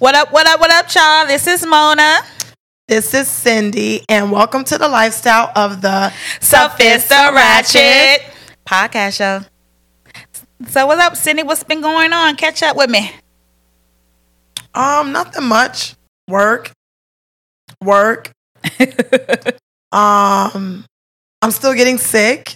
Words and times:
What 0.00 0.14
up, 0.14 0.32
what 0.32 0.46
up, 0.46 0.60
what 0.60 0.70
up, 0.70 0.86
y'all? 0.94 1.26
This 1.26 1.46
is 1.46 1.64
Mona. 1.66 2.18
This 2.88 3.12
is 3.14 3.28
Cindy, 3.28 4.02
and 4.08 4.32
welcome 4.32 4.64
to 4.64 4.78
the 4.78 4.88
lifestyle 4.88 5.52
of 5.54 5.80
the 5.82 6.12
Sophista 6.40 7.32
Ratchet 7.32 8.22
podcast 8.66 9.16
show. 9.16 9.40
So, 10.68 10.86
what's 10.86 11.00
up, 11.00 11.16
Cindy? 11.16 11.42
What's 11.42 11.62
been 11.64 11.80
going 11.82 12.12
on? 12.12 12.36
Catch 12.36 12.62
up 12.62 12.76
with 12.76 12.88
me. 12.90 13.10
Um, 14.74 15.12
nothing 15.12 15.44
much. 15.44 15.94
Work, 16.28 16.72
work. 17.84 18.32
um, 19.92 20.84
I'm 21.42 21.50
still 21.50 21.72
getting 21.74 21.96
sick 21.96 22.54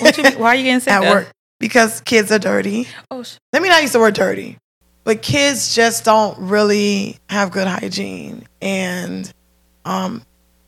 What 0.00 0.16
you, 0.16 0.22
why 0.38 0.48
are 0.50 0.54
you 0.54 0.62
getting 0.64 0.80
sick? 0.80 0.92
at 0.92 1.00
though? 1.02 1.10
work 1.10 1.30
because 1.60 2.00
kids 2.02 2.30
are 2.32 2.38
dirty. 2.38 2.88
Oh, 3.10 3.22
sh- 3.22 3.36
Let 3.52 3.62
me 3.62 3.68
not 3.68 3.82
use 3.82 3.92
the 3.92 3.98
word 4.00 4.14
dirty, 4.14 4.56
but 5.06 5.22
kids 5.22 5.72
just 5.72 6.04
don't 6.04 6.36
really 6.36 7.16
have 7.30 7.52
good 7.52 7.68
hygiene, 7.68 8.44
and 8.60 9.32
um, 9.84 10.20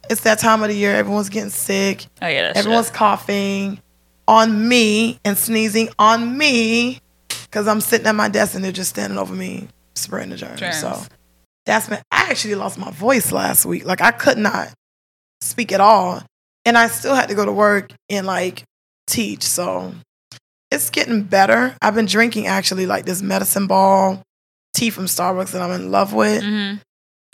it's 0.09 0.21
that 0.21 0.39
time 0.39 0.63
of 0.63 0.69
the 0.69 0.77
year. 0.77 0.95
Everyone's 0.95 1.29
getting 1.29 1.51
sick. 1.51 2.07
oh 2.23 2.29
yeah, 2.29 2.53
Everyone's 2.55 2.89
coughing 2.89 3.83
on 4.29 4.69
me 4.69 5.19
and 5.25 5.37
sneezing 5.37 5.89
on 5.99 6.39
me 6.39 7.01
because 7.29 7.67
I'm 7.67 7.81
sitting 7.81 8.07
at 8.07 8.15
my 8.15 8.29
desk 8.29 8.55
and 8.55 8.63
they're 8.63 8.71
just 8.71 8.91
standing 8.91 9.19
over 9.19 9.35
me 9.35 9.67
spreading 9.97 10.31
the 10.31 10.37
germs. 10.37 10.61
Germs. 10.61 10.81
So 10.81 11.03
that's 11.67 11.89
been. 11.89 12.01
I 12.13 12.31
actually 12.31 12.55
lost 12.55 12.79
my 12.79 12.93
voice 12.93 13.33
last 13.33 13.67
week. 13.67 13.85
Like 13.85 14.01
I 14.01 14.13
could 14.13 14.39
not 14.39 14.73
speak 15.41 15.73
at 15.73 15.81
all, 15.81 16.23
and 16.65 16.79
I 16.79 16.87
still 16.87 17.17
had 17.17 17.29
to 17.31 17.35
go 17.35 17.45
to 17.45 17.53
work 17.53 17.91
and 18.09 18.25
like 18.25 18.63
teach. 19.09 19.43
So 19.43 19.95
it's 20.71 20.91
getting 20.91 21.25
better. 21.25 21.75
I've 21.83 21.97
been 21.97 22.07
drinking 22.07 22.47
actually 22.47 22.87
like 22.87 23.05
this 23.05 23.21
medicine 23.21 23.67
ball 23.67 24.23
tea 24.79 24.91
from 24.91 25.07
Starbucks 25.07 25.51
that 25.53 25.63
I'm 25.63 25.73
in 25.73 25.91
love 25.91 26.13
with. 26.13 26.43
hmm 26.43 26.75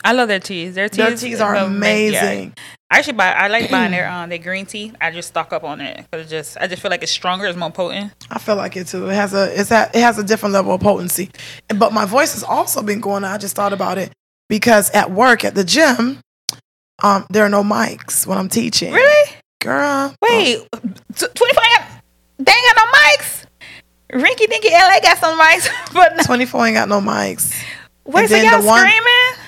I 0.03 0.11
love 0.11 0.27
their 0.27 0.39
teas. 0.39 0.75
Their 0.75 0.87
teas, 0.87 0.97
Their 0.97 1.15
teas 1.17 1.41
are 1.41 1.55
ama- 1.55 1.71
yeah. 1.71 1.77
amazing. 1.77 2.53
I 2.91 2.99
actually 2.99 3.13
buy. 3.13 3.31
I 3.31 3.47
like 3.47 3.71
buying 3.71 3.89
their 3.91 4.07
um 4.11 4.29
their 4.29 4.37
green 4.37 4.65
tea. 4.67 4.91
I 5.01 5.09
just 5.09 5.29
stock 5.29 5.51
up 5.51 5.63
on 5.63 5.81
it 5.81 6.05
because 6.11 6.29
just 6.29 6.57
I 6.57 6.67
just 6.67 6.81
feel 6.81 6.91
like 6.91 7.01
it's 7.01 7.11
stronger. 7.11 7.45
It's 7.47 7.57
more 7.57 7.71
potent. 7.71 8.11
I 8.29 8.37
feel 8.37 8.55
like 8.55 8.75
it 8.77 8.85
too. 8.87 9.09
It 9.09 9.15
has 9.15 9.33
a 9.33 9.59
it's 9.59 9.71
a, 9.71 9.89
it 9.93 10.01
has 10.01 10.19
a 10.19 10.23
different 10.23 10.53
level 10.53 10.73
of 10.73 10.81
potency. 10.81 11.31
But 11.69 11.91
my 11.91 12.05
voice 12.05 12.33
has 12.33 12.43
also 12.43 12.83
been 12.83 12.99
going. 12.99 13.23
on. 13.23 13.31
I 13.31 13.37
just 13.39 13.55
thought 13.55 13.73
about 13.73 13.97
it 13.97 14.11
because 14.47 14.91
at 14.91 15.09
work 15.11 15.43
at 15.43 15.55
the 15.55 15.63
gym, 15.63 16.19
um, 17.01 17.25
there 17.31 17.43
are 17.43 17.49
no 17.49 17.63
mics 17.63 18.27
when 18.27 18.37
I'm 18.37 18.49
teaching. 18.49 18.93
Really? 18.93 19.31
girl? 19.61 20.13
Wait, 20.21 20.67
twenty 20.71 21.53
four. 21.53 21.63
They 22.37 22.51
ain't 22.51 22.75
got 22.75 22.77
no 22.77 22.91
mics. 22.99 23.44
Rinky 24.15 24.47
Dinky 24.49 24.69
LA 24.71 24.99
got 25.01 25.17
some 25.17 25.37
mics, 25.39 25.67
but 25.93 26.15
no. 26.15 26.23
twenty 26.23 26.45
four 26.45 26.65
ain't 26.65 26.75
got 26.75 26.87
no 26.89 27.01
mics. 27.01 27.53
Wait, 28.05 28.29
so 28.29 28.35
y'all 28.37 28.61
the 28.61 28.67
one- 28.67 28.79
screaming? 28.79 29.45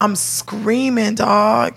I'm 0.00 0.16
screaming, 0.16 1.14
dog. 1.16 1.74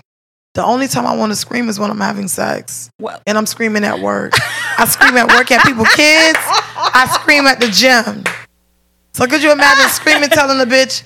The 0.54 0.64
only 0.64 0.86
time 0.86 1.06
I 1.06 1.16
want 1.16 1.32
to 1.32 1.36
scream 1.36 1.68
is 1.68 1.80
when 1.80 1.90
I'm 1.90 1.98
having 2.00 2.28
sex, 2.28 2.90
Well, 3.00 3.20
and 3.26 3.36
I'm 3.38 3.46
screaming 3.46 3.84
at 3.84 4.00
work. 4.00 4.32
I 4.78 4.84
scream 4.84 5.16
at 5.16 5.28
work 5.28 5.50
at 5.50 5.64
people, 5.64 5.84
kids. 5.96 6.38
I 6.44 7.08
scream 7.20 7.46
at 7.46 7.58
the 7.58 7.68
gym. 7.68 8.24
So 9.14 9.26
could 9.26 9.42
you 9.42 9.50
imagine 9.50 9.88
screaming, 9.90 10.28
telling 10.28 10.58
the 10.58 10.66
bitch 10.66 11.02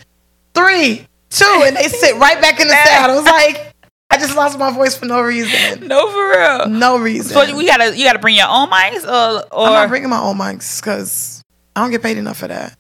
three, 0.53 1.07
two, 1.31 1.63
and 1.65 1.77
they 1.77 1.85
sit 1.89 2.17
right 2.17 2.41
back 2.41 2.61
in 2.61 2.67
the 2.69 2.75
saddle? 2.85 3.19
It's 3.19 3.27
like 3.27 3.73
I 4.11 4.19
just 4.19 4.37
lost 4.37 4.59
my 4.59 4.71
voice 4.73 4.97
for 4.97 5.07
no 5.07 5.21
reason. 5.21 5.87
no, 5.89 6.11
for 6.11 6.31
real. 6.31 6.69
No 6.69 6.99
reason. 6.99 7.33
So 7.33 7.57
we 7.57 7.67
gotta 7.67 7.97
you 7.97 8.05
gotta 8.05 8.19
bring 8.19 8.37
your 8.37 8.49
own 8.49 8.69
mics 8.71 9.05
or 9.05 9.45
or 9.53 9.67
I'm 9.67 9.73
not 9.73 9.89
bringing 9.89 10.09
my 10.09 10.21
own 10.21 10.37
mics 10.39 10.81
because 10.81 11.43
I 11.75 11.81
don't 11.83 11.91
get 11.91 12.03
paid 12.03 12.17
enough 12.17 12.39
for 12.39 12.49
that. 12.49 12.77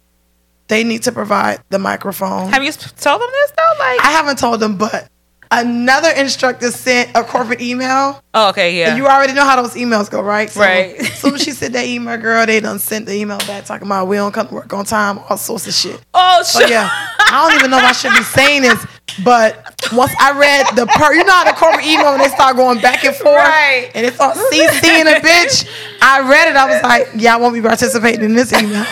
They 0.68 0.82
need 0.84 1.02
to 1.04 1.12
provide 1.12 1.60
the 1.68 1.78
microphone. 1.78 2.48
have 2.50 2.62
you 2.64 2.72
told 2.72 3.20
them 3.20 3.28
this 3.30 3.50
though? 3.56 3.72
Like, 3.78 4.00
I 4.04 4.10
haven't 4.12 4.38
told 4.38 4.58
them, 4.60 4.76
but 4.78 5.08
another 5.52 6.10
instructor 6.10 6.70
sent 6.72 7.10
a 7.16 7.22
corporate 7.22 7.60
email. 7.60 8.20
oh, 8.34 8.48
okay, 8.48 8.76
yeah. 8.76 8.88
And 8.88 8.96
you 8.98 9.06
already 9.06 9.32
know 9.32 9.44
how 9.44 9.60
those 9.62 9.74
emails 9.74 10.10
go, 10.10 10.20
right? 10.20 10.50
So 10.50 10.60
Right. 10.60 10.96
As 10.98 11.12
soon 11.20 11.34
as 11.34 11.42
she 11.44 11.52
sent 11.52 11.74
that 11.74 11.86
email, 11.86 12.16
girl, 12.16 12.44
they 12.46 12.58
done 12.58 12.80
sent 12.80 13.06
the 13.06 13.14
email 13.14 13.38
back 13.38 13.64
talking 13.64 13.86
about 13.86 14.08
we 14.08 14.16
don't 14.16 14.32
come 14.32 14.48
to 14.48 14.54
work 14.54 14.72
on 14.72 14.84
time, 14.84 15.20
all 15.28 15.36
sorts 15.36 15.68
of 15.68 15.74
shit. 15.74 16.00
oh, 16.14 16.42
So 16.42 16.60
shit. 16.60 16.70
yeah, 16.70 16.88
I 16.90 17.46
don't 17.48 17.58
even 17.58 17.70
know 17.70 17.78
if 17.78 17.84
I 17.84 17.92
should 17.92 18.12
be 18.12 18.22
saying 18.24 18.62
this, 18.62 18.84
but 19.24 19.74
once 19.92 20.12
I 20.20 20.38
read 20.38 20.66
the 20.76 20.86
per, 20.86 21.14
you 21.14 21.24
know 21.24 21.32
how 21.32 21.44
the 21.44 21.52
corporate 21.52 21.86
email 21.86 22.08
and 22.14 22.20
they 22.20 22.28
start 22.28 22.56
going 22.56 22.80
back 22.80 23.04
and 23.04 23.14
forth, 23.14 23.36
Right. 23.36 23.90
and 23.94 24.04
it's 24.06 24.18
all 24.20 24.32
CCing 24.32 25.02
a 25.16 25.20
bitch. 25.20 25.68
I 26.02 26.28
read 26.28 26.48
it, 26.50 26.56
I 26.56 26.66
was 26.68 26.82
like, 26.82 27.08
yeah, 27.16 27.34
I 27.34 27.36
won't 27.38 27.54
be 27.54 27.62
participating 27.62 28.24
in 28.24 28.34
this 28.34 28.52
email. 28.52 28.84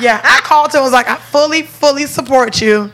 yeah, 0.00 0.20
I 0.24 0.40
called 0.42 0.70
him. 0.72 0.78
and 0.78 0.84
was 0.84 0.92
like, 0.92 1.08
I 1.08 1.16
fully, 1.16 1.62
fully 1.62 2.06
support 2.06 2.60
you, 2.60 2.90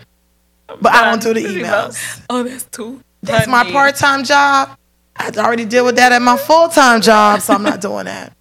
but 0.80 0.92
I 0.92 1.04
don't 1.10 1.22
do 1.22 1.34
the 1.34 1.40
emails. 1.40 2.22
Oh, 2.30 2.42
that's 2.42 2.64
too. 2.64 3.02
That's 3.22 3.46
my 3.48 3.70
part 3.70 3.96
time 3.96 4.24
job. 4.24 4.76
I 5.16 5.30
already 5.36 5.64
deal 5.66 5.84
with 5.84 5.96
that 5.96 6.12
at 6.12 6.22
my 6.22 6.36
full 6.36 6.68
time 6.68 7.00
job, 7.02 7.40
so 7.40 7.52
I'm 7.54 7.62
not 7.62 7.80
doing 7.80 8.06
that. 8.06 8.32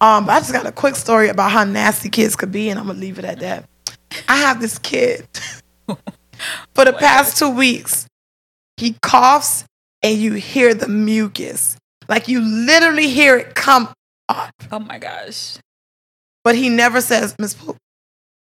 Um, 0.00 0.26
but 0.26 0.32
I 0.32 0.38
just 0.40 0.52
got 0.52 0.66
a 0.66 0.72
quick 0.72 0.94
story 0.94 1.28
about 1.28 1.50
how 1.50 1.64
nasty 1.64 2.08
kids 2.08 2.36
could 2.36 2.52
be, 2.52 2.70
and 2.70 2.78
I'm 2.78 2.86
gonna 2.86 2.98
leave 2.98 3.18
it 3.18 3.24
at 3.24 3.40
that. 3.40 3.64
I 4.28 4.36
have 4.36 4.60
this 4.60 4.78
kid 4.78 5.26
for 6.74 6.84
the 6.84 6.92
past 6.92 7.36
two 7.38 7.50
weeks. 7.50 8.06
He 8.76 8.96
coughs, 9.02 9.64
and 10.02 10.16
you 10.18 10.32
hear 10.34 10.72
the 10.74 10.88
mucus, 10.88 11.76
like 12.08 12.28
you 12.28 12.40
literally 12.40 13.08
hear 13.08 13.36
it 13.36 13.54
come 13.54 13.90
up, 14.28 14.52
Oh 14.72 14.78
my 14.78 14.98
gosh. 14.98 15.58
but 16.44 16.54
he 16.54 16.68
never 16.70 17.00
says, 17.00 17.34
"Miss 17.38 17.54
P, 17.54 17.72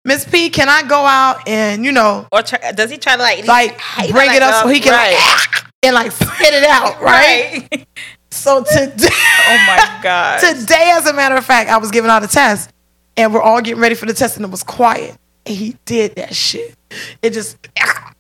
Miss 0.04 0.26
P, 0.26 0.50
can 0.50 0.68
I 0.70 0.82
go 0.84 1.06
out 1.06 1.48
and 1.48 1.86
you 1.86 1.92
know, 1.92 2.28
Or 2.32 2.42
try, 2.42 2.72
does 2.72 2.90
he 2.90 2.98
try 2.98 3.16
to 3.18 3.22
like 3.22 3.46
like 3.48 3.78
bring 4.12 4.28
like, 4.28 4.38
it 4.38 4.42
up 4.42 4.64
so 4.64 4.70
he 4.70 4.80
can 4.80 4.94
right. 4.94 5.14
like, 5.14 5.72
and 5.84 5.94
like 5.94 6.12
spit 6.12 6.54
it 6.54 6.64
out, 6.64 7.00
right?" 7.02 7.68
right? 7.72 7.88
So 8.32 8.64
today. 8.64 9.08
oh 9.48 9.58
my 9.68 10.00
god. 10.04 10.40
Today, 10.42 10.92
as 10.96 11.06
a 11.08 11.14
matter 11.14 11.36
of 11.36 11.46
fact, 11.46 11.70
I 11.70 11.78
was 11.78 11.92
giving 11.92 12.10
out 12.12 12.24
a 12.24 12.28
test 12.28 12.70
and 13.16 13.34
we're 13.34 13.42
all 13.42 13.62
getting 13.62 13.80
ready 13.82 13.96
for 13.96 14.06
the 14.08 14.14
test 14.14 14.36
and 14.36 14.46
it 14.46 14.52
was 14.52 14.64
quiet. 14.64 15.16
And 15.46 15.56
he 15.56 15.78
did 15.86 16.16
that 16.16 16.36
shit. 16.36 16.76
It 17.22 17.32
just, 17.32 17.58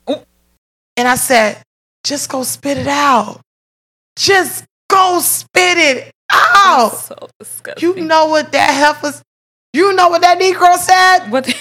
and 0.08 1.08
I 1.08 1.16
said, 1.16 1.62
just 2.04 2.30
go 2.30 2.44
spit 2.44 2.78
it 2.78 2.88
out. 2.88 3.42
Just 4.18 4.66
go 4.90 5.20
spit 5.20 5.78
it 5.78 6.12
out. 6.32 6.90
so 6.92 7.30
disgusting. 7.40 7.90
You 7.98 8.06
know 8.06 8.28
what 8.28 8.52
that 8.52 8.70
heifer, 8.72 9.22
you 9.74 9.94
know 9.94 10.10
what 10.10 10.22
that 10.22 10.40
Negro 10.40 10.76
said? 10.78 11.30
what? 11.32 11.46
the- 11.46 11.56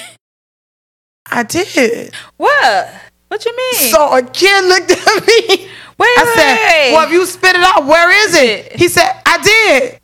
I 1.27 1.43
did. 1.43 2.13
what? 2.37 2.95
What 3.29 3.45
you 3.45 3.57
mean? 3.57 3.91
So 3.91 4.17
a 4.17 4.23
kid 4.23 4.65
looked 4.67 4.91
at 4.91 5.27
me. 5.27 5.47
wait, 5.49 5.69
I 5.99 6.25
wait, 6.25 6.35
said, 6.35 6.57
wait. 6.57 6.93
well, 6.93 7.07
if 7.07 7.13
you 7.13 7.27
spit 7.27 7.57
it 7.57 7.63
out, 7.63 7.87
where 7.87 8.11
is 8.29 8.35
it? 8.37 8.73
He 8.77 8.89
said, 8.89 9.11
I 9.27 9.39
did. 9.43 10.01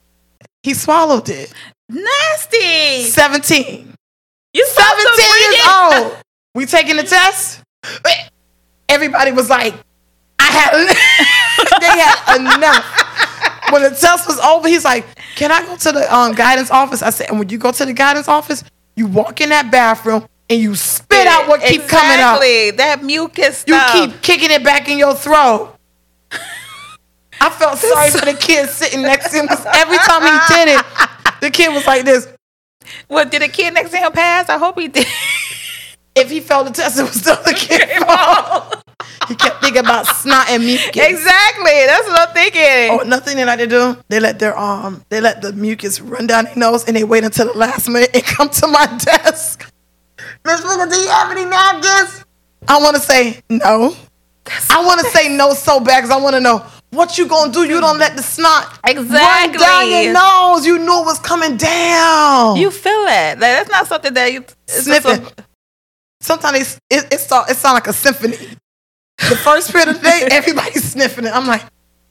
He 0.63 0.75
swallowed 0.75 1.29
it. 1.29 1.53
nasty. 1.89 3.05
17. 3.05 3.95
You 4.53 4.67
17 4.67 5.53
years 5.53 5.67
old. 5.69 6.17
We 6.55 6.67
taking 6.67 6.97
the 6.97 7.05
test. 7.05 7.63
Everybody 8.89 9.33
was 9.33 9.49
like, 9.49 9.75
I 10.39 10.45
had, 10.45 10.73
they 11.81 11.87
had 11.87 12.57
enough. 12.57 13.73
When 13.73 13.83
the 13.83 13.91
test 13.91 14.27
was 14.27 14.39
over, 14.41 14.67
he's 14.69 14.85
like, 14.85 15.07
Can 15.37 15.53
I 15.53 15.65
go 15.65 15.77
to 15.77 15.93
the 15.93 16.15
um, 16.15 16.35
guidance 16.35 16.71
office? 16.71 17.03
I 17.03 17.11
said, 17.11 17.29
And 17.29 17.39
when 17.39 17.49
you 17.49 17.59
go 17.59 17.71
to 17.71 17.85
the 17.85 17.93
guidance 17.93 18.27
office, 18.27 18.65
you 18.97 19.07
walk 19.07 19.41
in 19.41 19.51
that 19.51 19.71
bathroom 19.71 20.27
and 20.49 20.61
you 20.61 20.75
spit 20.75 21.27
out 21.29 21.47
what 21.47 21.61
keep 21.63 21.87
coming 21.87 22.21
out. 22.21 22.41
That 22.77 23.05
mucus 23.05 23.65
You 23.67 23.81
keep 23.93 24.21
kicking 24.23 24.51
it 24.51 24.65
back 24.65 24.89
in 24.89 24.99
your 24.99 25.15
throat. 25.15 25.77
I 27.41 27.49
felt 27.51 27.79
sorry 27.79 28.11
for 28.11 28.25
the 28.27 28.35
kid 28.35 28.69
sitting 28.69 29.03
next 29.03 29.31
to 29.31 29.39
him 29.39 29.47
because 29.47 29.65
every 29.67 29.99
time 29.99 30.23
he 30.23 30.55
did 30.55 30.79
it, 30.79 30.85
the 31.41 31.51
kid 31.51 31.73
was 31.73 31.87
like 31.87 32.05
this. 32.05 32.29
Well, 33.09 33.25
did 33.25 33.43
the 33.43 33.49
kid 33.49 33.73
next 33.75 33.91
to 33.91 33.99
him 33.99 34.13
pass? 34.13 34.49
I 34.49 34.59
hope 34.59 34.79
he 34.79 34.89
did. 34.89 35.07
If 36.21 36.31
he 36.31 36.41
failed 36.41 36.67
the 36.69 36.73
test, 36.73 36.99
it 36.99 37.03
was 37.03 37.15
still 37.15 37.37
the 37.43 37.55
kid's 37.55 38.05
fault. 38.05 38.83
He 39.29 39.35
kept 39.37 39.61
thinking 39.63 39.81
about 39.81 40.07
snot 40.07 40.49
and 40.51 40.65
mucus. 40.65 40.89
exactly. 40.97 41.87
That's 41.87 42.07
what 42.07 42.29
I'm 42.29 42.35
thinking. 42.35 42.91
Oh, 42.91 43.03
nothing 43.07 43.37
they 43.37 43.45
like 43.45 43.59
to 43.61 43.67
do. 43.67 43.97
They 44.09 44.19
let 44.21 44.39
their 44.39 44.57
um, 44.59 45.05
they 45.09 45.21
let 45.21 45.41
the 45.41 45.53
mucus 45.53 46.01
run 46.01 46.27
down 46.27 46.45
their 46.47 46.57
nose, 46.57 46.85
and 46.87 46.97
they 46.97 47.05
wait 47.05 47.25
until 47.25 47.53
the 47.53 47.59
last 47.59 47.89
minute 47.89 48.11
and 48.15 48.25
come 48.25 48.49
to 48.51 48.67
my 48.67 48.87
desk. 49.05 49.71
Miss 50.45 50.61
Booker, 50.63 50.87
do 50.91 50.97
you 50.97 51.09
have 51.09 51.31
any 51.31 51.45
napkins? 51.45 52.25
I 52.69 52.79
want 52.81 52.97
to 52.97 53.03
say 53.03 53.41
no. 53.49 53.95
I 54.71 54.85
want 54.85 55.01
to 55.01 55.07
say 55.11 55.29
no 55.35 55.53
so 55.55 55.81
bad 55.81 56.01
because 56.03 56.11
I 56.11 56.21
want 56.21 56.35
to 56.35 56.41
know 56.41 56.65
what 56.91 57.17
you 57.17 57.27
gonna 57.29 57.53
do. 57.53 57.63
You 57.65 57.81
don't 57.81 57.99
let 57.99 58.17
the 58.17 58.23
snot 58.23 58.67
run 58.85 58.97
Exactly. 58.99 59.59
down 59.59 59.91
your 59.91 60.13
nose. 60.13 60.67
You 60.67 60.79
knew 60.79 61.01
it 61.03 61.05
was 61.07 61.21
coming 61.21 61.57
down. 61.57 62.57
You 62.57 62.71
feel 62.71 63.05
it. 63.07 63.39
That's 63.39 63.71
not 63.71 63.87
something 63.87 64.13
that 64.15 64.33
you 64.33 64.45
sniffing. 64.67 65.25
a- 65.25 65.50
Sometimes 66.21 66.79
it 66.91 67.13
it 67.13 67.21
sound, 67.21 67.51
it 67.51 67.57
sound 67.57 67.75
like 67.75 67.87
a 67.87 67.93
symphony. 67.93 68.37
The 69.29 69.37
first 69.37 69.71
period 69.71 69.89
of 69.89 69.97
the 69.97 70.03
day, 70.03 70.29
everybody's 70.33 70.85
sniffing 70.93 71.27
it. 71.27 71.35
I'm 71.35 71.47
like, 71.47 71.63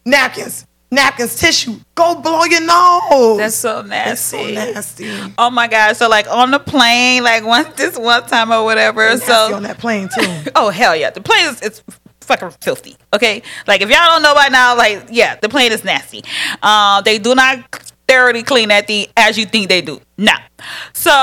napkins. 0.05 0.65
napkins, 0.91 1.35
tissue. 1.35 1.75
Go 1.95 2.15
blow 2.21 2.43
your 2.45 2.61
nose. 2.61 3.37
That's 3.37 3.55
so 3.55 3.81
That's 3.83 4.21
so 4.21 4.37
nasty. 4.37 4.53
nasty. 5.07 5.33
Oh 5.37 5.49
my 5.49 5.67
god! 5.67 5.95
So 5.95 6.07
like 6.09 6.27
on 6.29 6.51
the 6.51 6.59
plane, 6.59 7.23
like 7.23 7.45
once 7.45 7.69
this 7.75 7.97
one 7.97 8.25
time 8.25 8.51
or 8.51 8.63
whatever. 8.63 9.01
Nasty 9.09 9.25
so 9.25 9.55
on 9.55 9.63
that 9.63 9.77
plane 9.77 10.09
too. 10.09 10.51
oh 10.55 10.69
hell 10.69 10.95
yeah, 10.95 11.09
the 11.11 11.21
plane 11.21 11.45
is 11.47 11.61
it's 11.61 11.83
fucking 12.21 12.51
filthy. 12.61 12.95
Okay, 13.13 13.41
like 13.67 13.81
if 13.81 13.89
y'all 13.89 14.05
don't 14.07 14.23
know 14.23 14.33
by 14.33 14.49
now, 14.49 14.75
like 14.75 15.05
yeah, 15.11 15.35
the 15.35 15.49
plane 15.49 15.71
is 15.71 15.83
nasty. 15.83 16.23
Uh, 16.63 17.01
they 17.01 17.19
do 17.19 17.35
not 17.35 17.59
thoroughly 18.07 18.41
clean 18.43 18.69
that 18.69 18.87
thing 18.87 19.05
as 19.15 19.37
you 19.37 19.45
think 19.45 19.69
they 19.69 19.81
do. 19.81 20.01
No. 20.19 20.33
So, 20.91 21.09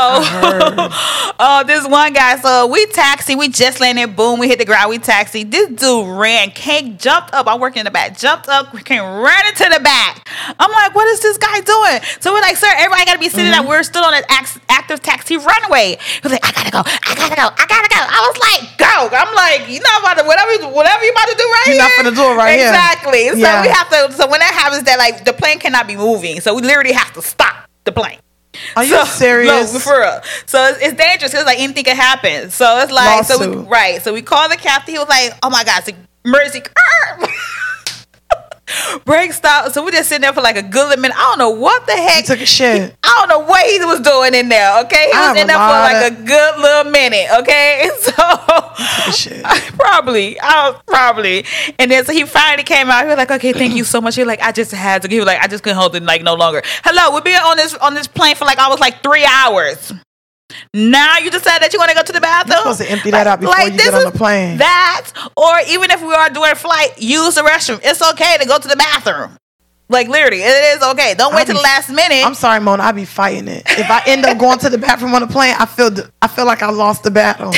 uh, 1.39 1.63
this 1.65 1.87
one 1.87 2.15
guy, 2.15 2.37
so 2.41 2.67
we 2.67 2.87
taxi, 2.87 3.37
we 3.37 3.49
just 3.51 3.79
landed, 3.79 4.17
boom, 4.17 4.41
we 4.41 4.49
hit 4.49 4.59
the 4.59 4.65
ground, 4.65 4.89
we 4.89 4.97
taxi. 4.99 5.45
This 5.45 5.69
dude 5.69 6.09
ran, 6.09 6.51
came, 6.51 6.97
jumped 6.97 7.35
up. 7.35 7.47
I'm 7.47 7.61
working 7.61 7.81
in 7.81 7.85
the 7.85 7.91
back, 7.91 8.17
jumped 8.17 8.49
up, 8.49 8.73
came 8.87 9.03
right 9.03 9.45
into 9.49 9.69
the 9.69 9.81
back. 9.85 10.27
I'm 10.59 10.71
like, 10.73 10.95
what 10.95 11.07
is 11.09 11.21
this 11.21 11.37
guy 11.37 11.61
doing? 11.61 12.01
So 12.21 12.33
we're 12.33 12.41
like, 12.41 12.57
sir, 12.57 12.69
everybody 12.77 13.05
gotta 13.05 13.19
be 13.19 13.29
sitting 13.29 13.53
Mm-hmm. 13.53 13.61
there. 13.63 13.69
We're 13.69 13.83
still 13.83 14.03
on 14.05 14.15
an 14.15 14.25
active 14.31 15.01
taxi 15.03 15.37
runway. 15.37 15.99
He 16.01 16.21
was 16.23 16.33
like, 16.33 16.45
I 16.45 16.53
gotta 16.53 16.71
go, 16.71 16.81
I 16.81 17.15
gotta 17.15 17.37
go, 17.37 17.49
I 17.53 17.67
gotta 17.69 17.89
go. 17.93 18.01
I 18.01 18.33
was 18.33 18.39
like, 18.41 18.79
go. 18.79 19.17
I'm 19.17 19.35
like, 19.37 19.69
you 19.69 19.81
know 19.81 19.97
about 20.01 20.17
to 20.19 20.25
whatever, 20.25 20.73
whatever 20.75 21.05
you 21.05 21.13
about 21.13 21.29
to 21.29 21.37
do 21.37 21.45
right 21.45 21.65
You're 21.67 21.75
here. 21.75 21.83
not 21.85 21.93
finna 22.01 22.17
do 22.17 22.33
it 22.33 22.37
right 22.37 22.57
here. 22.59 22.69
exactly. 22.69 23.29
So 23.29 23.37
Yeah. 23.37 23.61
we 23.61 23.69
have 23.69 23.89
to. 23.91 24.13
So 24.17 24.27
when 24.31 24.41
that 24.41 24.55
happens, 24.57 24.85
that 24.85 24.97
like 24.99 25.27
the 25.27 25.35
plane 25.35 25.59
cannot 25.59 25.87
be 25.87 25.97
moving. 25.97 26.41
So 26.41 26.55
we 26.55 26.63
literally 26.63 26.93
have 26.93 27.13
to 27.13 27.21
stop 27.23 27.69
the 27.85 27.93
plane. 27.93 28.19
Are 28.77 28.85
you 28.85 28.91
So- 28.91 29.05
serious? 29.19 29.73
No, 29.73 29.79
for 29.79 30.01
real. 30.01 30.21
So 30.47 30.65
it's, 30.69 30.79
it's 30.81 30.95
dangerous 30.97 31.33
because 31.33 31.47
like 31.47 31.59
anything 31.59 31.85
could 31.85 31.97
happen. 31.97 32.51
So 32.51 32.79
it's 32.79 32.93
like 32.93 33.25
so 33.25 33.39
we, 33.39 33.47
Lawsuit. 33.47 33.69
right. 33.69 34.03
So 34.03 34.13
we 34.13 34.23
called 34.23 34.51
the 34.53 34.57
captain. 34.57 34.95
He 34.95 34.99
was 34.99 35.09
like, 35.09 35.33
"Oh 35.43 35.51
my 35.51 35.65
god, 35.65 35.83
it's 35.87 35.99
emergency." 36.25 36.63
Break 39.05 39.33
stop. 39.33 39.71
So 39.73 39.85
we 39.85 39.93
just 39.93 40.09
sitting 40.09 40.23
there 40.23 40.33
for 40.33 40.41
like 40.41 40.57
a 40.57 40.63
good 40.63 40.99
minute. 40.99 41.17
I 41.17 41.21
don't 41.23 41.39
know 41.39 41.51
what 41.51 41.87
the 41.87 41.93
He 41.95 42.01
heck. 42.03 42.25
took 42.25 42.41
a 42.41 42.47
shit. 42.47 42.97
I 43.05 43.15
don't 43.21 43.29
know 43.29 43.47
what 43.47 43.65
he 43.65 43.79
was 43.85 44.01
doing 44.01 44.35
in 44.35 44.49
there. 44.49 44.81
Okay, 44.85 45.07
he 45.07 45.13
I 45.13 45.31
was 45.33 45.41
in 45.41 45.47
there 45.47 45.57
for 45.57 45.61
like 45.63 46.13
of- 46.13 46.19
a 46.19 46.23
good 46.25 46.59
little 46.59 46.91
minute. 46.91 47.29
Okay, 47.41 47.89
so 48.01 49.13
shit. 49.13 49.45
probably, 49.79 50.39
I 50.41 50.71
was 50.71 50.83
probably, 50.87 51.45
and 51.79 51.91
then 51.91 52.05
so 52.05 52.13
he 52.13 52.25
finally 52.25 52.65
came 52.65 52.91
out. 52.91 53.03
He 53.03 53.09
was 53.09 53.17
like, 53.17 53.31
"Okay, 53.31 53.53
thank 53.53 53.75
you 53.75 53.85
so 53.85 54.01
much." 54.01 54.17
He 54.17 54.23
was 54.23 54.27
like, 54.29 54.43
"I 54.43 54.51
just 54.53 54.73
had 54.73 55.03
to." 55.03 55.09
He 55.09 55.19
was 55.19 55.27
like, 55.27 55.41
"I 55.43 55.47
just 55.47 55.63
couldn't 55.63 55.79
hold 55.79 55.95
it 55.95 56.03
like 56.03 56.23
no 56.23 56.35
longer." 56.35 56.63
Hello, 56.85 57.15
we've 57.15 57.25
been 57.25 57.41
on 57.41 57.57
this 57.57 57.75
on 57.77 57.95
this 57.95 58.07
plane 58.09 58.35
for 58.37 58.45
like 58.45 58.59
almost 58.59 58.81
like 58.81 59.03
three 59.03 59.25
hours. 59.25 59.93
Now 60.73 61.19
you 61.19 61.31
decide 61.31 61.61
that 61.63 61.73
you 61.73 61.79
want 61.79 61.91
to 61.91 61.97
go 61.97 62.03
to 62.03 62.13
the 62.13 62.21
bathroom. 62.21 62.53
You're 62.65 62.75
supposed 62.75 62.81
to 62.81 62.91
empty 62.91 63.11
that 63.11 63.27
out 63.27 63.41
before 63.41 63.59
you 63.61 63.71
this 63.71 63.85
get 63.85 63.95
on 63.95 64.05
the 64.05 64.17
plane. 64.17 64.59
That, 64.59 65.11
or 65.37 65.59
even 65.69 65.91
if 65.91 66.01
we 66.03 66.15
are 66.15 66.31
doing 66.31 66.53
a 66.53 66.55
flight, 66.55 66.91
use 66.99 67.35
the 67.35 67.43
restroom. 67.43 67.81
It's 67.83 68.03
okay 68.13 68.37
to 68.39 68.47
go 68.47 68.59
to 68.59 68.69
the 68.69 68.77
bathroom. 68.77 69.37
Like 69.89 70.09
literally, 70.09 70.43
it 70.43 70.77
is 70.77 70.83
okay. 70.83 71.15
Don't 71.15 71.33
wait 71.33 71.41
I'll 71.41 71.47
till 71.47 71.55
the 71.57 71.63
last 71.63 71.91
minute. 71.91 72.27
I'm 72.27 72.35
sorry, 72.35 72.61
Mona. 72.61 72.83
I 72.83 72.93
be 72.93 73.05
fighting 73.05 73.47
it. 73.47 73.63
If 73.67 73.89
I 73.89 74.03
end 74.07 74.27
up 74.27 74.37
going 74.39 74.59
to 74.59 74.69
the 74.69 74.79
bathroom 74.79 75.15
on 75.15 75.23
the 75.23 75.29
plane, 75.29 75.55
I 75.59 75.67
feel 75.67 75.91
I 76.21 76.27
feel 76.27 76.45
like 76.45 76.63
I 76.63 76.71
lost 76.71 77.05
the 77.05 77.11
battle 77.13 77.53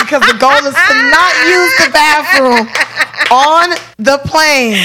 because 0.00 0.22
the 0.22 0.36
goal 0.38 0.50
is 0.52 0.74
to 0.74 0.94
not 1.10 1.32
use 1.46 1.72
the 1.84 1.90
bathroom 1.92 2.68
on 3.30 3.70
the 3.98 4.18
plane. 4.24 4.82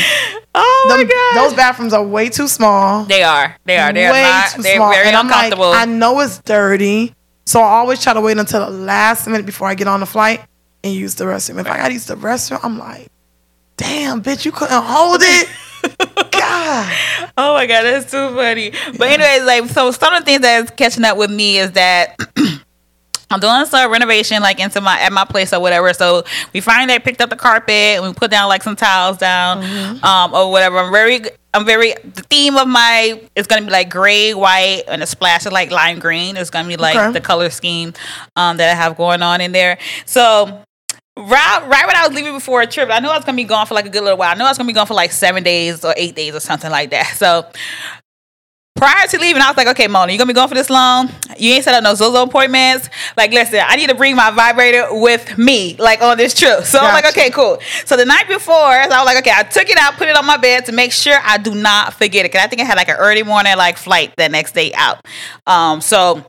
oh 0.56 0.86
my 0.90 1.04
god, 1.06 1.42
those 1.46 1.54
bathrooms 1.56 1.94
are 1.94 2.04
way 2.04 2.28
too 2.30 2.50
small. 2.50 3.06
they 3.06 3.24
are. 3.24 3.56
They 3.64 3.78
are. 3.78 3.94
They 3.94 4.06
are 4.06 4.12
way 4.12 4.22
not. 4.24 4.52
too 4.52 4.62
They're 4.62 4.76
small. 4.76 4.92
very 4.92 5.08
and 5.08 5.16
I'm 5.16 5.28
like, 5.28 5.46
uncomfortable. 5.54 5.72
I 5.72 5.86
know 5.86 6.20
it's 6.20 6.40
dirty, 6.40 7.16
so 7.46 7.60
I 7.60 7.80
always 7.80 8.02
try 8.02 8.14
to 8.14 8.22
wait 8.22 8.38
until 8.38 8.66
the 8.66 8.72
last 8.72 9.28
minute 9.28 9.46
before 9.46 9.68
I 9.68 9.76
get 9.76 9.88
on 9.88 10.00
the 10.00 10.06
flight 10.06 10.42
and 10.84 10.94
use 10.94 11.16
the 11.16 11.26
restroom. 11.26 11.60
If 11.60 11.68
I 11.68 11.78
gotta 11.78 11.94
use 11.94 12.06
the 12.06 12.16
restroom, 12.16 12.60
I'm 12.64 12.78
like, 12.78 13.10
damn, 13.78 14.22
bitch, 14.22 14.46
you 14.46 14.52
couldn't 14.52 14.84
hold 14.84 15.22
it. 15.24 15.50
God. 16.32 16.94
Oh 17.38 17.54
my 17.54 17.66
god, 17.66 17.84
that's 17.84 18.12
too 18.12 18.30
funny. 18.36 18.72
But 18.98 19.08
anyways, 19.20 19.44
like 19.46 19.66
so 19.70 19.92
some 19.92 20.14
of 20.14 20.22
the 20.22 20.26
things 20.26 20.42
that's 20.42 20.72
catching 20.72 21.04
up 21.04 21.18
with 21.18 21.32
me 21.32 21.58
is 21.58 21.72
that 21.74 22.18
I'm 23.32 23.40
doing 23.40 23.66
some 23.66 23.92
renovation 23.92 24.42
like 24.42 24.60
into 24.60 24.80
my 24.82 25.00
at 25.00 25.12
my 25.12 25.26
place 25.26 25.54
or 25.54 25.60
whatever. 25.60 25.94
So 25.94 26.24
we 26.54 26.62
finally 26.62 27.00
picked 27.00 27.22
up 27.22 27.30
the 27.30 27.36
carpet 27.36 27.70
and 27.72 28.04
we 28.04 28.14
put 28.14 28.30
down 28.30 28.48
like 28.50 28.64
some 28.64 28.76
tiles 28.76 29.18
down 29.18 29.64
um 30.04 30.34
or 30.34 30.52
whatever. 30.52 30.78
I'm 30.80 30.92
very 30.92 31.22
I'm 31.54 31.66
very 31.66 31.94
the 32.04 32.24
theme 32.24 32.58
of 32.58 32.68
my 32.68 33.22
is 33.36 33.48
gonna 33.48 33.62
be 33.66 33.72
like 33.72 33.90
gray, 33.90 34.34
white, 34.34 34.84
and 34.88 35.04
a 35.04 35.06
splash 35.08 35.46
of 35.46 35.54
like 35.54 35.70
lime 35.72 36.00
green. 36.00 36.36
It's 36.38 36.50
gonna 36.50 36.68
be 36.68 36.78
like 36.78 36.96
Okay. 36.96 37.12
the 37.12 37.22
color 37.22 37.50
scheme 37.50 37.94
um 38.36 38.58
that 38.58 38.70
I 38.72 38.76
have 38.76 38.98
going 38.98 39.22
on 39.22 39.42
in 39.42 39.52
there. 39.52 39.78
So 40.06 40.62
Right, 41.16 41.60
right 41.68 41.86
when 41.86 41.96
I 41.96 42.08
was 42.08 42.16
leaving 42.16 42.34
before 42.34 42.62
a 42.64 42.66
trip, 42.68 42.90
I 42.92 43.00
knew 43.00 43.08
I 43.08 43.16
was 43.16 43.24
gonna 43.24 43.36
be 43.36 43.44
gone 43.44 43.68
for 43.68 43.76
like 43.76 43.86
a 43.86 43.90
good 43.90 44.02
little 44.02 44.18
while. 44.18 44.32
I 44.32 44.34
knew 44.34 44.46
I 44.46 44.50
was 44.50 44.58
gonna 44.58 44.66
be 44.68 44.74
gone 44.74 44.88
for 44.88 44.96
like 44.96 45.12
seven 45.12 45.44
days 45.44 45.86
or 45.86 45.94
eight 45.96 46.16
days 46.16 46.34
or 46.34 46.40
something 46.40 46.72
like 46.72 46.90
that. 46.90 47.06
So 47.18 47.46
prior 48.84 49.08
to 49.08 49.18
leaving, 49.18 49.42
I 49.42 49.48
was 49.48 49.56
like, 49.56 49.68
okay, 49.68 49.88
Mona, 49.88 50.12
you 50.12 50.18
gonna 50.18 50.28
be 50.28 50.34
going 50.34 50.50
for 50.50 50.56
this 50.56 50.70
long? 50.70 51.10
You 51.38 51.54
ain't 51.54 51.64
set 51.64 51.74
up 51.74 51.84
no 51.84 51.96
Zozo 51.96 52.24
appointments. 52.24 52.90
Like, 53.16 53.32
listen, 53.32 53.62
I 53.66 53.78
need 53.78 53.88
to 53.88 53.96
bring 53.96 54.16
my 54.16 54.30
vibrator 54.30 54.88
with 54.92 55.38
me, 55.38 55.78
like 55.78 56.02
on 56.02 56.18
this 56.18 56.34
trip. 56.34 56.64
So 56.64 56.80
I'm 56.80 56.94
like, 56.94 57.06
okay, 57.12 57.30
cool. 57.30 57.60
So 57.86 57.96
the 57.96 58.06
night 58.06 58.28
before, 58.28 58.54
I 58.56 58.88
was 58.88 59.06
like, 59.06 59.18
okay, 59.20 59.32
I 59.34 59.44
took 59.44 59.70
it 59.70 59.78
out, 59.78 59.94
put 59.94 60.10
it 60.10 60.18
on 60.18 60.26
my 60.26 60.38
bed 60.38 60.66
to 60.66 60.72
make 60.74 60.92
sure 60.92 61.18
I 61.24 61.38
do 61.38 61.56
not 61.56 61.94
forget 61.94 62.26
it. 62.26 62.30
Cause 62.30 62.42
I 62.44 62.48
think 62.48 62.62
I 62.62 62.66
had 62.66 62.76
like 62.76 62.90
an 62.90 62.98
early 62.98 63.24
morning 63.24 63.56
like 63.56 63.78
flight 63.78 64.14
that 64.18 64.32
next 64.32 64.54
day 64.54 64.74
out. 64.74 65.06
Um, 65.48 65.80
so 65.80 66.26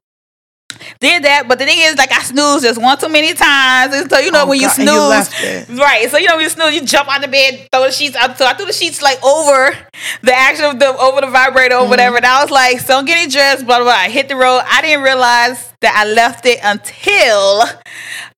did 1.00 1.24
that, 1.24 1.48
but 1.48 1.58
the 1.58 1.64
thing 1.66 1.78
is, 1.80 1.96
like, 1.96 2.12
I 2.12 2.22
snoozed 2.22 2.64
just 2.64 2.80
one 2.80 2.98
too 2.98 3.08
many 3.08 3.34
times, 3.34 3.94
and 3.94 4.10
so 4.10 4.18
you 4.18 4.30
know 4.30 4.42
Oh, 4.44 4.48
when 4.48 4.60
you 4.60 4.66
God, 4.66 4.78
you 4.78 4.84
snooze, 4.86 5.42
it. 5.42 5.78
right? 5.78 6.10
So 6.10 6.18
you 6.18 6.26
know 6.28 6.36
when 6.36 6.44
you 6.44 6.50
snooze, 6.50 6.74
you 6.74 6.84
jump 6.84 7.08
out 7.08 7.20
the 7.22 7.28
bed, 7.28 7.68
throw 7.72 7.82
the 7.84 7.90
sheets 7.92 8.16
out. 8.16 8.36
So 8.38 8.46
I 8.46 8.54
threw 8.54 8.66
the 8.66 8.72
sheets 8.72 9.00
like 9.02 9.22
over 9.24 9.76
the 10.22 10.34
action 10.34 10.64
of 10.66 10.78
the 10.78 10.86
over 10.98 11.20
the 11.20 11.28
vibrator 11.30 11.76
or 11.76 11.80
Mm-hmm. 11.82 11.90
whatever, 11.90 12.16
and 12.16 12.26
I 12.26 12.42
was 12.42 12.50
like, 12.50 12.80
"So 12.80 12.96
I'm 12.98 13.04
getting 13.04 13.30
dressed." 13.30 13.66
Blah 13.66 13.76
blah. 13.78 13.84
blah. 13.84 13.92
I 13.92 14.08
hit 14.08 14.28
the 14.28 14.36
road. 14.36 14.62
I 14.70 14.80
didn't 14.82 15.02
realize 15.04 15.72
that 15.80 15.94
I 15.96 16.06
left 16.10 16.46
it 16.46 16.58
until 16.62 17.62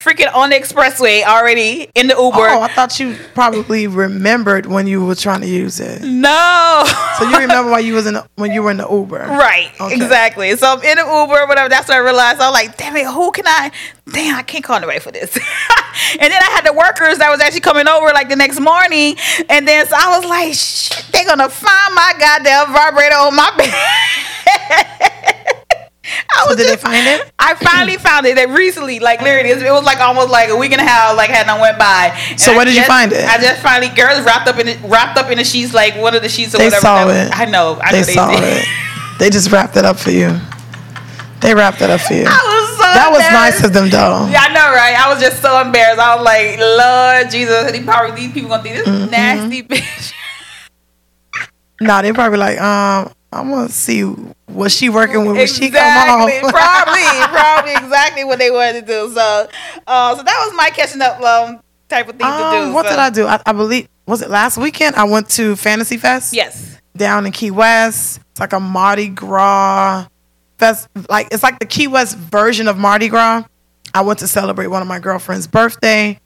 freaking 0.01 0.33
on 0.35 0.51
the 0.51 0.57
expressway 0.57 1.23
already 1.25 1.89
in 1.95 2.09
the 2.09 2.15
Uber. 2.15 2.37
Oh, 2.39 2.61
I 2.63 2.69
thought 2.69 2.99
you 2.99 3.17
probably 3.35 3.87
remembered 3.87 4.67
when 4.67 4.87
you 4.87 5.05
were 5.05 5.15
trying 5.15 5.41
to 5.43 5.47
use 5.47 5.79
it. 5.81 6.03
no. 6.03 6.85
So 7.19 7.25
you 7.29 7.39
remember 7.39 7.71
why 7.71 7.79
you 7.81 7.95
was 7.95 8.07
in 8.07 8.15
the, 8.15 8.27
when 8.35 8.51
you 8.53 8.63
were 8.63 8.71
in 8.73 8.77
the 8.79 8.89
Uber, 8.89 9.19
Right, 9.29 9.71
Okay. 9.81 9.95
exactly. 9.95 10.55
So 10.57 10.67
I'm 10.67 10.83
in 10.83 10.97
the 10.99 11.05
Uber, 11.05 11.47
whatever. 11.47 11.69
That's 11.69 11.87
what 11.89 11.95
I 11.97 12.01
realized. 12.01 12.26
I 12.27 12.35
was 12.35 12.53
like, 12.53 12.77
damn 12.77 12.97
it, 12.97 13.07
who 13.07 13.31
can 13.33 13.47
I? 13.47 13.71
Damn, 14.13 14.37
I 14.37 14.43
can't 14.43 14.63
call 14.65 14.81
nobody 14.81 14.99
for 15.01 15.11
this. 15.13 15.37
and 16.21 16.33
then 16.33 16.43
I 16.43 16.51
had 16.55 16.65
the 16.67 16.73
workers 16.73 17.19
that 17.19 17.31
was 17.31 17.41
actually 17.41 17.61
coming 17.61 17.89
over 17.89 18.07
like 18.13 18.29
the 18.29 18.37
next 18.37 18.61
morning. 18.61 19.17
And 19.49 19.67
then 19.67 19.87
so 19.87 19.97
I 19.99 20.19
was 20.19 20.29
like, 20.29 20.55
shit, 20.55 21.07
they're 21.13 21.25
going 21.27 21.39
to 21.39 21.49
find 21.49 21.95
my 21.95 22.13
goddamn 22.19 22.73
vibrator 22.73 23.17
on 23.17 23.35
my 23.35 23.51
bed. 23.57 23.73
I 26.09 26.43
So 26.45 26.49
was 26.49 26.57
did 26.57 26.69
they 26.69 26.77
find 26.77 27.07
it? 27.07 27.33
I 27.39 27.55
finally 27.55 27.97
found 28.09 28.27
it 28.27 28.37
that 28.37 28.49
recently, 28.51 29.01
like 29.01 29.21
literally, 29.21 29.51
it 29.51 29.73
was 29.73 29.85
like 29.85 29.99
almost 30.01 30.31
like 30.31 30.51
a 30.51 30.57
week 30.57 30.73
and 30.73 30.81
a 30.81 30.85
half, 30.85 31.17
like 31.17 31.31
had 31.31 31.47
not 31.47 31.61
went 31.61 31.79
by. 31.79 32.17
So 32.37 32.53
I 32.53 32.57
where 32.57 32.65
did 32.65 32.77
you 32.77 32.85
find 32.85 33.13
it? 33.13 33.25
I 33.29 33.39
just 33.39 33.61
finally, 33.61 33.89
girls 33.95 34.21
wrapped 34.25 34.47
up 34.49 34.59
in 34.59 34.69
it, 34.69 34.79
wrapped 34.85 35.19
up 35.19 35.31
in 35.31 35.39
the 35.39 35.45
sheets, 35.45 35.75
like 35.75 35.97
one 35.97 36.15
of 36.15 36.23
the 36.23 36.29
sheets 36.29 36.55
or 36.55 36.59
They 36.59 36.67
whatever. 36.67 36.81
saw 36.83 37.07
that- 37.07 37.33
it. 37.33 37.39
I 37.39 37.45
know. 37.47 37.81
I 37.83 37.91
They 37.93 38.01
know 38.01 38.13
saw 38.13 38.31
did. 38.31 38.43
it. 38.45 38.67
They 39.19 39.31
just 39.31 39.51
wrapped 39.51 39.77
it 39.79 39.85
up 39.87 39.99
for 39.99 40.11
you. 40.11 40.39
They 41.41 41.55
wrapped 41.55 41.81
it 41.83 41.91
up 41.91 42.01
for 42.01 42.15
you. 42.15 42.25
I 42.27 42.31
was 42.31 42.77
so 42.79 42.83
That 42.83 43.09
was 43.13 43.21
nice 43.33 43.65
of 43.65 43.73
them, 43.73 43.89
though. 43.91 44.27
Yeah, 44.31 44.43
I 44.43 44.53
know, 44.53 44.73
right? 44.75 44.97
I 44.99 45.13
was 45.13 45.21
just 45.23 45.41
so 45.43 45.61
embarrassed. 45.61 45.99
I 46.01 46.17
was 46.17 46.25
like, 46.25 46.59
Lord 46.59 47.31
Jesus, 47.31 47.73
these 47.73 47.85
probably 47.85 48.17
these 48.17 48.33
people 48.33 48.49
gonna 48.51 48.63
think 48.63 48.77
this 48.77 48.87
Mm-hmm. 48.89 49.11
nasty 49.11 49.63
bitch. 49.63 50.13
Nah, 51.79 52.01
they 52.01 52.11
probably 52.13 52.39
like, 52.39 52.59
um, 52.59 53.13
I 53.31 53.43
want 53.43 53.69
to 53.69 53.75
see 53.77 54.01
what 54.47 54.71
she 54.73 54.89
working 54.89 55.27
with 55.27 55.37
when 55.37 55.47
she 55.47 55.69
come 55.69 55.77
exactly, 55.77 56.39
home. 56.41 56.51
probably, 56.51 57.03
probably 57.29 57.73
exactly 57.73 58.25
what 58.25 58.39
they 58.39 58.51
wanted 58.51 58.81
to 58.81 58.87
do. 58.87 59.13
So, 59.13 59.49
uh, 59.87 60.17
so 60.17 60.23
that 60.23 60.45
was 60.47 60.55
my 60.57 60.71
catching 60.71 61.03
up 61.03 61.21
um, 61.21 61.61
type 61.91 62.09
of 62.09 62.17
thing 62.17 62.27
to 62.27 62.33
Um, 62.33 62.69
do. 62.69 62.73
what 62.75 62.87
so. 62.87 62.93
did 62.93 62.99
I 62.99 63.11
do? 63.11 63.27
I, 63.27 63.43
I 63.45 63.53
believe 63.53 63.89
was 64.07 64.23
it 64.23 64.31
last 64.31 64.57
weekend? 64.57 64.97
I 64.97 65.05
went 65.05 65.29
to 65.31 65.55
Fantasy 65.55 65.99
Fest. 65.99 66.33
Yes. 66.33 66.79
down 66.97 67.27
in 67.27 67.33
Key 67.33 67.51
West. 67.51 68.21
It's 68.31 68.41
like 68.41 68.55
a 68.55 68.61
Mardi 68.61 69.09
Gras 69.09 70.07
fest. 70.59 70.89
Like 71.09 71.29
it's 71.33 71.43
like 71.43 71.59
the 71.59 71.67
Key 71.67 71.87
West 71.87 72.17
version 72.17 72.69
of 72.69 72.77
Mardi 72.79 73.09
Gras. 73.09 73.45
I 73.95 74.01
went 74.03 74.19
to 74.21 74.29
celebrate 74.29 74.67
one 74.67 74.83
of 74.83 74.89
my 74.89 74.99
girlfriend's 74.99 75.47
birthday. 75.47 76.21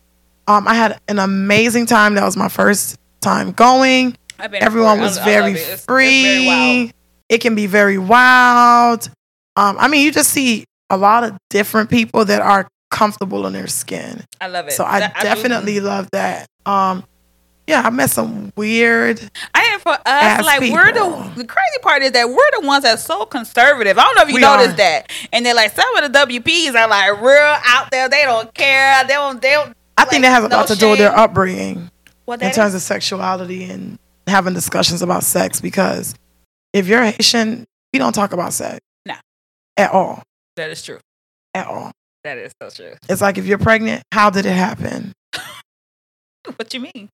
Um, 0.48 0.66
I 0.66 0.74
had 0.74 0.98
an 1.08 1.18
amazing 1.18 1.86
time. 1.86 2.14
That 2.14 2.24
was 2.24 2.36
my 2.36 2.48
first 2.48 2.98
time 3.20 3.52
going. 3.52 4.16
Everyone 4.38 5.00
was 5.00 5.18
I- 5.18 5.22
I 5.22 5.24
very 5.24 5.50
it. 5.52 5.56
It's- 5.56 5.72
it's 5.74 5.84
free. 5.84 6.46
very. 6.46 6.92
It 7.28 7.38
can 7.40 7.54
be 7.54 7.66
very 7.66 7.98
wild. 7.98 9.08
Um, 9.56 9.76
I 9.78 9.86
mean, 9.88 10.04
you 10.04 10.10
just 10.10 10.30
see 10.30 10.64
a 10.88 10.96
lot 10.96 11.22
of 11.22 11.36
different 11.50 11.90
people 11.90 12.24
that 12.24 12.40
are 12.42 12.66
comfortable 12.90 13.46
in 13.46 13.52
their 13.52 13.68
skin. 13.68 14.24
I 14.40 14.48
love 14.48 14.66
it. 14.66 14.72
So 14.72 14.84
I 14.84 15.00
That- 15.00 15.20
definitely 15.20 15.78
love 15.78 16.08
that. 16.12 16.46
Um, 16.66 17.04
yeah, 17.68 17.82
I 17.84 17.90
met 17.90 18.10
some 18.10 18.52
weird 18.56 19.20
I 19.54 19.69
for 19.80 19.92
us. 19.92 20.00
Ask 20.06 20.44
like 20.44 20.60
we're 20.60 20.92
the 20.92 21.32
the 21.36 21.44
crazy 21.44 21.78
part 21.82 22.02
is 22.02 22.12
that 22.12 22.28
we're 22.28 22.60
the 22.60 22.66
ones 22.66 22.84
that's 22.84 23.02
so 23.04 23.24
conservative. 23.26 23.98
I 23.98 24.02
don't 24.04 24.14
know 24.16 24.22
if 24.22 24.28
you 24.28 24.34
We 24.36 24.40
noticed 24.40 24.74
are. 24.74 24.76
that. 24.76 25.10
And 25.32 25.44
they're 25.44 25.54
like 25.54 25.72
some 25.74 25.96
of 25.96 26.12
the 26.12 26.18
WPs 26.18 26.74
are 26.74 26.88
like 26.88 27.20
real 27.20 27.56
out 27.66 27.90
there. 27.90 28.08
They 28.08 28.22
don't 28.22 28.52
care. 28.54 29.02
They 29.04 29.14
don't. 29.14 29.40
They 29.42 29.50
don't. 29.52 29.76
I 29.98 30.04
think 30.04 30.22
like, 30.22 30.30
that 30.30 30.34
has 30.34 30.44
a 30.44 30.48
no 30.48 30.56
lot 30.58 30.68
to 30.68 30.76
do 30.76 30.90
with 30.90 30.98
their 30.98 31.16
upbringing 31.16 31.90
What 32.24 32.40
in 32.42 32.50
terms 32.52 32.68
is? 32.74 32.76
of 32.76 32.82
sexuality 32.82 33.64
and 33.64 33.98
having 34.26 34.54
discussions 34.54 35.02
about 35.02 35.24
sex 35.24 35.60
because 35.60 36.14
if 36.72 36.86
you're 36.88 37.02
Haitian, 37.02 37.64
we 37.92 37.98
don't 37.98 38.12
talk 38.14 38.32
about 38.32 38.52
sex. 38.52 38.78
No. 39.04 39.14
At 39.76 39.90
all. 39.90 40.22
That 40.56 40.70
is 40.70 40.82
true. 40.82 41.00
At 41.54 41.66
all. 41.66 41.90
That 42.24 42.38
is 42.38 42.52
so 42.62 42.70
true. 42.70 42.92
It's 43.08 43.20
like 43.20 43.38
if 43.38 43.46
you're 43.46 43.58
pregnant, 43.58 44.02
how 44.12 44.30
did 44.30 44.46
it 44.46 44.52
happen? 44.54 45.12
What 46.56 46.68
do 46.70 46.78
you 46.78 46.88
mean, 46.94 47.08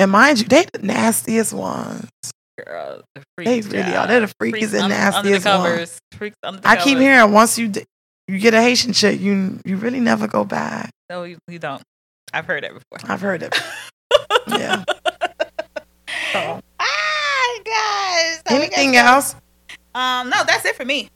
And 0.00 0.10
mind 0.10 0.38
you, 0.40 0.44
they 0.46 0.64
the 0.72 0.80
nastiest 0.80 1.52
ones. 1.52 2.08
girl? 2.66 3.02
The 3.14 3.22
They 3.36 3.60
really 3.60 3.82
child. 3.82 3.94
are. 3.96 4.06
They're 4.08 4.20
the 4.20 4.26
freakiest 4.40 4.50
Freaks 4.50 4.72
and 4.74 4.82
under, 4.84 4.94
under 4.96 5.30
nastiest 5.30 5.46
ones. 5.46 5.98
Freaks 6.14 6.36
under 6.42 6.60
the 6.60 6.68
I 6.68 6.76
keep 6.76 6.84
covers. 6.94 7.00
hearing 7.02 7.32
once 7.32 7.58
you 7.58 7.68
d- 7.68 7.84
you 8.28 8.38
get 8.38 8.54
a 8.54 8.62
Haitian 8.62 8.92
chick, 8.92 9.20
you 9.20 9.60
you 9.64 9.76
really 9.76 10.00
never 10.00 10.26
go 10.26 10.44
back. 10.44 10.90
No, 11.10 11.24
you, 11.24 11.38
you 11.48 11.58
don't. 11.58 11.82
I've 12.32 12.46
heard 12.46 12.64
it 12.64 12.72
before. 12.72 13.10
I've 13.12 13.20
heard 13.20 13.42
it. 13.42 13.58
yeah. 14.48 14.84
So, 16.32 16.60
Ah, 16.78 17.58
guys. 17.64 18.42
Anything 18.46 18.96
else? 18.96 19.34
Um, 19.94 20.30
no, 20.30 20.44
that's 20.46 20.64
it 20.64 20.76
for 20.76 20.84
me. 20.84 21.08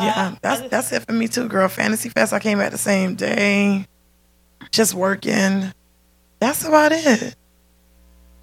Yeah, 0.00 0.26
Um, 0.28 0.38
that's 0.42 0.68
that's 0.68 0.92
it 0.92 1.06
for 1.06 1.12
me 1.12 1.28
too, 1.28 1.48
girl. 1.48 1.68
Fantasy 1.68 2.08
Fest, 2.08 2.32
I 2.32 2.40
came 2.40 2.58
back 2.58 2.72
the 2.72 2.78
same 2.78 3.14
day, 3.14 3.86
just 4.72 4.94
working. 4.94 5.72
That's 6.40 6.64
about 6.64 6.90
it. 6.92 7.36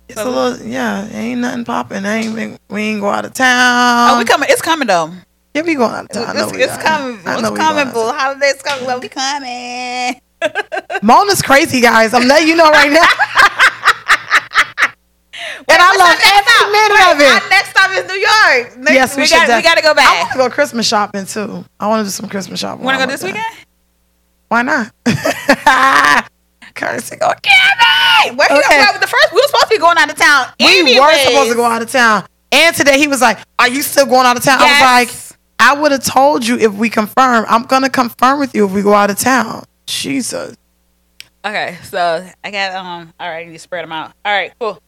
It's 0.10 0.20
a 0.20 0.25
little, 0.25 0.68
yeah, 0.68 1.08
ain't 1.12 1.39
nothing 1.42 1.66
popping. 1.66 2.04
Ain't 2.04 2.36
been, 2.36 2.60
we 2.68 2.82
ain't 2.82 3.00
go 3.01 3.10
out 3.10 3.25
of 3.25 3.32
oh, 3.32 3.34
town. 3.36 4.10
oh, 4.16 4.18
we 4.18 4.25
coming. 4.25 4.50
It's 4.51 4.62
coming 4.62 4.88
though. 4.88 5.13
Yeah, 5.54 5.62
we 5.62 5.75
going 5.75 5.92
out 5.92 6.06
of 6.06 6.10
town. 6.10 6.36
It's, 6.36 6.51
it's 6.54 6.78
coming. 6.84 7.20
I 7.28 7.34
It's 7.34 7.44
know 7.44 7.56
coming, 7.56 7.94
boo. 7.94 8.12
Holidays 8.12 8.62
coming. 8.63 8.86
Well, 8.88 9.00
we 9.00 9.08
coming. 9.08 10.20
Mona's 11.04 11.44
crazy, 11.44 11.80
guys. 11.80 12.13
I'm 12.16 12.28
letting 12.28 12.48
you 12.48 12.56
know 12.56 12.72
right 12.72 12.92
now. 12.92 13.06
and 15.68 15.78
I 15.80 15.96
love 15.96 16.18
every 16.25 16.72
minute 16.72 17.06
Wait, 17.06 17.13
of 17.13 17.22
it. 17.22 17.44
Our 17.44 17.50
next 17.50 17.70
stop 17.70 17.92
is 17.92 18.08
New 18.08 18.13
York. 18.16 18.78
Next, 18.78 18.94
yes, 18.94 19.16
we, 19.16 19.22
we 19.24 19.28
should. 19.28 19.48
got. 19.48 19.58
We 19.58 19.63
got 19.63 19.75
to 19.75 19.84
go 19.84 19.94
back. 19.94 20.08
I 20.08 20.20
want 20.22 20.32
to 20.32 20.38
go 20.39 20.50
Christmas 20.50 20.88
shopping 20.88 21.25
too. 21.28 21.63
I 21.80 21.88
want 21.88 22.00
to 22.01 22.06
do 22.06 22.10
some 22.10 22.30
Christmas 22.30 22.60
shopping. 22.60 22.84
Want 22.84 23.00
to 23.00 23.06
go 23.06 23.12
this 23.12 23.24
weekend? 23.24 23.46
Why 24.48 24.63
not? 24.63 24.92
Currency 26.79 27.17
go 27.17 27.31
Hey, 27.45 28.31
where 28.31 28.51
you 28.51 28.57
Okay. 28.59 28.77
well, 28.77 29.00
the 29.00 29.07
first 29.07 29.31
we 29.31 29.38
were 29.41 29.48
supposed 29.48 29.63
to 29.65 29.69
be 29.69 29.77
going 29.77 29.98
out 29.98 30.09
of 30.09 30.17
town. 30.17 30.48
We 30.59 31.00
were 31.00 31.13
supposed 31.19 31.50
to 31.51 31.55
go 31.55 31.65
out 31.65 31.81
of 31.81 31.91
town. 31.91 32.25
And 32.51 32.75
today 32.75 32.98
he 32.98 33.07
was 33.07 33.21
like, 33.21 33.39
Are 33.59 33.69
you 33.69 33.81
still 33.81 34.05
going 34.05 34.25
out 34.25 34.38
of 34.38 34.43
town? 34.43 34.57
I 34.59 34.63
was 34.63 35.07
like, 35.07 35.36
I 35.59 35.74
would 35.79 35.91
have 35.91 36.03
told 36.03 36.48
you 36.48 36.57
if 36.57 36.74
we 36.74 36.89
confirm. 36.89 37.45
I'm 37.48 37.63
gonna 37.63 37.89
confirm 37.89 38.39
with 38.39 38.55
you 38.55 38.65
if 38.65 38.71
we 38.71 38.81
go 38.81 38.93
out 38.93 39.09
of 39.09 39.19
town. 39.19 39.65
Jesus. 39.86 40.55
Okay, 41.45 41.77
so 41.83 42.27
I 42.43 42.51
got 42.51 42.75
um. 42.75 43.13
All 43.19 43.29
right, 43.29 43.48
you 43.48 43.57
spread 43.57 43.83
them 43.83 43.91
out. 43.91 44.13
All 44.25 44.33
right, 44.33 44.51
cool. 44.59 44.81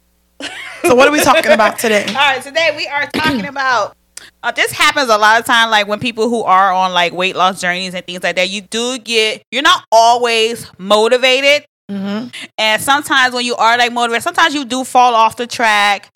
So 0.82 0.96
what 0.96 1.08
are 1.08 1.12
we 1.12 1.20
talking 1.20 1.52
about 1.52 1.78
today? 1.78 2.06
All 2.08 2.14
right, 2.14 2.42
today 2.42 2.74
we 2.76 2.88
are 2.88 3.06
talking 3.08 3.46
about. 3.46 3.96
Uh, 4.44 4.52
this 4.52 4.72
happens 4.72 5.10
a 5.10 5.18
lot 5.18 5.40
of 5.40 5.46
time, 5.46 5.70
like 5.70 5.88
when 5.88 6.00
people 6.00 6.30
who 6.30 6.44
are 6.44 6.72
on 6.74 6.94
like 6.94 7.14
weight 7.14 7.36
loss 7.36 7.62
journeys 7.62 7.94
and 7.94 8.06
things 8.06 8.24
like 8.24 8.36
that. 8.38 8.50
You 8.50 8.62
do 8.62 8.98
get, 8.98 9.44
you're 9.52 9.62
not 9.62 9.84
always 9.92 10.66
motivated, 10.80 11.66
hmm 11.92 12.28
and 12.58 12.82
sometimes 12.82 13.34
when 13.34 13.46
you 13.46 13.56
are 13.56 13.78
like 13.78 13.92
motivated, 13.92 14.24
sometimes 14.24 14.54
you 14.54 14.66
do 14.66 14.84
fall 14.84 15.14
off 15.16 15.36
the 15.36 15.48
track. 15.48 16.10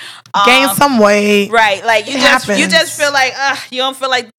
Gain 0.45 0.69
Um, 0.69 0.75
some 0.75 0.99
weight. 0.99 1.51
right? 1.51 1.83
Like 1.85 2.07
you 2.07 2.17
It 2.17 2.21
just 2.21 2.47
you 2.47 2.67
just 2.67 2.97
feel 2.99 3.11
like 3.11 3.33
uh, 3.37 3.55
you 3.71 3.79
don't 3.79 3.95
feel 3.97 4.09
like 4.09 4.29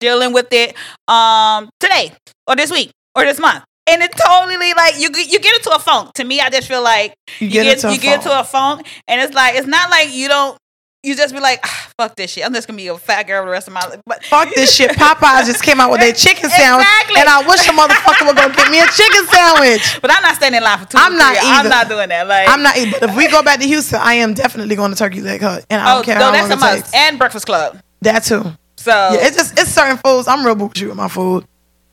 dealing 0.00 0.32
with 0.32 0.52
it 0.52 0.74
um 1.08 1.68
today 1.80 2.12
or 2.46 2.56
this 2.56 2.70
week 2.70 2.90
or 3.14 3.24
this 3.24 3.38
month. 3.38 3.64
And 3.88 4.02
it 4.02 4.10
totally 4.16 4.74
like 4.74 4.98
you 4.98 5.10
get- 5.10 5.28
you 5.30 5.38
get 5.38 5.54
into 5.56 5.70
a 5.70 5.78
funk. 5.78 6.12
To 6.14 6.24
me, 6.24 6.40
I 6.40 6.50
just 6.50 6.66
feel 6.66 6.82
like 6.82 7.14
You 7.38 7.46
you 7.46 7.52
get 7.52 7.62
get, 7.64 7.74
into 7.76 7.88
a 7.88 7.92
you 7.92 7.98
get 8.00 8.14
funk. 8.22 8.26
into 8.26 8.40
a 8.40 8.44
funk, 8.44 8.86
and 9.06 9.20
it's 9.20 9.32
like 9.34 9.54
it's 9.54 9.66
not 9.68 9.90
like 9.90 10.12
you 10.12 10.26
don't. 10.28 10.56
You 11.02 11.14
just 11.14 11.32
be 11.32 11.38
like, 11.40 11.60
ah, 11.62 11.88
fuck 11.96 12.16
this 12.16 12.32
shit. 12.32 12.44
I'm 12.44 12.52
just 12.52 12.66
gonna 12.66 12.76
be 12.78 12.88
a 12.88 12.96
fat 12.98 13.28
girl 13.28 13.44
the 13.44 13.50
rest 13.50 13.68
of 13.68 13.74
my 13.74 13.80
life. 13.86 14.00
But 14.06 14.24
Fuck 14.24 14.48
this 14.56 14.74
shit. 14.74 14.90
Popeyes 14.90 15.46
just 15.46 15.62
came 15.62 15.80
out 15.80 15.90
with 15.92 16.00
their 16.00 16.12
chicken 16.12 16.50
sandwich. 16.50 16.84
Exactly. 16.84 17.20
And 17.20 17.28
I 17.28 17.46
wish 17.46 17.64
the 17.64 17.72
motherfucker 17.72 18.26
would 18.26 18.36
go 18.36 18.48
get 18.52 18.70
me 18.72 18.80
a 18.80 18.86
chicken 18.86 19.24
sandwich. 19.26 20.00
But 20.02 20.10
I'm 20.12 20.22
not 20.22 20.34
standing 20.34 20.58
in 20.58 20.64
line 20.64 20.78
for 20.80 20.86
two. 20.86 20.98
I'm 20.98 21.16
not 21.16 21.36
either. 21.36 21.46
I'm 21.46 21.68
not 21.68 21.88
doing 21.88 22.08
that. 22.08 22.26
Like 22.26 22.48
I'm 22.48 22.62
not 22.62 22.74
but 22.98 23.10
if 23.10 23.16
we 23.16 23.28
go 23.30 23.42
back 23.44 23.60
to 23.60 23.66
Houston, 23.66 24.00
I 24.02 24.14
am 24.14 24.34
definitely 24.34 24.74
going 24.74 24.90
to 24.90 24.96
Turkey 24.96 25.20
Leg 25.20 25.42
Hut. 25.42 25.64
And 25.70 25.80
I 25.80 25.92
don't 25.94 26.00
Oh, 26.00 26.04
care 26.04 26.18
no, 26.18 26.24
how 26.24 26.30
that's 26.32 26.42
long 26.42 26.50
a 26.50 26.54
it 26.54 26.58
must. 26.60 26.76
takes. 26.86 26.94
And 26.94 27.18
Breakfast 27.18 27.46
Club. 27.46 27.78
That 28.02 28.24
too. 28.24 28.42
So 28.76 28.90
Yeah, 28.90 29.26
it's 29.28 29.36
just 29.36 29.56
it's 29.58 29.70
certain 29.70 29.98
foods. 29.98 30.26
I'm 30.26 30.44
real 30.44 30.56
bougie 30.56 30.86
with 30.86 30.96
my 30.96 31.08
food. 31.08 31.44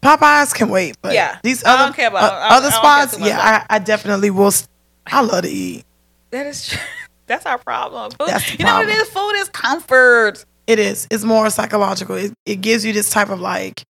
Popeyes 0.01 0.53
can 0.55 0.69
wait, 0.69 0.97
but 1.03 1.13
Yeah. 1.13 1.37
these 1.43 1.63
I 1.63 1.73
other 1.75 1.83
don't 1.85 1.95
care 1.95 2.07
about- 2.07 2.23
uh, 2.23 2.35
I 2.35 2.39
don't- 2.39 2.51
I 2.51 2.55
other 2.57 2.71
spots, 2.71 3.19
yeah, 3.19 3.63
I, 3.69 3.75
I 3.75 3.79
definitely 3.79 4.31
will. 4.31 4.51
st- 4.51 4.69
I 5.07 5.21
love 5.21 5.43
to 5.43 5.49
eat. 5.49 5.85
that 6.31 6.47
is 6.47 6.67
true. 6.67 6.79
That's 7.27 7.45
our 7.45 7.57
problem. 7.57 8.11
Food, 8.11 8.27
That's 8.27 8.51
you 8.59 8.65
know 8.65 8.73
what 8.75 8.89
it 8.89 9.11
problem. 9.11 9.31
Food 9.33 9.39
is 9.41 9.49
comfort. 9.49 10.45
It 10.67 10.79
is. 10.79 11.07
It's 11.11 11.23
more 11.23 11.49
psychological. 11.49 12.15
It, 12.15 12.33
it 12.45 12.57
gives 12.61 12.85
you 12.85 12.93
this 12.93 13.09
type 13.09 13.29
of 13.29 13.39
like 13.39 13.83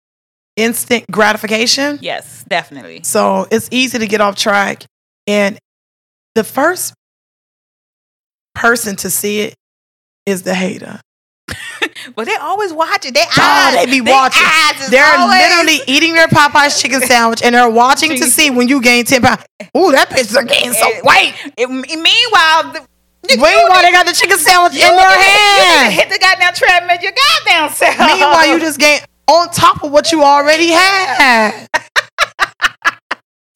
instant 0.56 1.06
gratification. 1.12 2.00
Yes, 2.02 2.44
definitely. 2.48 3.02
So 3.04 3.48
it's 3.52 3.68
easy 3.72 4.00
to 4.00 4.08
get 4.08 4.22
off 4.22 4.36
track. 4.36 4.86
And 5.28 5.58
the 6.36 6.44
first 6.44 6.94
person 8.56 8.96
to 8.98 9.10
see 9.10 9.42
it 9.42 9.56
is 10.26 10.44
the 10.44 10.54
hater. 10.54 11.00
But 12.16 12.26
they 12.26 12.36
always 12.36 12.74
watch 12.74 13.06
it. 13.06 13.14
They 13.14 13.22
Oh, 13.22 13.42
eyes, 13.42 13.86
they 13.86 13.92
be 13.92 14.02
watching. 14.02 14.42
They're 14.90 15.06
always- 15.18 15.40
literally 15.42 15.80
eating 15.88 16.14
their 16.14 16.28
Popeyes 16.28 16.82
chicken 16.82 17.02
sandwich 17.02 17.42
and 17.44 17.56
they're 17.56 17.70
watching 17.70 18.10
to 18.18 18.26
see 18.26 18.50
when 18.50 18.68
you 18.68 18.82
gain 18.82 19.06
10 19.06 19.22
pounds. 19.22 19.44
Ooh, 19.78 19.92
that 19.92 20.10
bitch 20.10 20.20
is 20.32 20.38
gaining 20.48 20.74
some 20.74 20.92
weight. 21.04 21.34
It, 21.58 21.70
meanwhile, 21.70 22.74
the, 22.74 22.86
Meanwhile, 23.28 23.82
they 23.82 23.92
got 23.92 24.06
the 24.06 24.14
chicken 24.14 24.38
sandwich 24.38 24.74
in 24.74 24.80
their 24.80 24.90
need 24.92 24.98
to- 24.98 25.04
You 25.04 25.64
hand. 25.80 25.94
hit 25.94 26.10
the 26.10 26.20
goddamn 26.20 26.54
treadmill. 26.54 26.98
Your 27.02 27.12
goddamn 27.14 27.70
self. 27.70 27.98
Meanwhile, 28.00 28.48
you 28.48 28.60
just 28.60 28.80
gain 28.80 29.00
on 29.28 29.50
top 29.50 29.84
of 29.84 29.92
what 29.92 30.12
you 30.12 30.24
already 30.24 30.68
had. 30.70 31.68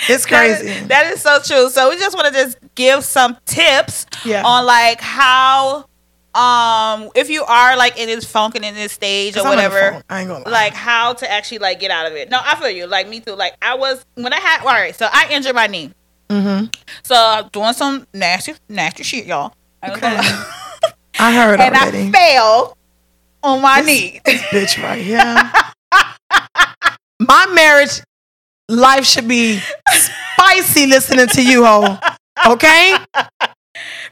It's 0.09 0.25
crazy. 0.25 0.69
that 0.85 1.07
is 1.11 1.21
so 1.21 1.39
true. 1.43 1.69
So 1.69 1.89
we 1.89 1.97
just 1.97 2.15
want 2.15 2.27
to 2.27 2.33
just 2.33 2.57
give 2.75 3.03
some 3.03 3.35
tips 3.45 4.05
Yeah. 4.23 4.43
on 4.45 4.65
like 4.65 5.01
how, 5.01 5.85
um, 6.33 7.09
if 7.15 7.29
you 7.29 7.43
are 7.43 7.75
like 7.75 7.97
in 7.97 8.07
this 8.07 8.23
funk 8.23 8.55
and 8.55 8.63
in 8.63 8.73
this 8.75 8.93
stage 8.93 9.35
or 9.35 9.41
I'm 9.41 9.47
whatever. 9.49 10.01
I 10.09 10.21
ain't 10.21 10.29
gonna 10.29 10.45
lie. 10.45 10.51
like 10.51 10.73
how 10.73 11.11
to 11.13 11.29
actually 11.29 11.57
like 11.57 11.79
get 11.81 11.91
out 11.91 12.05
of 12.05 12.13
it. 12.13 12.29
No, 12.29 12.39
I 12.41 12.55
feel 12.55 12.69
you. 12.69 12.85
Like 12.87 13.09
me 13.09 13.19
too. 13.19 13.33
Like 13.33 13.55
I 13.61 13.75
was 13.75 14.05
when 14.15 14.31
I 14.31 14.37
had 14.39 14.61
all 14.61 14.67
right. 14.67 14.95
So 14.95 15.09
I 15.11 15.27
injured 15.31 15.55
my 15.55 15.67
knee. 15.67 15.91
Mm-hmm. 16.29 16.67
So 17.03 17.15
I'm 17.17 17.49
doing 17.49 17.73
some 17.73 18.07
nasty, 18.13 18.53
nasty 18.69 19.03
shit, 19.03 19.25
y'all. 19.25 19.51
I 19.81 19.91
Okay. 19.91 20.17
I 21.19 21.33
heard 21.33 21.59
and 21.59 21.75
already. 21.75 22.09
I 22.09 22.11
fell 22.11 22.77
on 23.43 23.61
my 23.61 23.81
knee. 23.81 24.21
This 24.25 24.41
bitch 24.43 24.83
right 24.83 25.01
here. 25.01 25.51
My 27.19 27.47
marriage 27.47 28.01
life 28.69 29.05
should 29.05 29.27
be 29.27 29.59
spicy 29.89 30.85
listening 30.85 31.27
to 31.27 31.43
you, 31.43 31.65
ho. 31.65 31.97
Okay? 32.47 32.95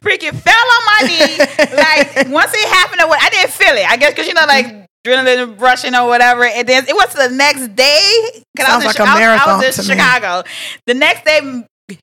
Freaking 0.02 0.34
fell 0.34 0.54
on 0.54 0.86
my 0.86 1.02
knee. 1.08 1.38
like 1.76 2.30
once 2.34 2.52
it 2.54 2.68
happened, 2.70 3.02
I 3.02 3.30
didn't 3.30 3.52
feel 3.52 3.76
it. 3.76 3.90
I 3.90 3.98
guess 3.98 4.12
because 4.12 4.28
you 4.28 4.34
know, 4.34 4.46
like 4.48 4.66
mm-hmm. 4.66 4.84
adrenaline 5.08 5.60
rushing 5.62 5.94
or 5.94 6.08
whatever. 6.08 6.46
And 6.46 6.68
then 6.68 6.86
it 6.88 6.96
was 6.96 7.14
the 7.14 7.30
next 7.36 7.76
day. 7.76 8.44
'cause 8.58 8.66
I 8.68 8.76
was 8.78 8.84
Sounds 8.84 8.84
in 8.84 8.88
like 8.88 8.96
Chi- 8.98 9.04
a 9.04 9.28
I 9.28 9.34
was- 9.34 9.64
I 9.64 9.68
was, 9.68 9.80
in 9.80 9.88
me. 9.88 10.02
Chicago. 10.02 10.44
The 10.88 10.94
next 10.96 11.26
day, 11.26 11.42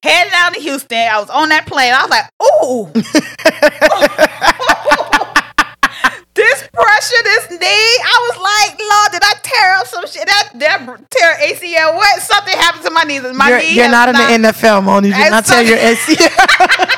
heading 0.02 0.30
down 0.32 0.52
to 0.54 0.60
Houston. 0.60 0.98
I 0.98 1.20
was 1.20 1.30
on 1.30 1.48
that 1.50 1.66
plane. 1.66 1.92
I 1.94 2.02
was 2.02 2.10
like, 2.10 2.30
ooh. 2.42 2.92
This 6.34 6.66
pressure, 6.72 7.22
this 7.24 7.50
knee, 7.50 7.58
I 7.60 8.30
was 8.30 8.38
like, 8.40 8.80
Lord, 8.80 9.12
did 9.12 9.22
I 9.22 9.34
tear 9.42 9.74
up 9.74 9.86
some 9.86 10.06
shit? 10.06 10.26
That, 10.26 10.52
that 10.54 11.10
tear 11.10 11.36
ACL, 11.46 11.94
what? 11.94 12.22
Something 12.22 12.56
happened 12.56 12.84
to 12.84 12.90
my 12.90 13.02
knees. 13.02 13.22
My 13.34 13.50
You're, 13.50 13.58
knee 13.58 13.74
you're 13.74 13.90
not 13.90 14.08
in 14.08 14.14
the 14.14 14.48
NFL, 14.48 14.82
Moni. 14.82 15.08
You 15.08 15.14
did 15.14 15.26
I 15.26 15.28
not 15.28 15.44
saw- 15.44 15.60
your 15.60 15.76
ACL. 15.76 16.88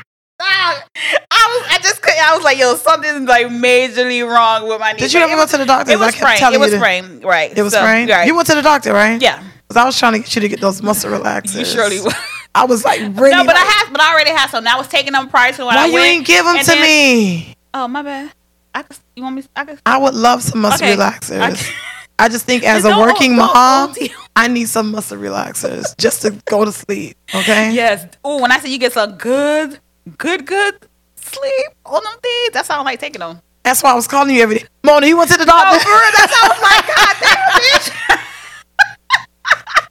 I 0.40 0.82
was, 1.30 1.68
I 1.70 1.78
just 1.82 2.02
couldn't. 2.02 2.20
I 2.22 2.34
was 2.36 2.44
like, 2.44 2.58
yo, 2.58 2.74
something's 2.76 3.28
like 3.28 3.46
majorly 3.46 4.26
wrong 4.28 4.68
with 4.68 4.80
my 4.80 4.92
knee. 4.92 4.98
Did 4.98 5.12
you 5.12 5.20
ever 5.20 5.34
go 5.36 5.46
to 5.46 5.58
the 5.58 5.64
doctor? 5.64 5.92
It 5.92 5.98
was 5.98 6.14
sprained. 6.14 6.54
It 6.54 6.58
was 6.60 6.72
sprained, 6.72 7.24
right? 7.24 7.56
It 7.56 7.62
was 7.62 7.72
So, 7.72 7.78
sprained. 7.80 8.10
Right. 8.10 8.26
You 8.26 8.34
went 8.34 8.46
to 8.48 8.54
the 8.54 8.62
doctor, 8.62 8.92
right? 8.92 9.20
yeah, 9.20 9.42
Because 9.68 9.80
I 9.80 9.84
was 9.84 9.98
trying 9.98 10.12
to 10.14 10.18
get 10.20 10.34
you 10.34 10.40
to 10.42 10.48
get 10.48 10.60
those 10.60 10.82
muscle 10.82 11.10
relaxers. 11.10 11.58
you 11.58 11.64
surely 11.64 12.00
would. 12.00 12.12
I 12.54 12.64
was 12.64 12.84
like, 12.84 13.00
really? 13.14 13.30
no, 13.30 13.44
but 13.44 13.56
I 13.56 13.60
have, 13.64 13.92
but 13.92 14.00
I 14.00 14.12
already 14.12 14.30
have 14.30 14.50
some. 14.50 14.66
I 14.66 14.76
was 14.76 14.88
taking 14.88 15.12
them 15.12 15.28
prior 15.28 15.52
to 15.52 15.64
when 15.66 15.74
Why 15.74 15.84
I 15.84 15.86
you 15.86 15.98
ain't 15.98 16.26
give 16.26 16.44
them 16.44 16.58
to 16.58 16.64
then- 16.66 16.82
me? 16.82 17.54
Oh 17.74 17.86
my 17.88 18.02
bad. 18.02 18.32
I 18.74 18.82
could. 18.82 18.96
You 19.14 19.22
want 19.22 19.36
me? 19.36 19.44
I 19.54 19.64
could. 19.64 19.78
I 19.86 19.96
would 19.98 20.14
love 20.14 20.42
some 20.42 20.60
muscle 20.60 20.86
Okay. 20.86 20.96
relaxers. 20.96 21.72
I 22.18 22.28
just 22.30 22.46
think 22.46 22.62
as 22.66 22.84
a 22.86 22.98
working 22.98 23.36
mom, 23.36 23.94
I 24.34 24.48
need 24.48 24.68
some 24.68 24.90
muscle 24.90 25.18
relaxers 25.18 25.94
just 25.98 26.22
to 26.22 26.30
go 26.46 26.64
to 26.64 26.72
sleep. 26.72 27.16
Okay? 27.34 27.72
Yes. 27.72 28.06
Oh, 28.24 28.40
when 28.40 28.50
I 28.52 28.58
say 28.58 28.70
you 28.70 28.78
get 28.78 28.94
some 28.94 29.12
good, 29.16 29.78
good, 30.18 30.46
good 30.46 30.86
sleep 31.16 31.66
on 31.84 32.02
them 32.04 32.14
things, 32.22 32.50
that's 32.52 32.68
how 32.68 32.80
I 32.80 32.82
like 32.82 33.00
taking 33.00 33.20
them. 33.20 33.40
That's 33.62 33.82
why 33.82 33.90
I 33.90 33.94
was 33.94 34.06
calling 34.06 34.34
you 34.34 34.42
every 34.42 34.58
day. 34.58 34.64
Mona, 34.84 35.06
you 35.06 35.16
went 35.16 35.30
to 35.32 35.36
the 35.36 35.44
doctor? 35.44 35.78
for 35.80 35.90
real, 35.90 36.10
that's 36.16 36.32
how 36.32 36.46
I 36.46 36.48
was 36.48 36.62
like, 36.62 36.86
God 36.96 37.16
damn. 37.20 37.45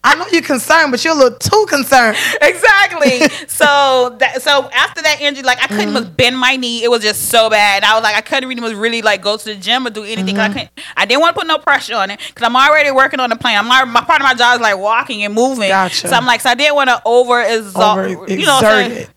I 0.05 0.15
know 0.15 0.25
you're 0.31 0.41
concerned, 0.43 0.91
but 0.91 1.03
you're 1.03 1.13
a 1.13 1.17
little 1.17 1.38
too 1.38 1.65
concerned. 1.67 2.15
exactly. 2.41 3.19
so 3.47 4.15
that 4.19 4.41
so 4.41 4.69
after 4.71 5.01
that 5.01 5.19
injury, 5.21 5.43
like 5.43 5.57
I 5.62 5.67
couldn't 5.67 5.85
Mm-hmm. 5.89 5.97
even 5.97 6.13
bend 6.13 6.38
my 6.38 6.55
knee. 6.55 6.83
It 6.83 6.89
was 6.89 7.01
just 7.03 7.29
so 7.29 7.50
bad. 7.50 7.83
I 7.83 7.95
was 7.95 8.03
like, 8.03 8.15
I 8.15 8.21
couldn't 8.21 8.47
really 8.50 8.75
really 8.75 9.01
like 9.01 9.21
go 9.21 9.35
to 9.38 9.45
the 9.45 9.55
gym 9.55 9.85
or 9.85 9.89
do 9.89 10.03
anything. 10.03 10.38
I 10.39 10.45
Mm-hmm. 10.50 10.53
couldn't. 10.53 10.71
I 10.95 11.05
didn't 11.05 11.21
want 11.21 11.35
to 11.35 11.39
put 11.41 11.47
no 11.47 11.57
pressure 11.57 11.95
on 11.95 12.12
it 12.12 12.19
because 12.27 12.43
I'm 12.43 12.55
already 12.55 12.91
working 12.91 13.19
on 13.19 13.29
the 13.29 13.35
plan. 13.35 13.57
I'm 13.65 13.71
already, 13.71 13.91
my 13.91 14.01
part 14.01 14.21
of 14.21 14.25
my 14.25 14.33
job 14.35 14.55
is 14.55 14.62
like 14.62 14.77
walking 14.77 15.24
and 15.24 15.33
moving. 15.33 15.69
Gotcha. 15.69 16.07
So 16.07 16.15
I'm 16.15 16.25
like, 16.25 16.41
so 16.41 16.50
I 16.51 16.55
didn't 16.55 16.75
want 16.75 16.89
to 16.89 17.01
over 17.05 17.41
exalt. 17.41 18.29
You 18.29 18.45
know 18.45 18.55
what 18.55 18.65
I'm 18.65 18.79
exert 18.85 18.91
saying? 18.91 18.91
it. 18.91 19.09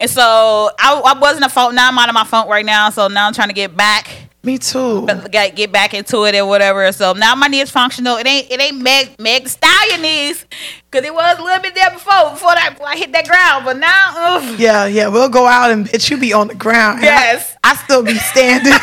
And 0.00 0.10
so 0.10 0.70
I, 0.78 0.94
I 1.14 1.18
wasn't 1.18 1.44
a 1.44 1.48
phone. 1.48 1.74
Now 1.74 1.88
I'm 1.88 1.98
out 1.98 2.08
of 2.08 2.14
my 2.14 2.24
phone 2.24 2.48
right 2.48 2.64
now. 2.64 2.90
So 2.90 3.08
now 3.08 3.26
I'm 3.26 3.32
trying 3.34 3.48
to 3.48 3.54
get 3.54 3.76
back 3.76 4.08
Me 4.46 4.58
too. 4.58 5.02
but 5.02 5.30
get 5.32 5.56
get 5.56 5.72
back 5.72 5.92
into 5.92 6.24
it 6.24 6.34
or 6.36 6.46
whatever. 6.46 6.92
So 6.92 7.12
now 7.12 7.34
my 7.34 7.48
knee 7.48 7.60
is 7.60 7.70
functional. 7.70 8.16
It 8.16 8.26
ain't 8.28 8.50
it 8.50 8.60
ain't 8.60 8.80
Meg 8.80 9.18
Meg 9.18 9.48
Stallion 9.48 10.00
knees 10.02 10.46
because 10.88 11.04
it 11.04 11.12
was 11.12 11.38
a 11.38 11.42
little 11.42 11.60
bit 11.60 11.74
there 11.74 11.90
before 11.90 12.30
before 12.30 12.54
that 12.54 12.78
I 12.84 12.96
hit 12.96 13.10
that 13.12 13.26
ground. 13.26 13.64
But 13.64 13.76
now, 13.78 14.12
ugh. 14.16 14.58
Yeah, 14.58 14.86
yeah. 14.86 15.08
We'll 15.08 15.28
go 15.28 15.46
out 15.46 15.72
and 15.72 15.84
bitch, 15.86 16.08
you 16.10 16.16
be 16.16 16.32
on 16.32 16.46
the 16.48 16.54
ground. 16.54 17.00
and 17.00 17.08
I- 17.08 17.10
Yes. 17.10 17.56
I, 17.64 17.74
still 17.74 18.04
be 18.04 18.14
standing. 18.14 18.72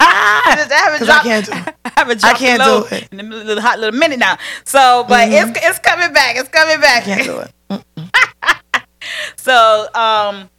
I 0.00 0.54
just 0.56 0.70
I 0.72 0.94
I 0.94 0.98
dropped. 1.04 1.24
can't 1.24 1.46
do 1.46 1.52
it. 1.52 1.74
I 1.84 1.92
haven't 1.96 2.20
dropped 2.20 2.38
can't 2.38 2.60
low 2.60 2.88
do 2.88 2.94
it. 2.94 3.02
Mm-hmm. 3.10 3.18
in 3.20 3.32
a 3.32 3.36
little 3.36 3.60
hot 3.62 3.80
little 3.80 3.98
minute 3.98 4.20
now. 4.20 4.38
So, 4.64 5.04
but 5.08 5.28
it's 5.28 5.58
it's 5.60 5.78
coming 5.80 6.12
back. 6.12 6.36
It's 6.36 6.48
coming 6.48 6.80
back. 6.80 7.02
Can't 7.02 7.24
do 7.24 7.38
it. 7.40 7.84
So, 9.36 9.88
um, 9.94 10.50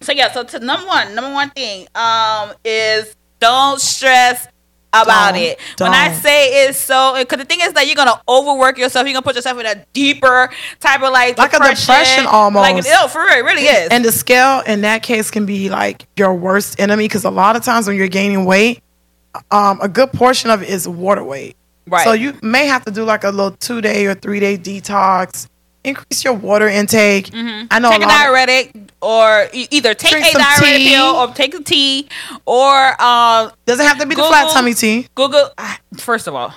so 0.00 0.12
yeah. 0.12 0.30
So 0.32 0.44
to 0.44 0.58
number 0.60 0.86
one, 0.86 1.14
number 1.14 1.32
one 1.32 1.50
thing, 1.50 1.86
um, 1.94 2.52
is 2.64 3.14
don't 3.40 3.80
stress 3.80 4.46
about 4.92 5.34
Don't. 5.34 5.42
it. 5.42 5.60
When 5.78 5.92
I 5.92 6.12
say 6.12 6.66
it's 6.66 6.78
so, 6.78 7.14
because 7.16 7.38
the 7.38 7.44
thing 7.44 7.60
is 7.62 7.72
that 7.74 7.86
you're 7.86 7.96
gonna 7.96 8.20
overwork 8.28 8.76
yourself. 8.76 9.06
You're 9.06 9.14
gonna 9.14 9.22
put 9.22 9.36
yourself 9.36 9.58
in 9.60 9.66
a 9.66 9.84
deeper 9.92 10.50
type 10.80 11.02
of 11.02 11.12
like 11.12 11.38
Like 11.38 11.52
a 11.52 11.58
depression 11.58 12.26
almost. 12.26 12.62
Like 12.62 12.84
no, 12.84 13.06
for 13.08 13.22
real, 13.22 13.38
it 13.38 13.44
really 13.44 13.62
is. 13.62 13.88
And 13.90 14.04
the 14.04 14.12
scale 14.12 14.62
in 14.66 14.80
that 14.80 15.02
case 15.02 15.30
can 15.30 15.46
be 15.46 15.70
like 15.70 16.06
your 16.16 16.34
worst 16.34 16.80
enemy 16.80 17.04
because 17.04 17.24
a 17.24 17.30
lot 17.30 17.56
of 17.56 17.62
times 17.64 17.86
when 17.86 17.96
you're 17.96 18.08
gaining 18.08 18.44
weight, 18.44 18.82
um, 19.52 19.78
a 19.80 19.88
good 19.88 20.12
portion 20.12 20.50
of 20.50 20.62
it 20.62 20.68
is 20.68 20.88
water 20.88 21.22
weight. 21.22 21.56
right. 21.86 22.02
So 22.04 22.12
you 22.12 22.36
may 22.42 22.66
have 22.66 22.84
to 22.84 22.90
do 22.90 23.04
like 23.04 23.22
a 23.22 23.30
little 23.30 23.52
two 23.52 23.80
day 23.80 24.06
or 24.06 24.14
three 24.14 24.40
day 24.40 24.58
detox. 24.58 25.46
Increase 25.82 26.24
your 26.24 26.34
water 26.34 26.68
intake. 26.68 27.30
I 27.32 27.78
know 27.78 27.90
take 27.90 28.02
a 28.02 28.04
a 28.04 28.06
lot. 28.06 28.14
Of, 28.14 28.20
diuretic, 28.20 28.72
or 29.00 29.48
either 29.52 29.94
take 29.94 30.12
a 30.12 30.32
diuretic 30.38 30.76
tea. 30.76 30.88
pill, 30.90 31.04
or 31.06 31.28
take 31.34 31.54
a 31.54 31.62
tea, 31.62 32.08
or 32.44 33.02
um, 33.02 33.50
doesn't 33.64 33.86
have 33.86 33.98
to 33.98 34.06
be 34.06 34.14
the 34.14 34.22
flat 34.22 34.52
tummy 34.52 34.74
tea. 34.74 35.08
Google. 35.14 35.50
ah, 35.56 35.78
First 35.96 36.26
of 36.26 36.34
all, 36.34 36.52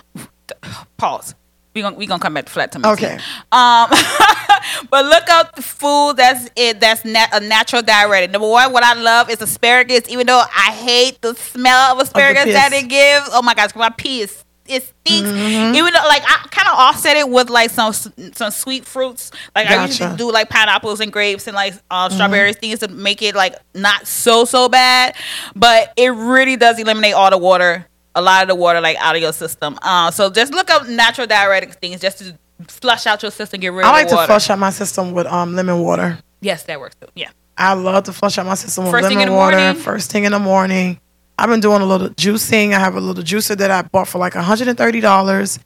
pause. 0.98 1.36
We 1.74 1.82
gonna 1.82 1.96
we 1.96 2.06
gonna 2.06 2.20
come 2.22 2.34
back 2.36 2.46
to 2.46 2.52
flat 2.52 2.72
tummy. 2.72 2.86
Okay. 2.90 3.18
tea. 3.18 3.24
Um, 3.52 3.90
but 4.92 5.06
look 5.06 5.28
up 5.30 5.56
the 5.56 5.62
food 5.64 6.18
that's 6.18 6.50
it 6.56 6.80
that's 6.80 7.04
nat- 7.06 7.30
a 7.34 7.40
natural 7.40 7.82
diuretic. 7.82 8.30
Number 8.30 8.48
one, 8.50 8.72
what 8.74 8.84
I 8.84 8.94
love 8.94 9.30
is 9.30 9.42
asparagus. 9.42 10.08
Even 10.10 10.28
though 10.28 10.44
I 10.56 10.72
hate 10.72 11.22
the 11.22 11.34
smell 11.34 11.94
of 11.94 12.00
asparagus 12.00 12.46
that 12.46 12.74
it 12.74 12.90
gives. 12.90 13.30
Oh 13.32 13.42
my 13.42 13.54
gosh, 13.56 13.74
my 13.74 13.90
pee 13.90 14.22
is 14.22 14.44
it 14.68 14.84
stinks. 14.84 15.30
Mm-hmm. 15.30 15.76
Even 15.76 15.94
though, 15.94 16.04
like, 16.08 16.24
I 16.26 16.48
kind 16.52 16.68
of 16.70 16.76
offset 16.76 17.18
it 17.18 17.30
with 17.30 17.50
like 17.50 17.70
some 17.70 17.92
some 17.94 18.52
sweet 18.52 18.86
fruits. 18.86 19.32
Like 19.56 19.68
I 19.68 19.86
usually 19.86 20.16
do 20.16 20.32
like 20.32 20.50
pineapples 20.50 21.00
and 21.02 21.12
grapes 21.12 21.48
and 21.48 21.56
like 21.56 21.74
um, 21.92 22.10
Mm-hmm. 22.10 22.16
strawberries 22.16 22.58
things 22.58 22.80
to 22.80 22.88
make 22.88 23.22
it 23.22 23.36
like 23.36 23.56
not 23.74 24.08
so 24.08 24.46
so 24.46 24.70
bad. 24.70 25.16
But 25.56 25.92
it 25.98 26.10
really 26.10 26.56
does 26.56 26.80
eliminate 26.80 27.14
all 27.14 27.30
the 27.30 27.38
water, 27.38 27.86
a 28.16 28.22
lot 28.22 28.42
of 28.44 28.48
the 28.48 28.56
water 28.56 28.80
like 28.82 28.98
out 28.98 29.16
of 29.16 29.22
your 29.22 29.34
system. 29.34 29.78
Uh, 29.82 30.12
so 30.12 30.30
just 30.30 30.54
look 30.54 30.70
up 30.70 30.88
natural 30.88 31.28
diuretic 31.28 31.74
things 31.74 32.00
just 32.02 32.20
to 32.20 32.38
flush 32.68 33.06
out 33.08 33.22
your 33.22 33.32
system, 33.32 33.60
get 33.60 33.70
rid 33.74 33.86
of 33.86 33.90
it. 33.90 33.90
I 33.90 33.92
like 33.92 34.08
to 34.10 34.26
flush 34.26 34.50
out 34.50 34.60
my 34.60 34.70
system 34.70 35.12
with 35.12 35.28
um 35.28 35.56
lemon 35.56 35.80
water. 35.80 36.20
Yes, 36.40 36.64
that 36.64 36.80
works 36.80 36.96
too. 37.02 37.08
Yeah. 37.16 37.30
I 37.58 37.74
love 37.74 38.06
to 38.06 38.14
flush 38.14 38.38
out 38.38 38.46
my 38.46 38.56
system 38.56 38.86
with 38.86 38.92
First 38.94 39.08
thing 39.10 39.18
lemon 39.20 39.28
in 39.30 39.34
the 39.34 39.38
water 39.38 39.58
morning? 39.58 39.82
first 39.82 40.12
thing 40.12 40.24
in 40.24 40.32
the 40.32 40.40
morning. 40.40 41.00
I've 41.38 41.50
been 41.50 41.60
doing 41.60 41.82
a 41.82 41.86
little 41.86 42.10
juicing. 42.10 42.74
I 42.74 42.80
have 42.80 42.96
a 42.96 43.00
little 43.02 43.24
juicer 43.24 43.58
that 43.58 43.72
I 43.72 43.82
bought 43.82 44.08
for 44.08 44.18
like 44.20 44.34
$130. 44.34 45.60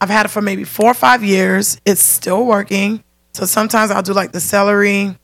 I've 0.00 0.10
had 0.10 0.26
it 0.26 0.28
for 0.28 0.42
maybe 0.42 0.64
four 0.64 0.90
or 0.90 0.94
five 0.94 1.24
years. 1.24 1.78
It's 1.84 2.02
still 2.02 2.44
working. 2.44 3.02
So 3.32 3.46
sometimes 3.46 3.90
I'll 3.90 4.02
do 4.02 4.12
like 4.12 4.32
the 4.32 4.40
celery, 4.40 5.16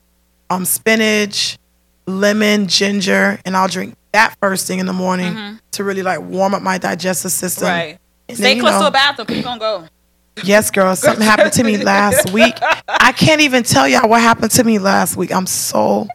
um, 0.49 0.65
spinach, 0.65 1.57
lemon, 2.07 2.67
ginger, 2.67 3.39
and 3.45 3.55
I'll 3.55 3.67
drink 3.67 3.95
that 4.11 4.35
first 4.41 4.67
thing 4.67 4.79
in 4.79 4.85
the 4.85 4.93
morning 4.93 5.59
to 5.71 5.83
really 5.83 6.01
like 6.03 6.19
warm 6.21 6.53
up 6.53 6.61
my 6.61 6.77
digestive 6.77 7.31
system. 7.31 7.67
Mm-hmm. 7.67 7.77
Right. 7.79 7.97
And 8.27 8.37
Stay 8.37 8.53
then, 8.55 8.61
close 8.61 8.73
to 8.73 8.79
know- 8.81 8.87
a 8.87 8.91
bathroom. 8.91 9.27
'cause 9.27 9.37
you 9.37 9.43
gonna 9.43 9.59
go. 9.59 9.87
Yes, 10.43 10.71
girl. 10.71 10.95
Something 10.95 11.25
happened 11.25 11.53
to 11.53 11.63
me 11.63 11.77
last 11.83 12.31
week. 12.31 12.55
I 12.87 13.11
can't 13.11 13.41
even 13.41 13.63
tell 13.63 13.87
y'all 13.87 14.09
what 14.09 14.21
happened 14.21 14.51
to 14.51 14.63
me 14.63 14.79
last 14.79 15.15
week. 15.15 15.31
I'm 15.31 15.45
so, 15.45 16.07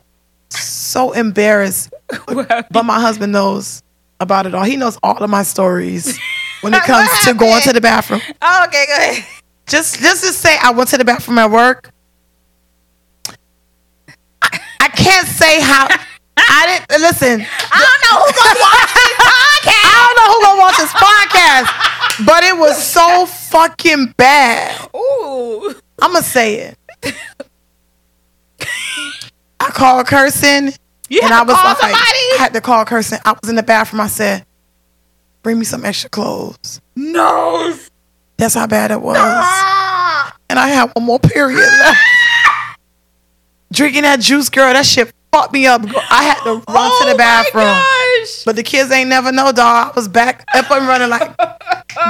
so 0.50 1.12
embarrassed. 1.12 1.92
But 2.70 2.85
my 2.85 3.00
husband 3.00 3.32
knows 3.32 3.82
about 4.20 4.46
it 4.46 4.54
all. 4.54 4.64
He 4.64 4.76
knows 4.76 4.98
all 5.02 5.16
of 5.18 5.30
my 5.30 5.42
stories 5.42 6.18
when 6.61 6.74
it 6.74 6.82
comes 6.82 7.11
to 7.24 7.35
going 7.35 7.62
to 7.62 7.72
the 7.72 7.80
bathroom. 7.80 8.20
Oh, 8.40 8.64
okay, 8.68 8.85
go 8.87 8.96
ahead. 8.96 9.24
Just, 9.66 10.00
just 10.00 10.24
to 10.24 10.32
say, 10.32 10.56
I 10.62 10.70
went 10.70 10.90
to 10.90 10.98
the 10.98 11.04
bathroom 11.04 11.38
at 11.38 11.50
work. 11.50 11.90
I, 14.40 14.61
I 14.80 14.88
can't 14.88 15.26
say 15.26 15.61
how. 15.61 15.88
I 16.37 16.85
didn't 16.88 17.02
listen. 17.02 17.44
I 17.72 17.80
don't 17.82 18.02
know 18.06 18.16
who's 18.22 18.37
gonna 18.37 18.61
watch 18.61 18.94
this 18.94 19.12
podcast. 19.18 19.85
I 19.85 19.98
don't 20.06 20.16
know 20.16 20.28
who 20.32 20.38
gonna 20.44 20.61
watch 20.61 20.76
this 20.78 20.94
podcast, 20.94 22.26
but 22.26 22.44
it 22.44 22.56
was 22.56 22.82
so 22.82 23.26
fucking 23.26 24.14
bad. 24.16 24.88
Ooh. 24.94 25.74
I'm 26.00 26.12
gonna 26.12 26.22
say 26.22 26.74
it. 27.02 27.14
Called 29.76 30.06
cursing, 30.06 30.72
You 31.10 31.20
and 31.22 31.34
I 31.34 31.42
was 31.42 31.54
call 31.54 31.64
like, 31.64 31.76
somebody? 31.78 32.00
I 32.02 32.36
had 32.38 32.54
to 32.54 32.62
call 32.62 32.84
cursing. 32.86 33.18
I 33.26 33.32
was 33.40 33.50
in 33.50 33.56
the 33.56 33.62
bathroom. 33.62 34.00
I 34.00 34.06
said, 34.06 34.46
"Bring 35.42 35.58
me 35.58 35.66
some 35.66 35.84
extra 35.84 36.08
clothes." 36.08 36.80
No. 36.94 37.76
That's 38.38 38.54
how 38.54 38.66
bad 38.66 38.90
it 38.90 39.00
was, 39.02 39.16
and 40.48 40.58
I 40.58 40.68
had 40.68 40.90
one 40.94 41.04
more 41.04 41.18
period 41.18 41.58
left. 41.58 41.98
Drinking 43.72 44.02
that 44.02 44.20
juice, 44.20 44.48
girl, 44.48 44.72
that 44.72 44.86
shit 44.86 45.12
fucked 45.32 45.52
me 45.52 45.66
up. 45.66 45.82
I 46.10 46.22
had 46.22 46.42
to 46.44 46.50
run 46.54 46.64
oh 46.68 46.98
to 47.00 47.06
the 47.08 47.14
oh 47.14 47.16
bathroom, 47.18 47.64
My 47.64 48.18
gosh. 48.22 48.44
but 48.44 48.56
the 48.56 48.62
kids 48.62 48.90
ain't 48.90 49.08
never 49.10 49.32
know, 49.32 49.52
dog. 49.52 49.92
I 49.92 49.92
was 49.94 50.08
back 50.08 50.44
up 50.54 50.70
and 50.70 50.86
running 50.86 51.08
like 51.10 51.28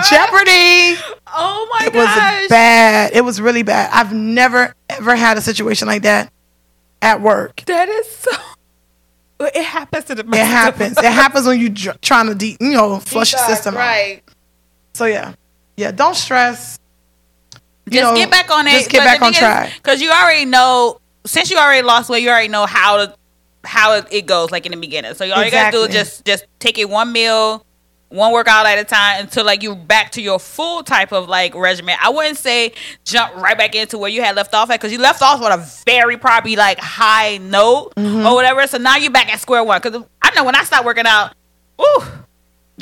Jeopardy. 0.09 0.97
Oh 1.29 1.69
my 1.73 1.87
It 1.87 1.95
was 1.95 2.49
bad. 2.49 3.13
It 3.13 3.25
was 3.25 3.41
really 3.41 3.63
bad. 3.63 3.91
I've 3.93 4.13
never 4.13 4.75
ever 4.89 5.17
had 5.17 5.37
a 5.37 5.41
situation 5.41 5.89
like 5.89 6.03
that 6.03 6.33
at 7.07 7.21
work. 7.21 7.63
That 7.67 7.89
is 7.89 8.11
so. 8.11 8.31
It 9.39 9.65
happens 9.65 10.05
to 10.07 10.15
the 10.15 10.23
It 10.27 10.35
happens. 10.35 10.97
It 10.99 11.05
happens 11.05 11.47
when 11.47 11.61
you 11.61 11.69
dr- 11.69 12.01
trying 12.01 12.27
to 12.29 12.35
de- 12.35 12.57
you 12.61 12.71
know 12.73 12.99
flush 13.01 13.33
your 13.33 13.43
system 13.43 13.75
out. 13.75 13.81
right. 13.81 14.23
So 14.95 15.05
yeah, 15.05 15.35
yeah. 15.77 15.91
Don't 15.93 16.17
stress. 16.17 16.79
You 17.85 18.01
Just 18.01 18.03
know, 18.15 18.17
get 18.17 18.31
back 18.31 18.51
on 18.51 18.67
it. 18.67 18.73
Just 18.73 18.91
get 18.91 19.05
back 19.05 19.23
on 19.23 19.33
track. 19.33 19.73
Because 19.77 20.01
you 20.01 20.11
already 20.11 20.47
know, 20.47 21.01
since 21.27 21.51
you 21.51 21.59
already 21.59 21.83
lost 21.83 22.09
weight, 22.09 22.23
you 22.23 22.31
already 22.31 22.49
know 22.49 22.67
how 22.67 22.97
to 22.97 23.15
how 23.63 23.95
it, 23.97 24.07
it 24.11 24.27
goes, 24.27 24.51
like 24.51 24.65
in 24.67 24.73
the 24.73 24.79
beginning. 24.79 25.15
So 25.15 25.31
all 25.31 25.45
you 25.45 25.51
gotta 25.51 25.71
do 25.71 25.83
is 25.85 25.95
just 25.95 26.25
just 26.25 26.47
take 26.59 26.79
it 26.79 26.89
one 26.89 27.13
meal, 27.13 27.65
one 28.09 28.33
workout 28.33 28.67
at 28.67 28.79
a 28.79 28.85
time 28.85 29.21
until 29.23 29.45
like 29.45 29.63
you 29.63 29.75
back 29.75 30.13
to 30.13 30.23
your 30.23 30.39
full 30.39 30.83
type 30.85 31.13
of 31.13 31.29
like 31.29 31.55
regimen. 31.55 31.97
I 32.01 32.09
wouldn't 32.11 32.39
say 32.39 32.73
jump 33.05 33.35
right 33.37 33.59
back 33.59 33.75
into 33.75 33.99
where 33.99 34.09
you 34.11 34.23
had 34.23 34.37
left 34.37 34.55
off 34.55 34.71
at 34.71 34.79
because 34.81 34.93
you 34.93 34.99
left 34.99 35.23
off 35.23 35.43
on 35.43 35.53
a 35.53 35.67
very 35.85 36.17
probably 36.17 36.55
like 36.57 36.79
high 36.79 37.39
note 37.39 37.93
Mm-hmm. 37.97 38.25
or 38.27 38.35
whatever. 38.35 38.67
So 38.69 38.79
now 38.79 38.97
you're 38.97 39.11
back 39.11 39.33
at 39.33 39.41
square 39.41 39.65
one. 39.65 39.81
Because 39.83 40.03
I 40.23 40.31
know 40.35 40.45
when 40.45 40.55
I 40.55 40.63
start 40.65 40.85
working 40.85 41.07
out, 41.07 41.33
ooh, 41.81 42.03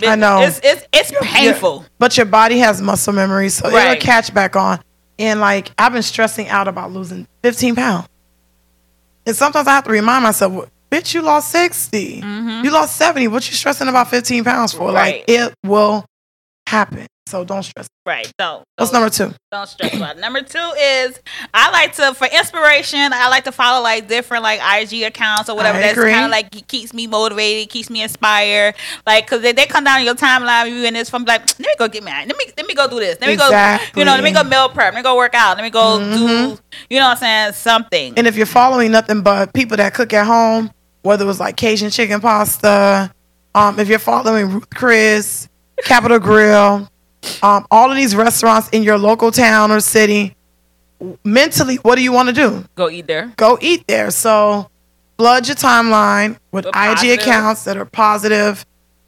I 0.06 0.14
know. 0.16 0.40
it's 0.42 0.60
it's 0.62 0.86
it's 0.92 1.12
painful. 1.22 1.80
Yeah. 1.82 1.88
But 1.98 2.16
your 2.16 2.26
body 2.26 2.58
has 2.58 2.82
muscle 2.82 3.12
memory, 3.14 3.48
so 3.48 3.70
Right. 3.70 3.92
it'll 3.96 4.02
catch 4.04 4.32
back 4.34 4.56
on. 4.56 4.80
And 5.18 5.40
like 5.40 5.70
I've 5.78 5.92
been 5.92 6.02
stressing 6.02 6.48
out 6.48 6.68
about 6.68 6.92
losing 6.92 7.26
15 7.42 7.76
pounds, 7.76 8.08
and 9.26 9.34
sometimes 9.34 9.66
I 9.68 9.72
have 9.76 9.84
to 9.84 9.90
remind 9.90 10.24
myself, 10.24 10.52
"Well, 10.52 10.66
"Bitch, 10.94 11.14
you 11.14 11.22
lost 11.22 11.50
60. 11.50 12.22
You 12.24 12.70
lost 12.70 12.96
70. 12.96 13.28
What 13.28 13.48
you 13.48 13.54
stressing 13.54 13.88
about 13.88 14.10
15 14.10 14.44
pounds 14.44 14.72
for? 14.72 14.88
Mm-hmm. 14.88 14.96
Right. 14.96 15.14
Like 15.16 15.24
it 15.28 15.54
will 15.64 16.04
happen. 16.66 17.06
So 17.26 17.42
don't 17.42 17.62
stress. 17.62 17.88
Right. 18.04 18.30
Don't. 18.38 18.62
What's 18.76 18.90
don't- 18.92 19.00
number 19.00 19.14
two? 19.14 19.34
Don't 19.50 19.66
stress 19.66 19.96
about 19.96 20.18
it. 20.18 20.20
Number 20.20 20.42
two 20.42 20.72
is 20.78 21.18
I 21.54 21.70
like 21.70 21.94
to 21.94 22.12
for 22.12 22.26
inspiration. 22.26 23.12
I 23.14 23.28
like 23.28 23.44
to 23.44 23.52
follow 23.52 23.82
like 23.82 24.08
different 24.08 24.42
like 24.42 24.60
IG 24.60 25.02
accounts 25.04 25.48
or 25.48 25.56
whatever. 25.56 25.78
I 25.78 25.80
That's 25.80 25.98
kind 25.98 26.26
of 26.26 26.30
like 26.30 26.66
keeps 26.68 26.92
me 26.92 27.06
motivated, 27.06 27.70
keeps 27.70 27.88
me 27.88 28.02
inspired. 28.02 28.74
Like 29.06 29.24
because 29.24 29.40
they, 29.40 29.52
they 29.52 29.64
come 29.64 29.84
down 29.84 30.04
your 30.04 30.14
timeline, 30.14 30.68
you 30.68 30.84
and 30.84 30.94
this 30.96 31.08
from 31.08 31.24
like 31.24 31.40
let 31.58 31.60
me 31.60 31.74
go 31.78 31.88
get 31.88 32.04
me. 32.04 32.12
Let 32.12 32.26
me 32.36 32.44
let 32.58 32.66
me 32.66 32.74
go 32.74 32.88
do 32.88 33.00
this. 33.00 33.18
Let 33.20 33.30
me 33.30 33.36
go. 33.36 33.46
You 33.96 34.04
know. 34.04 34.12
Let 34.12 34.22
me 34.22 34.30
go 34.30 34.40
Exactly. 34.40 34.50
meal 34.50 34.68
prep. 34.68 34.92
Let 34.92 35.00
me 35.00 35.02
go 35.02 35.16
work 35.16 35.34
out. 35.34 35.56
Let 35.56 35.64
me 35.64 35.70
go 35.70 35.98
do. 35.98 36.58
You 36.90 36.98
know 37.00 37.06
what 37.08 37.12
I'm 37.12 37.16
saying? 37.16 37.52
Something. 37.54 38.14
And 38.18 38.26
if 38.26 38.36
you're 38.36 38.44
following 38.44 38.92
nothing 38.92 39.22
but 39.22 39.54
people 39.54 39.78
that 39.78 39.94
cook 39.94 40.12
at 40.12 40.26
home, 40.26 40.70
whether 41.04 41.24
it 41.24 41.26
was 41.26 41.38
like 41.38 41.56
Cajun 41.56 41.90
chicken 41.90 42.20
pasta, 42.20 43.12
um, 43.54 43.78
if 43.78 43.88
you're 43.88 43.98
following 43.98 44.50
Ruth 44.50 44.70
Chris, 44.70 45.48
Capital 45.84 46.18
Grille, 46.18 46.88
um, 47.42 47.66
all 47.70 47.90
of 47.90 47.96
these 47.96 48.16
restaurants 48.16 48.68
in 48.70 48.82
your 48.82 48.98
local 48.98 49.30
town 49.30 49.70
or 49.70 49.80
city, 49.80 50.34
mentally, 51.22 51.76
what 51.76 51.96
do 51.96 52.02
you 52.02 52.10
want 52.10 52.28
to 52.30 52.34
do? 52.34 52.64
Go 52.74 52.88
eat 52.88 53.06
there. 53.06 53.32
Go 53.36 53.58
eat 53.60 53.86
there. 53.86 54.10
So 54.10 54.70
flood 55.18 55.46
your 55.46 55.56
timeline 55.56 56.38
with 56.52 56.66
IG 56.66 56.72
positive. 56.72 57.18
accounts 57.18 57.64
that 57.64 57.76
are 57.76 57.84
positive, 57.84 58.64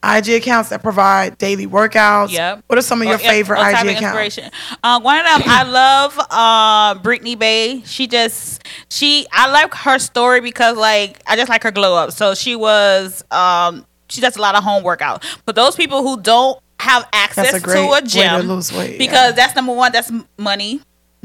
IG 0.07 0.29
accounts 0.31 0.69
that 0.71 0.83
provide 0.83 1.37
daily 1.39 1.67
workouts. 1.67 2.31
Yep. 2.31 2.65
What 2.67 2.79
are 2.79 2.83
some 2.83 3.01
of 3.03 3.09
your 3.09 3.17
Or- 3.17 3.19
favorite 3.19 3.59
or 3.59 3.69
IG 3.69 3.75
accounts? 3.75 4.03
inspiration. 4.03 4.51
Uh, 4.83 5.01
one 5.01 5.19
of 5.19 5.25
them, 5.25 5.43
I 5.47 5.63
love 5.69 6.19
uh, 6.31 6.95
Brittany 7.03 7.35
Bay. 7.35 7.83
She 7.85 8.07
just 8.07 8.63
she 8.91 9.27
I 9.33 9.51
like 9.51 9.75
her 9.75 9.99
story 9.99 10.41
because 10.41 10.77
like 10.77 11.21
I 11.27 11.37
just 11.37 11.49
like 11.49 11.63
her 11.65 11.71
glow 11.73 11.95
up. 11.97 12.13
So 12.13 12.35
she 12.35 12.55
was 12.57 13.23
um 13.31 13.85
she 14.09 14.21
does 14.21 14.37
a 14.37 14.41
lot 14.41 14.55
of 14.55 14.63
home 14.63 14.83
workout. 14.85 15.25
But 15.45 15.55
those 15.57 15.75
people 15.77 16.03
who 16.03 16.21
don't 16.21 16.59
have 16.79 17.09
access 17.13 17.55
a 17.55 17.61
to 17.61 17.79
a 17.79 17.91
way 17.91 18.01
to 18.01 18.07
gym 18.07 18.41
lose 18.43 18.73
weight, 18.73 18.99
because 18.99 19.31
yeah. 19.31 19.33
that's 19.33 19.57
number 19.57 19.73
one. 19.75 19.93
That's 19.93 20.13
money. 20.39 20.81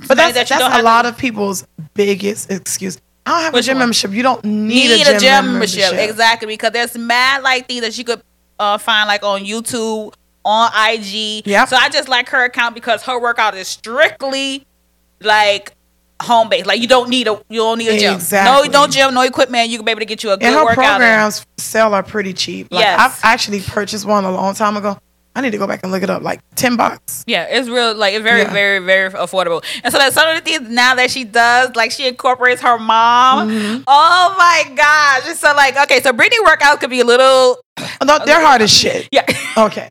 But 0.07 0.15
that's, 0.17 0.33
that 0.33 0.47
that's 0.47 0.79
a 0.79 0.81
lot 0.81 1.03
to- 1.03 1.09
of 1.09 1.17
people's 1.17 1.67
biggest 1.93 2.49
excuse. 2.49 2.97
I 3.25 3.29
don't 3.31 3.41
have 3.41 3.53
Which 3.53 3.65
a 3.65 3.67
gym 3.67 3.75
one? 3.75 3.79
membership. 3.81 4.11
You 4.11 4.23
don't 4.23 4.43
need, 4.43 4.87
need 4.89 5.07
a 5.07 5.19
gym, 5.19 5.51
membership. 5.51 5.93
exactly 5.93 6.47
because 6.47 6.71
there's 6.71 6.97
mad 6.97 7.43
like 7.43 7.67
things 7.67 7.81
that 7.81 7.95
you 7.95 8.03
could 8.03 8.23
uh, 8.61 8.77
find 8.77 9.07
like 9.07 9.23
on 9.23 9.41
YouTube, 9.43 10.13
on 10.45 10.71
IG. 10.93 11.45
Yep. 11.47 11.67
So 11.67 11.75
I 11.75 11.89
just 11.89 12.07
like 12.07 12.29
her 12.29 12.45
account 12.45 12.75
because 12.75 13.03
her 13.03 13.19
workout 13.19 13.55
is 13.55 13.67
strictly 13.67 14.65
like 15.21 15.73
home 16.21 16.49
based. 16.49 16.67
Like 16.67 16.79
you 16.79 16.87
don't 16.87 17.09
need 17.09 17.27
a 17.27 17.41
you 17.49 17.59
don't 17.59 17.79
need 17.79 17.89
a 17.89 17.97
gym. 17.99 18.13
Exactly. 18.15 18.69
No, 18.69 18.81
no 18.81 18.87
gym, 18.87 19.13
no 19.13 19.21
equipment. 19.21 19.69
You 19.69 19.77
can 19.77 19.85
be 19.85 19.91
able 19.91 19.99
to 19.99 20.05
get 20.05 20.23
you 20.23 20.31
a 20.31 20.37
good 20.37 20.45
And 20.45 20.55
her 20.55 20.63
workout. 20.63 20.75
programs 20.97 21.45
sell 21.57 21.93
are 21.93 22.03
pretty 22.03 22.33
cheap. 22.33 22.71
Like 22.71 22.81
Yes. 22.83 22.99
I've 22.99 23.19
actually 23.23 23.61
purchased 23.61 24.05
one 24.05 24.23
a 24.25 24.31
long 24.31 24.53
time 24.53 24.77
ago. 24.77 24.97
I 25.35 25.41
need 25.41 25.51
to 25.51 25.57
go 25.57 25.65
back 25.65 25.79
and 25.83 25.91
look 25.91 26.03
it 26.03 26.09
up. 26.09 26.21
Like 26.23 26.41
ten 26.55 26.75
bucks. 26.75 27.23
Yeah, 27.25 27.43
it's 27.49 27.69
real 27.69 27.95
like 27.95 28.13
it's 28.13 28.23
very, 28.23 28.41
Yeah. 28.41 28.51
very, 28.51 28.79
very 28.79 29.09
affordable. 29.11 29.63
And 29.83 29.91
so 29.93 29.97
like 29.99 30.11
some 30.11 30.27
of 30.27 30.35
the 30.35 30.41
things 30.41 30.69
now 30.69 30.95
that 30.95 31.09
she 31.09 31.23
does, 31.23 31.73
like 31.75 31.91
she 31.91 32.07
incorporates 32.07 32.61
her 32.61 32.77
mom. 32.77 33.49
Mm-hmm. 33.49 33.83
Oh 33.87 34.35
my 34.37 34.63
gosh. 34.75 35.29
And 35.29 35.37
so 35.37 35.53
like 35.55 35.77
okay, 35.77 36.01
so 36.01 36.11
Brittany 36.11 36.43
workouts 36.45 36.79
could 36.81 36.89
be 36.89 36.99
a 36.99 37.05
little 37.05 37.61
No, 38.03 38.19
they're 38.25 38.41
hard 38.45 38.61
as 38.61 38.71
shit. 38.71 39.07
yeah. 39.11 39.25
Okay. 39.57 39.89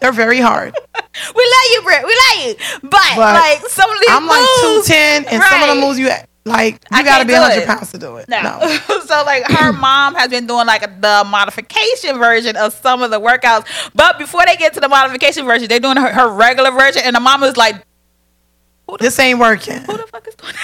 They're 0.00 0.12
very 0.12 0.40
hard. 0.40 0.74
We 0.74 1.52
love 1.54 1.66
you, 1.72 1.82
Britt. 1.84 2.04
We 2.06 2.16
love 2.28 2.46
you. 2.46 2.54
But, 2.88 3.02
But 3.16 3.34
like 3.34 3.58
some 3.68 3.90
of 3.90 3.98
these 4.00 4.08
moves. 4.08 4.16
I'm 4.22 4.26
like 4.26 4.48
two 4.62 4.74
moves, 4.76 4.86
ten, 4.88 5.24
and 5.26 5.42
some 5.42 5.62
of 5.68 5.74
the 5.76 5.80
moves 5.80 5.98
you 5.98 6.08
like 6.50 6.74
you 6.74 6.80
I 6.92 7.02
got 7.02 7.18
to 7.20 7.24
be 7.24 7.32
do 7.32 7.38
hundred 7.40 7.66
pounds 7.66 7.90
to 7.92 7.98
do 7.98 8.16
it. 8.16 8.28
No. 8.28 8.42
No. 8.42 8.60
so 9.06 9.22
like 9.24 9.44
her 9.50 9.72
mom 9.86 10.14
has 10.14 10.30
been 10.30 10.46
doing 10.46 10.66
like 10.66 10.82
the 11.00 11.24
modification 11.26 12.18
version 12.18 12.56
of 12.56 12.72
some 12.74 13.02
of 13.02 13.10
the 13.10 13.20
workouts. 13.20 13.66
But 13.94 14.18
before 14.18 14.42
they 14.46 14.56
get 14.56 14.74
to 14.74 14.80
the 14.80 14.88
modification 14.88 15.46
version, 15.46 15.68
they're 15.68 15.80
doing 15.80 15.96
her, 15.96 16.12
her 16.12 16.28
regular 16.32 16.70
version, 16.70 17.02
and 17.04 17.16
the 17.16 17.20
mom 17.20 17.42
is 17.42 17.56
like, 17.56 17.76
This 18.98 19.18
ain't 19.18 19.38
working. 19.38 19.80
"Who 19.82 19.96
the 19.96 20.06
fuck 20.06 20.26
is 20.26 20.34
doing?" 20.34 20.54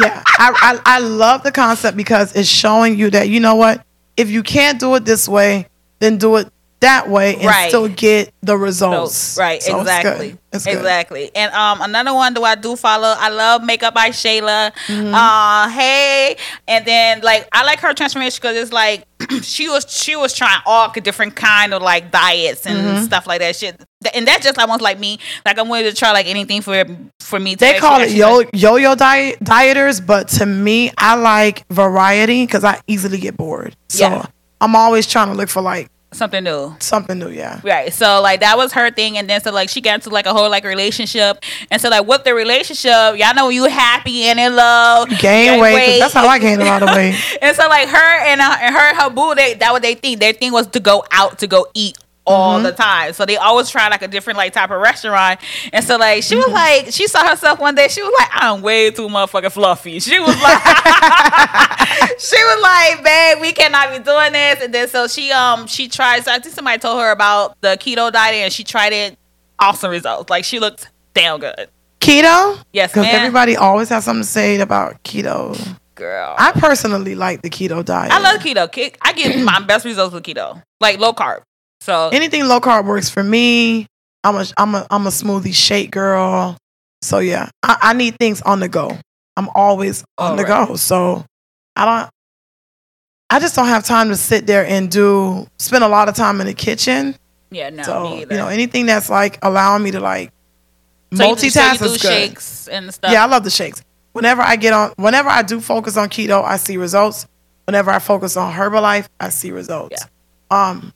yeah, 0.00 0.22
I, 0.26 0.80
I 0.84 0.96
I 0.96 0.98
love 0.98 1.42
the 1.42 1.52
concept 1.52 1.96
because 1.96 2.34
it's 2.34 2.48
showing 2.48 2.98
you 2.98 3.10
that 3.10 3.28
you 3.28 3.40
know 3.40 3.54
what, 3.54 3.84
if 4.16 4.30
you 4.30 4.42
can't 4.42 4.80
do 4.80 4.94
it 4.96 5.04
this 5.04 5.28
way, 5.28 5.68
then 6.00 6.18
do 6.18 6.36
it 6.36 6.48
that 6.80 7.08
way 7.08 7.34
and 7.36 7.44
Right. 7.46 7.68
still 7.70 7.88
get 7.88 8.32
the 8.42 8.52
So, 8.52 8.56
results. 8.56 9.36
right, 9.38 9.62
So 9.62 9.80
it's 9.80 9.88
good. 9.90 9.96
exactly, 9.98 10.36
It's 10.52 10.64
good. 10.66 10.76
exactly. 10.76 11.30
And 11.34 11.52
um, 11.54 11.80
another 11.80 12.12
one 12.12 12.34
do 12.34 12.44
I 12.44 12.56
do 12.56 12.76
follow? 12.76 13.14
I 13.18 13.30
love 13.30 13.62
Makeup 13.64 13.94
by 13.94 14.10
Shayla. 14.10 14.70
Mm-hmm. 14.88 15.14
Uh, 15.14 15.68
hey, 15.70 16.36
and 16.68 16.84
then 16.84 17.20
like 17.22 17.48
I 17.52 17.64
like 17.64 17.80
her 17.80 17.94
transformation 17.94 18.38
because 18.40 18.56
it's 18.56 18.72
like 18.72 19.06
she 19.42 19.68
was 19.68 19.86
she 19.88 20.14
was 20.16 20.34
trying 20.34 20.60
all 20.66 20.90
different 20.90 21.36
kind 21.36 21.72
of 21.72 21.80
like 21.80 22.10
diets 22.10 22.66
and 22.66 22.76
Mm-hmm. 22.78 23.04
stuff 23.04 23.26
like 23.26 23.40
that 23.40 23.56
shit. 23.56 23.82
And 24.14 24.28
that's 24.28 24.44
just 24.44 24.58
almost 24.58 24.82
like 24.82 24.98
me. 24.98 25.18
Like 25.46 25.58
I'm 25.58 25.70
willing 25.70 25.90
to 25.90 25.96
try 25.96 26.12
like 26.12 26.26
anything 26.26 26.60
for 26.60 26.84
for 27.20 27.40
me. 27.40 27.52
To 27.56 27.60
They 27.60 27.78
call 27.78 28.02
it 28.02 28.10
yo 28.10 28.36
like- 28.38 28.50
yo 28.52 28.76
yo 28.76 28.94
diet 28.94 29.38
dieters, 29.42 30.04
but 30.04 30.28
to 30.36 30.44
me, 30.44 30.90
I 30.98 31.14
like 31.14 31.64
variety 31.70 32.44
because 32.44 32.64
I 32.64 32.80
easily 32.86 33.16
get 33.18 33.38
bored. 33.38 33.74
So 33.88 34.06
Yeah. 34.06 34.26
I'm 34.60 34.76
always 34.76 35.06
trying 35.06 35.28
to 35.28 35.34
look 35.34 35.48
for 35.48 35.62
like 35.62 35.88
something 36.14 36.42
new. 36.44 36.74
something 36.80 37.18
new. 37.18 37.28
Yeah. 37.28 37.60
Right. 37.62 37.92
So 37.92 38.20
like 38.22 38.40
that 38.40 38.56
was 38.56 38.72
her 38.72 38.90
thing 38.90 39.18
and 39.18 39.28
then 39.28 39.40
so 39.40 39.52
like 39.52 39.68
she 39.68 39.80
got 39.80 39.94
into 39.96 40.10
like 40.10 40.26
a 40.26 40.32
whole 40.32 40.48
like 40.50 40.64
relationship. 40.64 41.42
And 41.70 41.80
so 41.80 41.88
like 41.88 42.06
with 42.06 42.24
the 42.24 42.34
relationship, 42.34 43.18
y'all 43.18 43.34
know 43.34 43.48
you 43.48 43.64
happy 43.64 44.24
and 44.24 44.38
in 44.38 44.54
love. 44.56 45.08
Gain 45.18 45.60
weight. 45.60 45.98
That's 45.98 46.14
how 46.14 46.26
I 46.26 46.38
gained 46.38 46.62
a 46.62 46.64
lot 46.64 46.82
of 46.82 46.88
weight. 46.94 47.14
and 47.42 47.56
so 47.56 47.68
like 47.68 47.88
her 47.88 48.18
and, 48.26 48.40
uh, 48.40 48.56
and 48.60 48.74
her 48.74 48.80
and 48.80 48.96
her 48.98 49.10
boo, 49.10 49.34
they 49.34 49.54
that 49.54 49.72
what 49.72 49.82
they 49.82 49.94
think. 49.94 50.20
Their 50.20 50.32
thing 50.32 50.52
was 50.52 50.66
to 50.68 50.80
go 50.80 51.04
out 51.10 51.38
to 51.40 51.46
go 51.46 51.66
eat 51.74 51.98
all 52.26 52.54
Mm-hmm. 52.54 52.64
the 52.64 52.72
time. 52.72 53.12
So 53.12 53.26
they 53.26 53.36
always 53.36 53.68
try 53.68 53.88
like 53.88 54.00
a 54.02 54.08
different 54.08 54.36
like 54.38 54.52
type 54.54 54.70
of 54.70 54.80
restaurant. 54.80 55.40
And 55.72 55.84
so 55.84 55.96
like 55.96 56.22
she 56.22 56.36
was 56.36 56.46
Mm-hmm. 56.46 56.54
like 56.54 56.92
she 56.92 57.06
saw 57.06 57.26
herself 57.28 57.58
one 57.58 57.74
day. 57.74 57.88
She 57.88 58.02
was 58.02 58.12
like, 58.18 58.28
I'm 58.32 58.62
way 58.62 58.90
too 58.90 59.08
motherfucking 59.08 59.52
fluffy. 59.52 60.00
She 60.00 60.18
was 60.18 60.40
like, 60.42 60.62
she 62.18 62.36
was 62.36 62.62
like, 62.62 63.04
babe, 63.04 63.38
we 63.40 63.52
cannot 63.52 63.90
be 63.90 63.98
doing 63.98 64.32
this. 64.32 64.62
And 64.62 64.72
then 64.72 64.88
so 64.88 65.06
she 65.06 65.30
um 65.32 65.66
she 65.66 65.88
tried. 65.88 66.24
So 66.24 66.32
I 66.32 66.38
think 66.38 66.54
somebody 66.54 66.78
told 66.78 67.00
her 67.00 67.10
about 67.10 67.60
the 67.60 67.76
keto 67.80 68.10
diet 68.12 68.34
and 68.36 68.52
she 68.52 68.64
tried 68.64 68.92
it. 68.92 69.18
Awesome 69.58 69.90
results. 69.90 70.30
Like 70.30 70.44
she 70.44 70.58
looked 70.58 70.88
damn 71.14 71.40
good. 71.40 71.68
Keto. 72.00 72.62
Yes, 72.72 72.90
Because 72.92 73.06
everybody 73.08 73.56
always 73.56 73.88
has 73.88 74.04
something 74.04 74.22
to 74.22 74.28
say 74.28 74.58
about 74.60 75.02
keto. 75.04 75.56
Girl. 75.94 76.34
I 76.36 76.52
personally 76.52 77.14
like 77.14 77.40
the 77.42 77.48
keto 77.50 77.84
diet. 77.84 78.12
I 78.12 78.18
love 78.18 78.40
keto. 78.40 78.66
Ke- 78.68 78.98
I 79.00 79.12
get 79.12 79.38
my 79.42 79.60
best 79.60 79.84
results 79.84 80.12
with 80.12 80.24
keto, 80.24 80.62
like 80.80 80.98
low 80.98 81.12
carb. 81.12 81.42
So 81.84 82.08
anything 82.12 82.46
low 82.46 82.60
carb 82.60 82.86
works 82.86 83.10
for 83.10 83.22
me. 83.22 83.86
I'm 84.24 84.36
a 84.36 84.46
I'm 84.56 84.74
a 84.74 84.86
I'm 84.90 85.06
a 85.06 85.10
smoothie 85.10 85.52
shake 85.54 85.90
girl. 85.90 86.56
So 87.02 87.18
yeah, 87.18 87.50
I, 87.62 87.76
I 87.82 87.92
need 87.92 88.16
things 88.18 88.40
on 88.40 88.60
the 88.60 88.68
go. 88.68 88.96
I'm 89.36 89.50
always 89.54 90.02
on 90.16 90.36
the 90.36 90.44
Alright. 90.44 90.68
go. 90.68 90.76
So 90.76 91.26
I 91.76 91.84
don't. 91.84 92.10
I 93.28 93.38
just 93.38 93.54
don't 93.54 93.66
have 93.66 93.84
time 93.84 94.08
to 94.08 94.16
sit 94.16 94.46
there 94.46 94.64
and 94.64 94.90
do 94.90 95.46
spend 95.58 95.84
a 95.84 95.88
lot 95.88 96.08
of 96.08 96.14
time 96.14 96.40
in 96.40 96.46
the 96.46 96.54
kitchen. 96.54 97.16
yeah, 97.50 97.68
no, 97.68 97.82
so 97.82 98.18
you 98.18 98.26
know 98.26 98.48
anything 98.48 98.86
that's 98.86 99.10
like 99.10 99.38
allowing 99.42 99.82
me 99.82 99.90
to 99.90 100.00
like 100.00 100.30
So 101.12 101.18
so 101.18 101.34
multitask 101.34 101.78
do 101.80 101.84
is 101.84 102.00
good. 102.00 102.08
shakes 102.08 102.68
and 102.68 102.94
stuff. 102.94 103.12
Yeah, 103.12 103.24
I 103.24 103.26
love 103.26 103.44
the 103.44 103.50
shakes. 103.50 103.82
Whenever 104.12 104.40
I 104.40 104.56
get 104.56 104.72
on, 104.72 104.92
whenever 104.96 105.28
I 105.28 105.42
do 105.42 105.60
focus 105.60 105.98
on 105.98 106.08
keto, 106.08 106.42
I 106.44 106.56
see 106.56 106.78
results. 106.78 107.26
Whenever 107.66 107.90
I 107.90 107.98
focus 107.98 108.36
on 108.38 108.52
Herbalife, 108.54 109.06
I 109.20 109.28
see 109.28 109.50
results. 109.50 109.96
Yeah. 110.00 110.68
Um, 110.68 110.92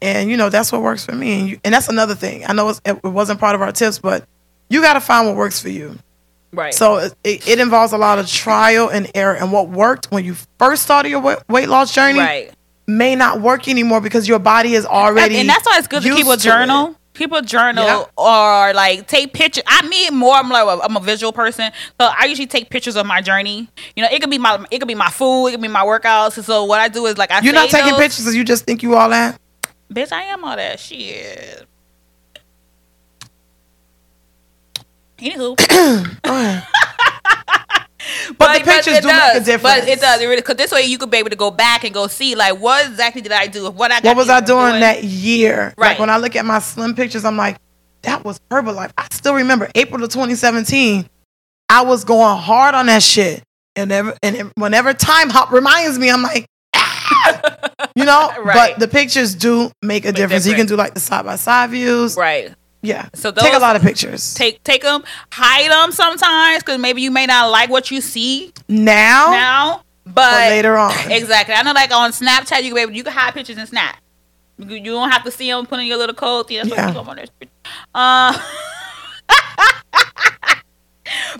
and 0.00 0.30
you 0.30 0.36
know 0.36 0.48
that's 0.48 0.72
what 0.72 0.82
works 0.82 1.04
for 1.04 1.12
me. 1.12 1.40
And, 1.40 1.48
you, 1.48 1.60
and 1.64 1.74
that's 1.74 1.88
another 1.88 2.14
thing. 2.14 2.44
I 2.46 2.52
know 2.52 2.68
it's, 2.68 2.80
it 2.84 3.02
wasn't 3.04 3.40
part 3.40 3.54
of 3.54 3.62
our 3.62 3.72
tips, 3.72 3.98
but 3.98 4.24
you 4.68 4.80
got 4.82 4.94
to 4.94 5.00
find 5.00 5.26
what 5.26 5.36
works 5.36 5.60
for 5.60 5.68
you. 5.68 5.98
right. 6.52 6.74
So 6.74 6.96
it, 6.98 7.14
it, 7.24 7.58
involves 7.58 7.92
a 7.92 7.98
lot 7.98 8.18
of 8.18 8.26
trial 8.26 8.88
and 8.88 9.10
error. 9.14 9.34
And 9.34 9.52
what 9.52 9.68
worked 9.68 10.10
when 10.10 10.24
you 10.24 10.34
first 10.58 10.82
started 10.82 11.08
your 11.08 11.20
weight, 11.48 11.68
loss 11.68 11.92
journey 11.94 12.18
right. 12.18 12.54
may 12.86 13.16
not 13.16 13.40
work 13.40 13.68
anymore 13.68 14.00
because 14.00 14.28
your 14.28 14.38
body 14.38 14.74
is 14.74 14.86
already. 14.86 15.36
and 15.36 15.48
that's 15.48 15.66
why 15.66 15.78
it's 15.78 15.88
good 15.88 16.02
to 16.02 16.14
keep 16.14 16.26
a 16.26 16.36
journal. 16.36 16.94
A 17.20 17.42
journal 17.42 17.84
Yeah. 17.84 18.04
or 18.16 18.72
like 18.74 19.08
take 19.08 19.32
pictures. 19.32 19.64
I 19.66 19.84
mean, 19.88 20.14
more. 20.14 20.36
I'm 20.36 20.48
like 20.48 20.64
a- 20.64 20.84
I'm 20.84 20.96
a 20.96 21.00
visual 21.00 21.32
person, 21.32 21.72
so 22.00 22.08
I 22.16 22.26
usually 22.26 22.46
take 22.46 22.70
pictures 22.70 22.94
of 22.94 23.06
my 23.06 23.20
journey. 23.20 23.68
You 23.96 24.04
know, 24.04 24.08
it 24.12 24.20
could 24.20 24.30
be 24.30 24.38
my 24.38 24.64
it 24.70 24.78
could 24.78 24.86
be 24.86 24.94
my 24.94 25.10
food, 25.10 25.48
it 25.48 25.50
could 25.50 25.60
be 25.60 25.66
my 25.66 25.84
workouts. 25.84 26.40
So 26.44 26.62
what 26.62 26.78
I 26.78 26.86
do 26.86 27.06
is 27.06 27.18
like 27.18 27.32
I 27.32 27.40
You're 27.40 27.54
not 27.54 27.70
taking 27.70 27.90
those. 27.90 27.98
pictures 27.98 28.20
because 28.20 28.36
you 28.36 28.44
just 28.44 28.66
think 28.66 28.84
you 28.84 28.94
all 28.94 29.08
that. 29.08 29.36
Bitch, 29.92 30.12
I 30.12 30.22
am 30.24 30.44
all 30.44 30.56
that 30.56 30.78
shit. 30.80 31.66
Anywho, 35.18 35.58
ahead. 36.24 36.66
But 38.38 38.58
the 38.58 38.64
pictures 38.64 39.00
do 39.00 39.08
make 39.08 39.34
a 39.34 39.40
difference. 39.40 39.62
But 39.62 39.88
it 39.88 40.00
does. 40.00 40.20
It 40.20 40.26
really 40.26 40.40
because 40.40 40.56
this 40.56 40.72
way 40.72 40.82
you 40.82 40.98
could 40.98 41.10
be 41.10 41.18
able 41.18 41.30
to 41.30 41.36
go 41.36 41.50
back 41.50 41.84
and 41.84 41.92
go 41.92 42.06
see 42.06 42.34
like 42.34 42.58
what 42.58 42.86
exactly 42.86 43.20
did 43.20 43.32
I 43.32 43.46
do? 43.46 43.70
What 43.70 43.90
I 43.90 44.00
got 44.00 44.04
what 44.04 44.16
was 44.16 44.28
I 44.28 44.40
doing 44.40 44.80
that 44.80 45.04
year? 45.04 45.74
Right. 45.76 45.90
Like 45.90 45.98
when 45.98 46.10
I 46.10 46.18
look 46.18 46.36
at 46.36 46.44
my 46.44 46.58
slim 46.58 46.94
pictures, 46.94 47.24
I'm 47.24 47.36
like, 47.36 47.58
that 48.02 48.24
was 48.24 48.40
Herbalife. 48.50 48.92
I 48.96 49.08
still 49.10 49.34
remember 49.34 49.68
April 49.74 50.02
of 50.02 50.10
2017. 50.10 51.08
I 51.68 51.82
was 51.82 52.04
going 52.04 52.38
hard 52.38 52.74
on 52.74 52.86
that 52.86 53.02
shit, 53.02 53.42
and 53.76 53.92
and 53.92 54.52
whenever 54.54 54.94
time 54.94 55.28
hop 55.30 55.52
reminds 55.52 55.98
me, 55.98 56.10
I'm 56.10 56.22
like! 56.22 56.46
You 57.94 58.04
know. 58.04 58.30
Right. 58.38 58.72
But 58.72 58.78
the 58.78 58.88
pictures 58.88 59.34
do 59.34 59.70
make 59.82 60.04
a 60.04 60.12
difference. 60.12 60.46
You 60.46 60.54
can 60.54 60.66
do 60.66 60.76
like 60.76 60.94
the 60.94 61.00
side 61.00 61.24
by 61.24 61.36
side 61.36 61.70
views. 61.70 62.16
right. 62.16 62.54
Yeah. 62.80 63.08
So 63.14 63.32
take 63.32 63.54
a 63.54 63.58
lot 63.58 63.74
of 63.74 63.82
pictures. 63.82 64.34
Take 64.34 64.62
take 64.62 64.82
them, 64.82 65.02
hide 65.32 65.70
them 65.70 65.90
sometimes 65.92 66.62
because 66.62 66.78
maybe 66.80 67.02
you 67.02 67.10
may 67.10 67.26
not 67.26 67.50
like 67.50 67.68
what 67.70 67.90
you 67.90 68.00
see 68.00 68.52
now, 68.68 69.30
now, 69.30 69.82
but 70.06 70.48
later 70.50 70.76
on. 70.76 70.92
Exactly. 71.10 71.54
I 71.54 71.62
know, 71.62 71.72
like 71.72 71.92
on 71.92 72.12
Snapchat, 72.12 72.62
you 72.62 72.70
can 72.70 72.78
able, 72.78 72.92
you 72.92 73.02
can 73.02 73.12
hide 73.12 73.34
pictures 73.34 73.58
in 73.58 73.66
Snap. 73.66 73.96
You, 74.58 74.76
you 74.76 74.92
don't 74.92 75.10
have 75.10 75.24
to 75.24 75.30
see 75.30 75.50
them 75.50 75.66
putting 75.66 75.88
your 75.88 75.96
little 75.96 76.14
code. 76.14 76.46
That's 76.48 76.68
Yeah. 76.68 76.92
yeah. 76.92 77.48
Uh, 77.94 78.38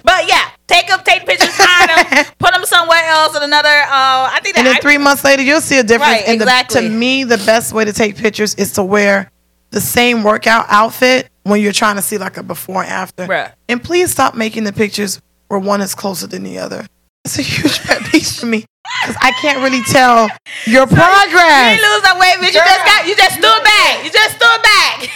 but 0.03 0.29
yeah, 0.29 0.51
take 0.67 0.89
them, 0.89 1.01
take 1.05 1.27
pictures, 1.27 1.51
hide 1.53 1.89
them, 2.25 2.33
put 2.39 2.53
them 2.53 2.65
somewhere 2.65 3.03
else 3.05 3.37
in 3.37 3.43
another. 3.43 3.69
Uh, 3.69 4.31
I 4.33 4.41
think 4.43 4.55
that 4.55 4.61
And 4.61 4.67
then 4.67 4.77
I- 4.77 4.81
three 4.81 4.99
months 4.99 5.25
later, 5.25 5.43
you'll 5.43 5.61
see 5.61 5.79
a 5.79 5.83
difference. 5.83 6.13
Right, 6.13 6.29
and 6.29 6.41
the- 6.41 6.45
exactly. 6.45 6.83
to 6.83 6.89
me, 6.89 7.25
the 7.25 7.39
best 7.39 7.73
way 7.73 7.85
to 7.85 7.93
take 7.93 8.17
pictures 8.17 8.55
is 8.55 8.73
to 8.73 8.83
wear 8.85 9.31
the 9.71 9.81
same 9.81 10.23
workout 10.23 10.67
outfit 10.69 11.29
when 11.43 11.61
you're 11.61 11.73
trying 11.73 11.97
to 11.97 12.03
see 12.03 12.19
like 12.19 12.37
a 12.37 12.43
before 12.43 12.83
and 12.83 12.91
after. 12.91 13.27
Right. 13.27 13.53
And 13.69 13.83
please 13.83 14.11
stop 14.11 14.35
making 14.35 14.65
the 14.65 14.73
pictures 14.73 15.21
where 15.49 15.61
one 15.61 15.81
is 15.81 15.95
closer 15.95 16.27
than 16.27 16.43
the 16.43 16.59
other. 16.59 16.87
It's 17.25 17.39
a 17.39 17.43
huge 17.43 17.79
pet 17.85 18.03
peeve 18.07 18.27
for 18.27 18.47
me 18.47 18.65
because 19.03 19.17
I 19.21 19.33
can't 19.43 19.59
really 19.63 19.83
tell 19.85 20.29
your 20.67 20.83
You 20.83 20.87
progress. 20.87 21.79
didn't 21.81 21.91
lose 21.93 22.03
no 22.05 22.19
weight, 22.19 22.35
bitch. 22.37 22.55
You 22.55 22.65
just 22.65 22.85
got 22.87 23.07
you 23.07 23.17
just 23.17 23.35
stood 23.35 23.65
back. 23.65 24.05
You 24.05 24.11
just 24.11 24.37
stood 24.37 24.63
back. 24.63 25.11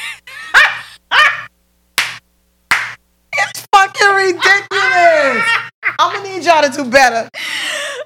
It's 3.35 3.67
fucking 3.75 4.09
ridiculous. 4.09 5.45
I'm 5.99 6.15
gonna 6.17 6.29
need 6.29 6.45
y'all 6.45 6.63
to 6.63 6.71
do 6.71 6.85
better. 6.91 7.29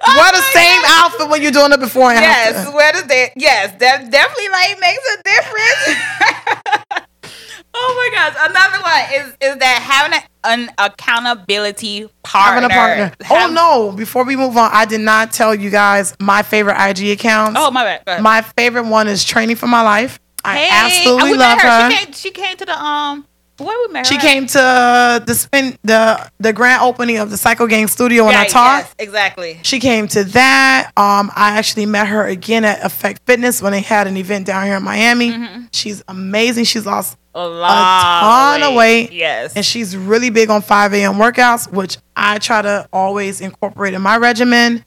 Oh 0.09 0.17
Wear 0.19 0.33
the 0.33 0.43
same 0.53 0.83
God. 0.83 1.05
outfit 1.12 1.29
when 1.29 1.43
you're 1.43 1.51
doing 1.53 1.73
it 1.73 1.81
before 1.81 2.11
and 2.11 2.21
Yes, 2.21 2.57
after. 2.57 2.75
where 2.77 2.93
does 2.93 3.07
that? 3.07 3.31
Yes, 3.37 3.73
that 3.79 4.11
definitely 4.11 4.49
like 4.49 4.81
makes 4.81 5.03
a 5.15 5.23
difference. 5.23 7.07
oh 7.75 7.95
my 7.97 8.11
gosh! 8.15 8.51
Another 8.51 8.83
one 8.83 9.03
is 9.27 9.37
is 9.53 9.59
that 9.59 9.83
having 9.83 10.19
an 10.45 10.71
accountability 10.79 12.09
partner. 12.23 12.69
Having 12.69 12.71
a 12.71 13.09
partner. 13.11 13.12
Oh 13.31 13.51
no! 13.53 13.93
Before 13.97 14.25
we 14.25 14.37
move 14.37 14.57
on, 14.57 14.71
I 14.73 14.85
did 14.87 15.01
not 15.01 15.33
tell 15.33 15.55
you 15.55 15.71
guys 15.71 16.15
my 16.21 16.43
favorite 16.43 16.77
IG 16.79 17.11
account. 17.11 17.57
Oh 17.59 17.71
my 17.71 17.99
bad. 18.05 18.23
My 18.23 18.43
favorite 18.43 18.87
one 18.87 19.09
is 19.09 19.25
Training 19.25 19.57
for 19.57 19.67
My 19.67 19.83
Life. 19.83 20.19
I 20.45 20.57
Hey, 20.59 20.69
absolutely 20.71 21.35
love 21.35 21.59
met 21.59 21.61
her. 21.61 21.91
She 21.91 21.97
came, 22.05 22.12
she 22.12 22.31
came 22.31 22.57
to 22.59 22.65
the 22.65 22.79
um. 22.81 23.27
Where 23.59 23.88
we 23.88 23.92
met? 23.92 24.07
She 24.07 24.19
came 24.19 24.47
to 24.49 25.23
the 25.27 25.35
spin 25.35 25.79
the 25.83 26.31
the 26.38 26.53
grand 26.53 26.83
opening 26.83 27.16
of 27.19 27.31
the 27.31 27.37
Cycle 27.37 27.66
Gang 27.66 27.87
studio 27.87 28.25
when 28.27 28.35
I 28.35 28.40
Right, 28.42 28.51
taught. 28.51 28.79
Yes, 28.85 28.95
exactly. 28.99 29.59
She 29.62 29.81
came 29.81 30.09
to 30.09 30.25
that. 30.25 30.90
Um, 30.97 31.31
I 31.35 31.57
actually 31.59 31.87
met 31.87 32.07
her 32.09 32.27
again 32.27 32.64
at 32.64 32.85
Effect 32.85 33.23
Fitness 33.27 33.62
when 33.62 33.73
they 33.73 33.81
had 33.81 34.07
an 34.07 34.16
event 34.16 34.47
down 34.47 34.66
here 34.66 34.77
in 34.77 34.83
Miami. 34.83 35.31
Mm-hmm. 35.31 35.62
She's 35.73 36.03
amazing. 36.09 36.64
She's 36.64 36.85
lost 36.85 37.16
A 37.35 37.47
lot. 37.49 38.21
ton 38.61 38.62
of 38.71 38.75
weight. 38.75 39.12
Yes. 39.12 39.55
and 39.57 39.64
she's 39.64 39.97
really 39.97 40.31
big 40.31 40.51
on 40.51 40.61
5 40.62 40.92
a.m. 40.95 41.14
workouts, 41.14 41.71
which 41.73 41.97
I 42.14 42.38
try 42.38 42.61
to 42.62 42.87
always 42.92 43.40
incorporate 43.40 43.95
in 43.95 44.03
my 44.03 44.16
regimen. 44.19 44.85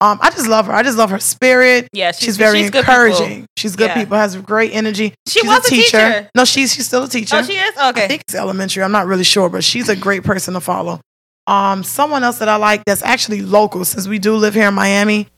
Um, 0.00 0.18
I 0.20 0.28
just 0.30 0.46
love 0.46 0.66
her. 0.66 0.72
I 0.74 0.82
just 0.82 0.98
love 0.98 1.08
her 1.10 1.18
spirit. 1.18 1.88
Yeah, 1.92 2.08
she's- 2.12 2.22
she's, 2.24 2.36
very 2.36 2.58
she's 2.64 2.66
encouraging. 2.70 3.28
people. 3.28 3.46
She's 3.56 3.76
good 3.76 3.88
Yeah. 3.88 3.94
people. 3.94 4.16
Has 4.18 4.36
great 4.36 4.72
energy. 4.74 5.14
She 5.26 5.40
she's 5.40 5.48
was 5.48 5.66
a 5.66 5.70
teacher. 5.70 6.30
No, 6.34 6.44
she's 6.44 6.74
she's 6.74 6.86
still 6.86 7.04
a 7.04 7.08
teacher. 7.08 7.36
oh, 7.36 7.42
she 7.42 7.54
is. 7.54 7.74
Okay, 7.78 8.04
I 8.04 8.08
think 8.08 8.20
it's 8.22 8.34
elementary. 8.34 8.82
I'm 8.82 8.92
not 8.92 9.06
really 9.06 9.24
sure, 9.24 9.48
but 9.48 9.64
she's 9.64 9.88
a 9.88 9.96
great 9.96 10.22
person 10.22 10.52
to 10.54 10.60
follow. 10.60 11.00
Um, 11.46 11.82
someone 11.82 12.24
else 12.24 12.38
that 12.38 12.48
I 12.48 12.56
like 12.56 12.84
that's 12.84 13.02
actually 13.02 13.40
local, 13.40 13.84
since 13.86 14.06
we 14.06 14.18
do 14.18 14.34
live 14.36 14.52
here 14.54 14.68
in 14.68 14.74
Miami. 14.74 15.28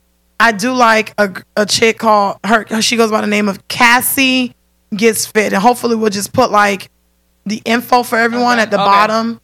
I 0.41 0.51
do 0.51 0.73
like 0.73 1.13
a, 1.17 1.31
a 1.55 1.65
chick 1.65 1.97
called 1.99 2.37
her. 2.45 2.65
She 2.81 2.97
goes 2.97 3.11
by 3.11 3.21
the 3.21 3.27
name 3.27 3.47
of 3.47 3.65
Cassie 3.69 4.55
Gets 4.93 5.25
Fit, 5.25 5.53
and 5.53 5.61
hopefully 5.61 5.95
we'll 5.95 6.09
just 6.09 6.33
put 6.33 6.51
like 6.51 6.89
the 7.45 7.61
info 7.63 8.03
for 8.03 8.17
everyone 8.17 8.53
Okay, 8.53 8.63
at 8.63 8.71
the 8.71 8.77
okay. 8.77 8.85
bottom 8.85 9.39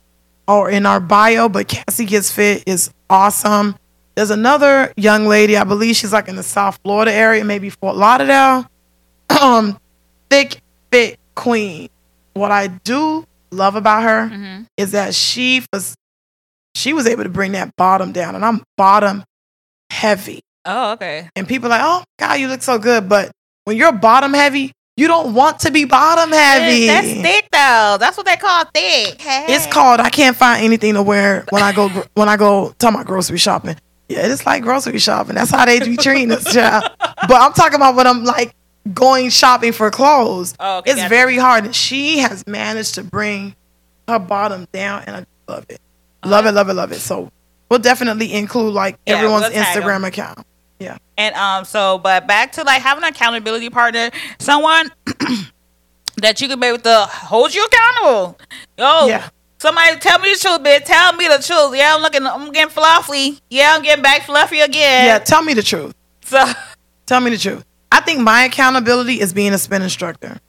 or 0.47 0.69
in 0.69 0.85
our 0.85 0.99
bio. 0.99 1.47
But 1.49 1.67
Cassie 1.69 2.05
Gets 2.05 2.31
Fit 2.31 2.63
is 2.65 2.89
awesome. 3.09 3.75
There's 4.15 4.29
another 4.31 4.93
young 4.95 5.27
lady, 5.27 5.57
I 5.57 5.63
believe 5.65 5.95
she's 5.95 6.13
like 6.13 6.27
in 6.29 6.35
the 6.37 6.43
South 6.43 6.79
Florida 6.83 7.11
area, 7.11 7.43
maybe 7.43 7.69
Fort 7.69 7.95
Lauderdale. 7.95 8.65
Um, 9.41 9.77
thick 10.29 10.61
fit 10.91 11.19
queen. 11.35 11.89
What 12.35 12.51
I 12.51 12.67
do 12.67 13.25
love 13.51 13.75
about 13.75 14.03
her 14.03 14.29
Mm-hmm. 14.29 14.63
is 14.77 14.91
that 14.91 15.13
she 15.15 15.63
was 15.73 15.95
she 16.75 16.93
was 16.93 17.05
able 17.07 17.23
to 17.23 17.29
bring 17.29 17.53
that 17.53 17.75
bottom 17.75 18.11
down, 18.11 18.35
and 18.35 18.45
I'm 18.45 18.63
bottom 18.77 19.23
heavy. 19.91 20.41
Oh, 20.65 20.93
okay. 20.93 21.29
And 21.35 21.47
people 21.47 21.67
are 21.67 21.77
like, 21.77 21.81
oh 21.83 22.03
God, 22.19 22.39
you 22.39 22.47
look 22.47 22.61
so 22.61 22.77
good. 22.79 23.09
But 23.09 23.31
when 23.65 23.77
you're 23.77 23.91
bottom 23.91 24.33
heavy, 24.33 24.71
you 24.97 25.07
don't 25.07 25.33
want 25.33 25.59
to 25.61 25.71
be 25.71 25.85
bottom 25.85 26.31
heavy. 26.31 26.87
That's 26.87 27.07
thick 27.07 27.47
though. 27.51 27.97
That's 27.99 28.15
what 28.17 28.25
they 28.25 28.35
call 28.37 28.63
thick. 28.73 29.19
Hey. 29.19 29.45
It's 29.49 29.67
called 29.67 29.99
I 29.99 30.09
can't 30.09 30.35
find 30.37 30.63
anything 30.63 30.93
to 30.93 31.01
wear 31.03 31.45
when 31.49 31.63
I 31.63 31.71
go 31.73 31.89
when 32.13 32.29
I 32.29 32.37
go 32.37 32.73
talking 32.77 32.95
about 32.95 33.07
grocery 33.07 33.37
shopping. 33.37 33.75
Yeah, 34.07 34.27
it's 34.27 34.45
like 34.45 34.61
grocery 34.63 34.99
shopping. 34.99 35.35
That's 35.35 35.51
how 35.51 35.65
they 35.65 35.79
be 35.79 35.97
treating 35.97 36.31
us, 36.31 36.53
child. 36.53 36.91
But 36.99 37.41
I'm 37.41 37.53
talking 37.53 37.75
about 37.75 37.95
when 37.95 38.05
I'm 38.05 38.23
like 38.23 38.53
going 38.93 39.29
shopping 39.31 39.71
for 39.71 39.89
clothes. 39.89 40.53
Oh, 40.59 40.77
okay, 40.79 40.91
it's 40.91 40.99
gotcha. 40.99 41.09
very 41.09 41.37
hard. 41.37 41.73
She 41.75 42.19
has 42.19 42.45
managed 42.45 42.95
to 42.95 43.03
bring 43.03 43.55
her 44.07 44.19
bottom 44.19 44.67
down, 44.71 45.03
and 45.07 45.15
I 45.15 45.25
love 45.51 45.65
it. 45.69 45.81
Love 46.23 46.45
it, 46.45 46.51
love 46.51 46.69
it, 46.69 46.73
love 46.73 46.91
it. 46.91 46.99
So 46.99 47.31
we'll 47.69 47.79
definitely 47.79 48.31
include 48.33 48.73
like 48.73 48.97
Yeah, 49.07 49.15
everyone's 49.15 49.43
we'll 49.43 49.51
tag 49.53 49.77
'em. 49.77 49.83
Instagram 49.83 50.07
account. 50.07 50.39
Yeah. 50.79 50.97
And 51.17 51.33
um, 51.35 51.65
so 51.65 51.97
but 51.97 52.27
back 52.27 52.51
to 52.53 52.63
like 52.63 52.81
having 52.81 53.03
an 53.03 53.09
accountability 53.09 53.69
partner, 53.71 54.11
someone 54.39 54.91
that 56.17 56.41
you 56.41 56.47
can 56.47 56.59
be 56.59 56.67
able 56.67 56.79
to 56.79 57.05
hold 57.09 57.53
you 57.53 57.65
accountable. 57.65 58.37
Yo, 58.77 59.07
Yeah. 59.07 59.29
Somebody 59.65 59.97
tell 59.99 60.19
me 60.19 60.33
the 60.33 60.39
truth, 60.39 60.59
bitch. 60.63 60.85
Tell 60.85 61.13
me 61.13 61.27
the 61.27 61.41
truth. 61.41 61.75
Yeah, 61.75 61.95
I'm 61.95 62.01
looking. 62.01 62.25
I'm 62.25 62.51
getting 62.51 62.69
fluffy. 62.69 63.39
Yeah, 63.49 63.73
I'm 63.75 63.81
getting 63.81 64.03
back 64.03 64.23
fluffy 64.23 64.59
again. 64.61 65.05
Yeah, 65.05 65.19
tell 65.19 65.41
me 65.41 65.53
the 65.53 65.63
truth. 65.63 65.93
So 66.23 66.43
Tell 67.05 67.19
me 67.21 67.29
the 67.31 67.37
truth. 67.37 67.63
I 67.91 67.99
think 68.01 68.19
my 68.21 68.43
accountability 68.45 69.19
is 69.21 69.31
being 69.33 69.53
a 69.53 69.57
spin 69.57 69.81
instructor. 69.81 70.39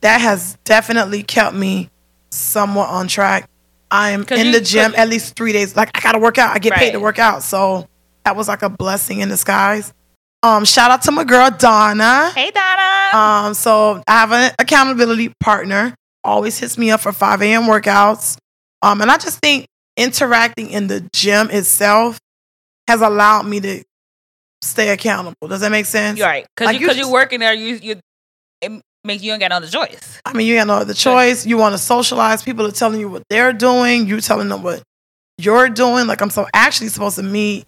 That 0.00 0.20
has 0.20 0.56
definitely 0.64 1.22
kept 1.24 1.54
me 1.56 1.90
somewhat 2.30 2.88
on 2.88 3.08
track. 3.08 3.48
I 3.90 4.10
am 4.10 4.24
in 4.30 4.46
you- 4.46 4.52
the 4.52 4.60
gym 4.60 4.94
at 4.96 5.08
least 5.08 5.34
three 5.34 5.52
days. 5.52 5.74
Like 5.74 5.90
I 5.94 6.00
gotta 6.00 6.18
work 6.18 6.38
out. 6.38 6.54
I 6.54 6.58
get 6.58 6.74
paid 6.74 6.92
to 6.92 7.00
work 7.00 7.18
out. 7.18 7.42
So 7.42 7.88
that 8.24 8.36
was 8.36 8.46
like 8.48 8.62
a 8.62 8.68
blessing 8.68 9.20
in 9.20 9.28
disguise. 9.28 9.92
Um, 10.42 10.64
shout 10.64 10.90
out 10.92 11.02
to 11.02 11.10
my 11.10 11.24
girl 11.24 11.50
Donna. 11.50 12.30
hey, 12.34 12.50
Donna. 12.52 13.16
Um, 13.48 13.54
so 13.54 14.02
I 14.06 14.12
have 14.20 14.30
an 14.32 14.52
accountability 14.60 15.32
partner. 15.40 15.94
Always 16.22 16.58
hits 16.58 16.78
me 16.78 16.90
up 16.92 17.00
for 17.00 17.10
5 17.12 17.42
a.m. 17.42 17.62
workouts. 17.62 18.36
Um, 18.82 19.00
and 19.02 19.10
I 19.10 19.16
just 19.18 19.40
think 19.40 19.66
interacting 19.96 20.70
in 20.70 20.86
the 20.86 21.00
gym 21.12 21.50
itself 21.50 22.18
has 22.86 23.00
allowed 23.00 23.46
me 23.46 23.60
to 23.60 23.84
stay 24.62 24.90
accountable. 24.90 25.48
Does 25.48 25.60
that 25.60 25.70
make 25.70 25.86
sense? 25.86 26.18
you're 26.18 26.26
right. 26.28 26.46
Cause 26.56 26.66
like 26.66 26.74
you, 26.76 26.80
you 26.82 26.86
cause 26.88 26.96
just- 26.96 27.08
you 27.08 27.12
working 27.12 27.40
there, 27.40 27.52
you 27.54 27.74
you 27.76 28.00
it 28.60 28.82
makes 29.04 29.22
you 29.22 29.32
ain't 29.32 29.40
got 29.40 29.48
no 29.50 29.56
other 29.56 29.68
choice. 29.68 30.20
I 30.24 30.32
mean, 30.32 30.46
you 30.46 30.56
got 30.56 30.66
no 30.66 30.74
other 30.74 30.94
choice. 30.94 31.46
You 31.46 31.56
want 31.56 31.74
to 31.74 31.78
socialize. 31.78 32.42
People 32.42 32.66
are 32.66 32.72
telling 32.72 33.00
you 33.00 33.08
what 33.08 33.22
they're 33.30 33.52
doing. 33.52 34.06
You 34.06 34.20
telling 34.20 34.48
them 34.48 34.62
what 34.62 34.82
you're 35.38 35.68
doing. 35.68 36.06
Like 36.06 36.20
I'm 36.20 36.30
so 36.30 36.46
actually 36.52 36.88
supposed 36.88 37.16
to 37.16 37.22
meet 37.22 37.66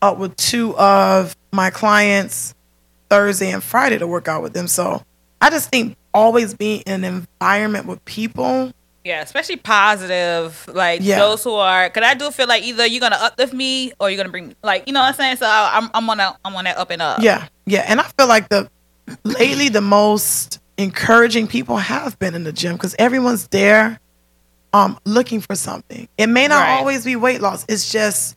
up 0.00 0.18
with 0.18 0.34
two 0.36 0.76
of 0.76 1.36
my 1.52 1.70
clients 1.70 2.54
Thursday 3.08 3.50
and 3.52 3.62
Friday 3.62 3.98
to 3.98 4.06
work 4.06 4.26
out 4.26 4.42
with 4.42 4.52
them. 4.52 4.66
So 4.66 5.02
I 5.40 5.50
just 5.50 5.70
think 5.70 5.96
always 6.14 6.54
being 6.54 6.82
in 6.86 7.04
an 7.04 7.26
environment 7.40 7.86
with 7.86 8.04
people. 8.04 8.72
Yeah, 9.04 9.20
especially 9.22 9.56
positive, 9.56 10.64
like 10.72 11.00
Yeah. 11.02 11.18
those 11.18 11.42
who 11.42 11.54
are. 11.54 11.90
Cause 11.90 12.04
I 12.06 12.14
do 12.14 12.30
feel 12.30 12.46
like 12.46 12.62
either 12.62 12.86
you're 12.86 13.00
gonna 13.00 13.18
uplift 13.20 13.52
me 13.52 13.92
or 13.98 14.08
you're 14.10 14.16
gonna 14.16 14.28
bring, 14.28 14.54
like, 14.62 14.84
you 14.86 14.92
know 14.92 15.00
what 15.00 15.08
I'm 15.08 15.14
saying. 15.14 15.36
So 15.38 15.46
I- 15.46 15.70
I'm 15.74 15.90
I'm 15.92 16.08
on 16.08 16.18
that 16.18 16.36
I'm 16.44 16.54
on 16.54 16.64
that 16.64 16.76
up 16.78 16.90
and 16.90 17.02
up. 17.02 17.20
Yeah, 17.20 17.46
yeah. 17.66 17.84
And 17.88 18.00
I 18.00 18.04
feel 18.16 18.28
like 18.28 18.48
the 18.48 18.70
lately 19.24 19.68
the 19.68 19.80
most 19.80 20.60
encouraging 20.78 21.46
people 21.48 21.76
have 21.78 22.16
been 22.20 22.34
in 22.34 22.44
the 22.44 22.52
gym 22.52 22.74
because 22.74 22.94
everyone's 22.98 23.48
there 23.48 23.98
um 24.72 24.98
looking 25.04 25.40
for 25.40 25.56
something. 25.56 26.08
It 26.16 26.28
may 26.28 26.46
not 26.46 26.62
Right. 26.62 26.78
always 26.78 27.04
be 27.04 27.16
weight 27.16 27.40
loss. 27.40 27.64
It's 27.68 27.90
just 27.90 28.36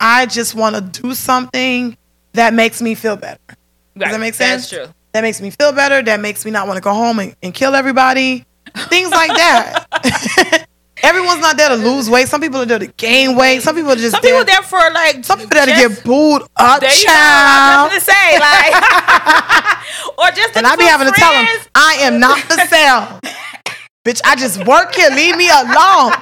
I 0.00 0.26
just 0.26 0.54
want 0.54 0.76
to 0.76 0.80
do 1.02 1.14
something 1.14 1.96
that 2.34 2.54
makes 2.54 2.80
me 2.80 2.94
feel 2.94 3.16
better. 3.16 3.38
Right. 3.48 3.56
Does 3.98 4.12
that 4.12 4.20
make 4.20 4.34
sense? 4.34 4.70
That's 4.70 4.84
true. 4.86 4.94
That 5.12 5.20
makes 5.22 5.40
me 5.40 5.50
feel 5.50 5.72
better. 5.72 6.02
That 6.02 6.20
makes 6.20 6.44
me 6.44 6.50
not 6.50 6.66
want 6.66 6.76
to 6.78 6.80
go 6.80 6.92
home 6.94 7.18
and, 7.18 7.36
and 7.42 7.52
kill 7.52 7.74
everybody. 7.74 8.46
Things 8.88 9.10
like 9.10 9.30
that. 9.36 10.66
Everyone's 11.02 11.40
not 11.40 11.56
there 11.56 11.68
to 11.70 11.74
lose 11.74 12.08
weight. 12.08 12.28
Some 12.28 12.40
people 12.40 12.60
are 12.60 12.64
there 12.64 12.78
to 12.78 12.86
gain 12.86 13.34
weight. 13.36 13.62
Some 13.62 13.74
people 13.74 13.90
are 13.90 13.96
just 13.96 14.12
Some 14.12 14.22
there. 14.22 14.38
people 14.40 14.44
there 14.52 14.62
for 14.62 14.78
like 14.94 15.24
some 15.24 15.36
people 15.38 15.50
there 15.52 15.66
to 15.66 15.72
get 15.72 16.04
booed 16.04 16.42
up, 16.56 16.80
There 16.80 16.90
you 16.94 17.02
go. 17.06 17.10
child. 17.10 17.10
I 17.10 17.82
was 17.82 17.90
gonna 17.90 18.00
say 18.00 18.38
like, 18.38 20.18
or 20.18 20.30
just 20.36 20.56
And 20.56 20.64
I 20.66 20.76
be 20.76 20.84
having 20.84 21.08
to 21.08 21.12
tell 21.14 21.32
them. 21.32 21.46
I 21.74 21.94
am 22.02 22.20
not 22.20 22.38
for 22.38 22.54
sale. 22.66 23.18
Bitch, 24.04 24.20
I 24.24 24.36
just 24.36 24.64
work 24.64 24.94
here. 24.94 25.10
Leave 25.10 25.36
me 25.36 25.48
alone. 25.50 26.12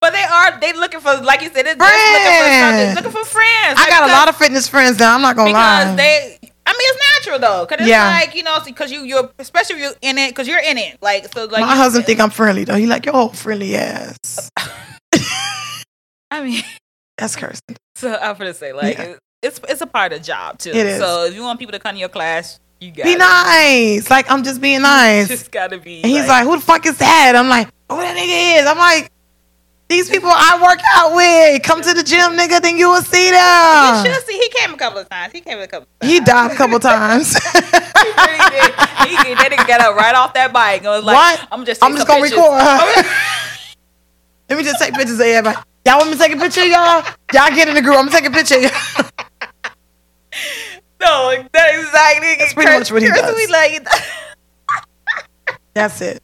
But 0.00 0.12
they 0.12 0.22
are 0.22 0.60
they 0.60 0.72
looking 0.74 1.00
for 1.00 1.14
like 1.22 1.40
you 1.42 1.48
said, 1.50 1.64
they're 1.66 1.74
looking 1.74 1.86
for 1.86 2.20
something, 2.20 2.60
Friends. 2.60 2.94
looking 2.96 3.10
for 3.12 3.24
friends. 3.24 3.78
I 3.80 3.86
got 3.88 4.08
a 4.08 4.12
lot 4.12 4.28
of 4.28 4.36
fitness 4.36 4.68
friends 4.68 4.98
now. 4.98 5.14
I'm 5.14 5.22
not 5.22 5.34
gonna 5.34 5.50
because 5.50 5.86
lie. 5.88 5.96
they. 5.96 6.35
I 6.68 6.72
mean, 6.72 6.80
it's 6.80 7.14
natural 7.14 7.38
though, 7.38 7.64
because 7.64 7.80
it's 7.82 7.88
Yeah. 7.90 8.08
like 8.08 8.34
you 8.34 8.42
know, 8.42 8.58
because 8.64 8.90
you 8.90 9.02
you're 9.04 9.30
especially 9.38 9.76
if 9.76 9.82
you're 9.82 9.94
in 10.02 10.18
it, 10.18 10.30
because 10.30 10.48
you're 10.48 10.58
in 10.60 10.76
it. 10.78 10.98
Like 11.00 11.32
so, 11.32 11.44
like 11.44 11.60
My 11.60 11.76
husband 11.76 12.04
think 12.06 12.18
I'm 12.20 12.30
friendly 12.30 12.64
though. 12.64 12.74
He 12.74 12.86
like 12.86 13.04
your 13.06 13.14
whole 13.14 13.28
friendly 13.30 13.76
ass. 13.76 14.50
I 16.30 16.42
mean, 16.42 16.62
That's 17.18 17.36
cursing. 17.36 17.76
so 17.94 18.14
I'm 18.20 18.36
gonna 18.36 18.52
say 18.54 18.72
like 18.72 18.98
Yeah. 18.98 19.14
it's 19.42 19.60
it's 19.68 19.80
a 19.80 19.86
part 19.86 20.12
of 20.12 20.18
the 20.20 20.24
job 20.24 20.58
too. 20.58 20.70
It 20.70 20.86
is. 20.86 20.98
So 20.98 21.24
if 21.24 21.34
you 21.34 21.42
want 21.42 21.58
people 21.58 21.72
to 21.72 21.78
come 21.78 21.94
to 21.94 22.00
your 22.00 22.08
class, 22.08 22.58
you 22.80 22.90
got 22.90 23.04
to 23.04 23.10
Be 23.10 23.16
nice. 23.16 24.10
Like 24.10 24.30
I'm 24.30 24.42
just 24.42 24.60
being 24.60 24.82
nice. 24.94 25.28
Just 25.28 25.50
gotta 25.52 25.78
be. 25.78 26.02
And 26.02 26.10
he's 26.10 26.26
like, 26.28 26.44
who 26.44 26.56
the 26.56 26.62
fuck 26.62 26.84
is 26.86 26.98
that? 26.98 27.34
I'm 27.36 27.48
like, 27.48 27.68
who 27.90 27.96
that 27.98 28.16
nigga 28.16 28.60
is? 28.62 28.66
I'm 28.66 28.78
like, 28.78 29.10
these 29.88 30.10
people 30.10 30.28
I 30.32 30.60
work 30.62 30.80
out 30.94 31.14
with. 31.14 31.62
Come 31.62 31.80
to 31.82 31.94
the 31.94 32.02
gym, 32.02 32.32
nigga, 32.32 32.60
then 32.60 32.76
you 32.76 32.88
will 32.88 33.02
see 33.02 33.30
them. 33.30 34.04
you 34.06 34.12
should 34.14 34.24
see. 34.26 34.36
He 34.38 34.48
came 34.50 34.74
a 34.74 34.76
couple 34.76 34.98
of 34.98 35.08
times. 35.08 35.32
He 35.32 35.40
came 35.40 35.58
a 35.58 35.66
couple. 35.66 35.88
Of 36.00 36.00
times. 36.00 36.12
He 36.12 36.20
died 36.20 36.50
a 36.50 36.54
couple 36.54 36.78
times. 36.92 37.32
He 37.32 37.48
really 37.50 38.50
did. 38.50 38.74
He, 39.06 39.34
that 39.34 39.48
nigga 39.52 39.66
got 39.66 39.80
up 39.80 39.96
right 39.96 40.14
off 40.14 40.34
that 40.34 40.52
bike 40.52 40.80
and 40.80 40.88
was 40.90 41.04
like, 41.04 41.14
What? 41.14 41.48
"I'm 41.52 41.64
just. 41.64 41.82
I'm 41.82 41.94
just 41.94 42.06
gonna 42.06 42.22
pictures." 42.22 42.38
record. 42.38 43.06
Let 44.48 44.58
me 44.58 44.64
just 44.64 44.80
take 44.80 44.94
pictures 44.94 45.18
of 45.18 45.26
everybody. 45.26 45.58
Y'all 45.84 45.98
want 45.98 46.10
me 46.10 46.16
to 46.16 46.22
take 46.22 46.32
a 46.32 46.38
picture 46.38 46.62
of 46.62 46.66
y'all? 46.68 47.04
Y'all 47.32 47.54
get 47.54 47.68
in 47.68 47.74
the 47.74 47.82
group. 47.82 47.96
I'm 47.96 48.06
gonna 48.06 48.18
take 48.18 48.26
a 48.26 48.30
picture 48.30 48.56
of 48.56 48.62
y'all. 48.62 48.72
No, 50.98 51.30
that 51.52 51.78
exactly. 51.78 52.36
That's 52.38 52.54
pretty 52.54 52.78
much 52.78 52.90
what 52.90 53.02
he 53.02 53.08
does. 53.08 53.50
Like. 53.50 53.86
That's 55.74 56.00
it. 56.00 56.22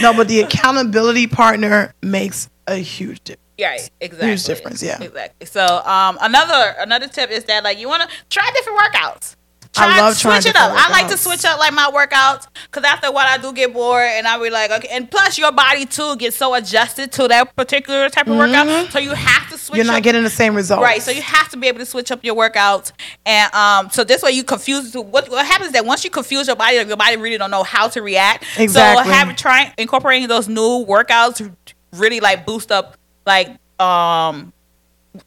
No, 0.00 0.12
but 0.14 0.28
the 0.28 0.40
accountability 0.40 1.26
partner 1.26 1.94
makes 2.02 2.48
a 2.66 2.76
huge 2.76 3.22
difference. 3.24 3.40
Right, 3.60 3.90
exactly. 4.00 4.28
Huge 4.28 4.44
difference, 4.44 4.82
yeah. 4.82 5.02
Exactly. 5.02 5.46
So, 5.46 5.82
um, 5.84 6.18
another 6.22 6.74
another 6.78 7.08
tip 7.08 7.30
is 7.30 7.44
that 7.44 7.62
like 7.62 7.78
you 7.78 7.88
want 7.88 8.02
to 8.02 8.08
try 8.30 8.50
different 8.54 8.78
workouts. 8.78 9.36
I 9.76 10.00
love 10.00 10.18
trying 10.18 10.40
switch 10.40 10.50
it 10.50 10.56
up. 10.56 10.72
I 10.74 10.90
like 10.90 11.08
to 11.08 11.16
switch 11.16 11.44
up 11.44 11.58
like 11.58 11.72
my 11.72 11.90
workouts 11.92 12.46
because 12.64 12.84
after 12.84 13.06
a 13.06 13.12
while 13.12 13.26
I 13.28 13.38
do 13.38 13.52
get 13.52 13.72
bored 13.72 14.02
and 14.04 14.26
I 14.26 14.42
be 14.42 14.50
like, 14.50 14.70
okay. 14.70 14.88
And 14.90 15.10
plus, 15.10 15.38
your 15.38 15.52
body 15.52 15.86
too 15.86 16.16
gets 16.16 16.36
so 16.36 16.54
adjusted 16.54 17.12
to 17.12 17.28
that 17.28 17.54
particular 17.54 18.08
type 18.08 18.26
of 18.26 18.36
workout, 18.36 18.90
so 18.90 18.98
you 18.98 19.12
have 19.14 19.48
to 19.50 19.58
switch. 19.58 19.68
Mm-hmm. 19.68 19.76
You're 19.76 19.84
not 19.84 19.98
up- 19.98 20.02
getting 20.02 20.24
the 20.24 20.30
same 20.30 20.54
results. 20.54 20.82
Right, 20.82 21.02
so 21.02 21.10
you 21.10 21.22
have 21.22 21.48
to 21.50 21.56
be 21.56 21.68
able 21.68 21.78
to 21.78 21.86
switch 21.86 22.10
up 22.10 22.24
your 22.24 22.34
workouts, 22.34 22.92
and 23.24 23.52
um, 23.54 23.90
so 23.90 24.02
this 24.04 24.22
way 24.22 24.32
you 24.32 24.44
confuse. 24.44 24.94
What 24.94 25.28
what 25.30 25.46
happens 25.46 25.68
is 25.68 25.72
that 25.74 25.86
once 25.86 26.04
you 26.04 26.10
confuse 26.10 26.46
your 26.48 26.56
body, 26.56 26.76
your 26.76 26.96
body 26.96 27.16
really 27.16 27.38
don't 27.38 27.50
know 27.50 27.62
how 27.62 27.88
to 27.88 28.02
react. 28.02 28.44
Exactly. 28.58 29.04
So 29.04 29.10
have 29.10 29.36
try 29.36 29.72
incorporating 29.78 30.28
those 30.28 30.48
new 30.48 30.84
workouts 30.84 31.54
really 31.92 32.20
like 32.20 32.46
boost 32.46 32.70
up 32.70 32.96
like 33.26 33.48
um 33.80 34.52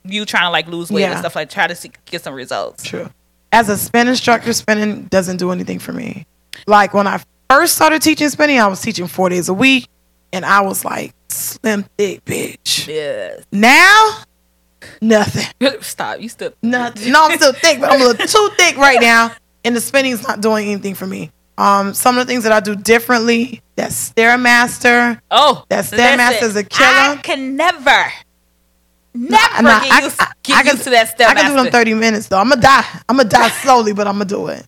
you 0.05 0.25
trying 0.25 0.43
to 0.43 0.49
like 0.49 0.67
lose 0.67 0.89
weight 0.91 1.05
and 1.05 1.19
stuff 1.19 1.35
like 1.35 1.49
try 1.49 1.67
to 1.67 1.75
see, 1.75 1.91
get 2.05 2.23
some 2.23 2.33
results. 2.33 2.83
True. 2.83 3.09
As 3.53 3.69
a 3.69 3.77
spin 3.77 4.07
instructor, 4.07 4.51
spinning 4.51 5.03
doesn't 5.03 5.37
do 5.37 5.51
anything 5.51 5.77
for 5.77 5.93
me. 5.93 6.25
Like 6.65 6.93
when 6.95 7.05
I 7.05 7.21
first 7.49 7.75
started 7.75 8.01
teaching 8.01 8.27
spinning, 8.29 8.59
I 8.59 8.65
was 8.65 8.81
teaching 8.81 9.05
four 9.07 9.29
days 9.29 9.47
a 9.47 9.53
week, 9.53 9.87
and 10.33 10.43
I 10.43 10.61
was 10.61 10.83
like 10.83 11.13
slim, 11.29 11.85
thick 11.95 12.25
bitch. 12.25 12.87
Yes. 12.87 13.43
Now, 13.51 14.23
nothing. 15.01 15.45
Stop. 15.81 16.19
You 16.19 16.29
still 16.29 16.53
Nothing. 16.63 17.11
No, 17.11 17.25
I'm 17.25 17.37
still 17.37 17.53
thick, 17.53 17.79
but 17.79 17.91
I'm 17.91 18.01
a 18.01 18.05
little 18.05 18.25
too 18.27 18.49
thick 18.57 18.75
right 18.75 18.99
now, 18.99 19.31
and 19.63 19.75
the 19.75 19.81
spinning's 19.81 20.27
not 20.27 20.41
doing 20.41 20.69
anything 20.69 20.95
for 20.95 21.05
me. 21.05 21.31
Um, 21.55 21.93
some 21.93 22.17
of 22.17 22.25
the 22.25 22.31
things 22.33 22.43
that 22.45 22.51
I 22.51 22.59
do 22.59 22.75
differently. 22.75 23.61
That 23.75 23.89
stairmaster. 23.89 25.19
Oh, 25.31 25.65
That 25.69 25.85
Stairmaster's 25.85 26.49
is 26.49 26.55
a 26.55 26.63
killer. 26.63 26.89
I 26.89 27.19
can 27.23 27.55
never, 27.55 28.05
never 29.13 29.63
get 29.83 29.91
I- 29.91 30.01
used, 30.03 30.21
I- 30.21 30.31
get 30.43 30.57
I 30.57 30.63
can- 30.63 30.71
used 30.73 30.83
to 30.85 30.89
that 30.91 31.09
step. 31.09 31.29
I 31.29 31.33
can 31.35 31.49
do 31.51 31.55
them 31.55 31.67
Stairmaster. 31.67 31.71
30 31.71 31.93
minutes 31.95 32.27
though. 32.27 32.39
I'm 32.39 32.49
gonna 32.49 32.61
die. 32.61 32.85
I'm 33.07 33.17
gonna 33.17 33.29
die 33.29 33.49
slowly, 33.63 33.93
but 33.93 34.07
I'm 34.07 34.15
gonna 34.15 34.25
do 34.25 34.47
it. 34.47 34.65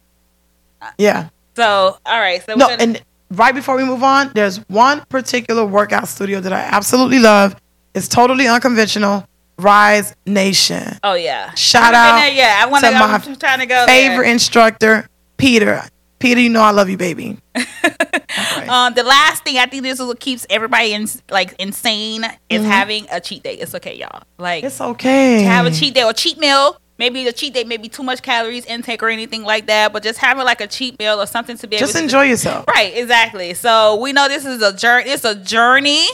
Uh, 0.82 0.92
yeah. 0.98 1.30
So, 1.56 1.98
all 2.06 2.20
right. 2.20 2.44
So 2.46 2.56
No, 2.56 2.68
gonna, 2.68 2.84
and 2.84 3.02
right 3.32 3.56
before 3.56 3.76
we 3.78 3.84
move 3.86 4.04
on, 4.04 4.32
there's 4.36 4.58
one 4.70 5.02
particular 5.10 5.66
workout 5.66 6.08
studio 6.08 6.40
that 6.42 6.54
I 6.54 6.60
absolutely 6.62 7.20
love. 7.20 7.56
It's 7.94 8.08
totally 8.08 8.48
unconventional. 8.48 9.26
Rise 9.58 10.14
Nation. 10.26 11.00
oh 11.02 11.14
yeah. 11.14 11.54
Shout 11.54 11.94
out 11.94 12.18
there 12.18 12.30
yet. 12.34 12.62
I 12.62 12.66
want 12.68 12.84
to. 12.84 12.92
to 12.92 12.98
I'm 12.98 13.36
trying 13.38 13.60
to 13.60 13.66
go. 13.66 13.86
Favorite 13.86 14.26
There. 14.26 14.34
instructor, 14.34 15.08
Peter. 15.38 15.82
Peter, 16.26 16.42
you 16.42 16.50
know 16.50 16.62
I 16.62 16.72
love 16.72 16.90
you, 16.90 16.98
baby. 16.98 17.38
Alright. 17.56 18.68
Um, 18.70 18.94
the 18.96 19.04
last 19.04 19.44
thing 19.44 19.58
I 19.58 19.66
think 19.68 19.84
this 19.84 20.00
is 20.00 20.06
what 20.06 20.20
keeps 20.20 20.46
everybody 20.50 20.94
in, 20.94 21.08
like 21.30 21.54
insane 21.60 22.24
is 22.50 22.62
Mm-hmm. 22.62 22.70
having 22.72 23.06
a 23.12 23.20
cheat 23.22 23.44
day. 23.44 23.54
It's 23.56 23.76
okay, 23.76 23.96
y'all. 23.96 24.24
Like 24.40 24.64
It's 24.64 24.82
okay. 24.82 25.40
to 25.40 25.46
have 25.46 25.66
a 25.66 25.72
cheat 25.72 25.94
day 25.94 26.04
or 26.04 26.14
cheat 26.14 26.38
meal. 26.40 26.78
Maybe 26.98 27.24
the 27.26 27.34
cheat 27.34 27.54
day 27.54 27.64
may 27.64 27.78
be 27.78 27.90
too 27.90 28.04
much 28.04 28.22
calories 28.22 28.66
intake 28.66 29.04
or 29.04 29.10
anything 29.10 29.44
like 29.44 29.68
that, 29.68 29.92
but 29.94 30.02
just 30.02 30.18
having 30.18 30.46
like 30.46 30.62
a 30.62 30.68
cheat 30.68 30.98
meal 30.98 31.22
or 31.22 31.28
something 31.28 31.58
to 31.58 31.68
be 31.68 31.76
able 31.76 31.82
Just 31.86 31.96
to 31.98 32.02
enjoy 32.02 32.24
yourself. 32.24 32.66
Right, 32.68 32.96
exactly. 32.98 33.54
So 33.54 33.96
we 33.98 34.12
know 34.14 34.28
this 34.28 34.46
is 34.46 34.62
a 34.62 34.74
journey. 34.76 35.10
It's 35.12 35.26
a 35.26 35.36
journey. 35.36 36.06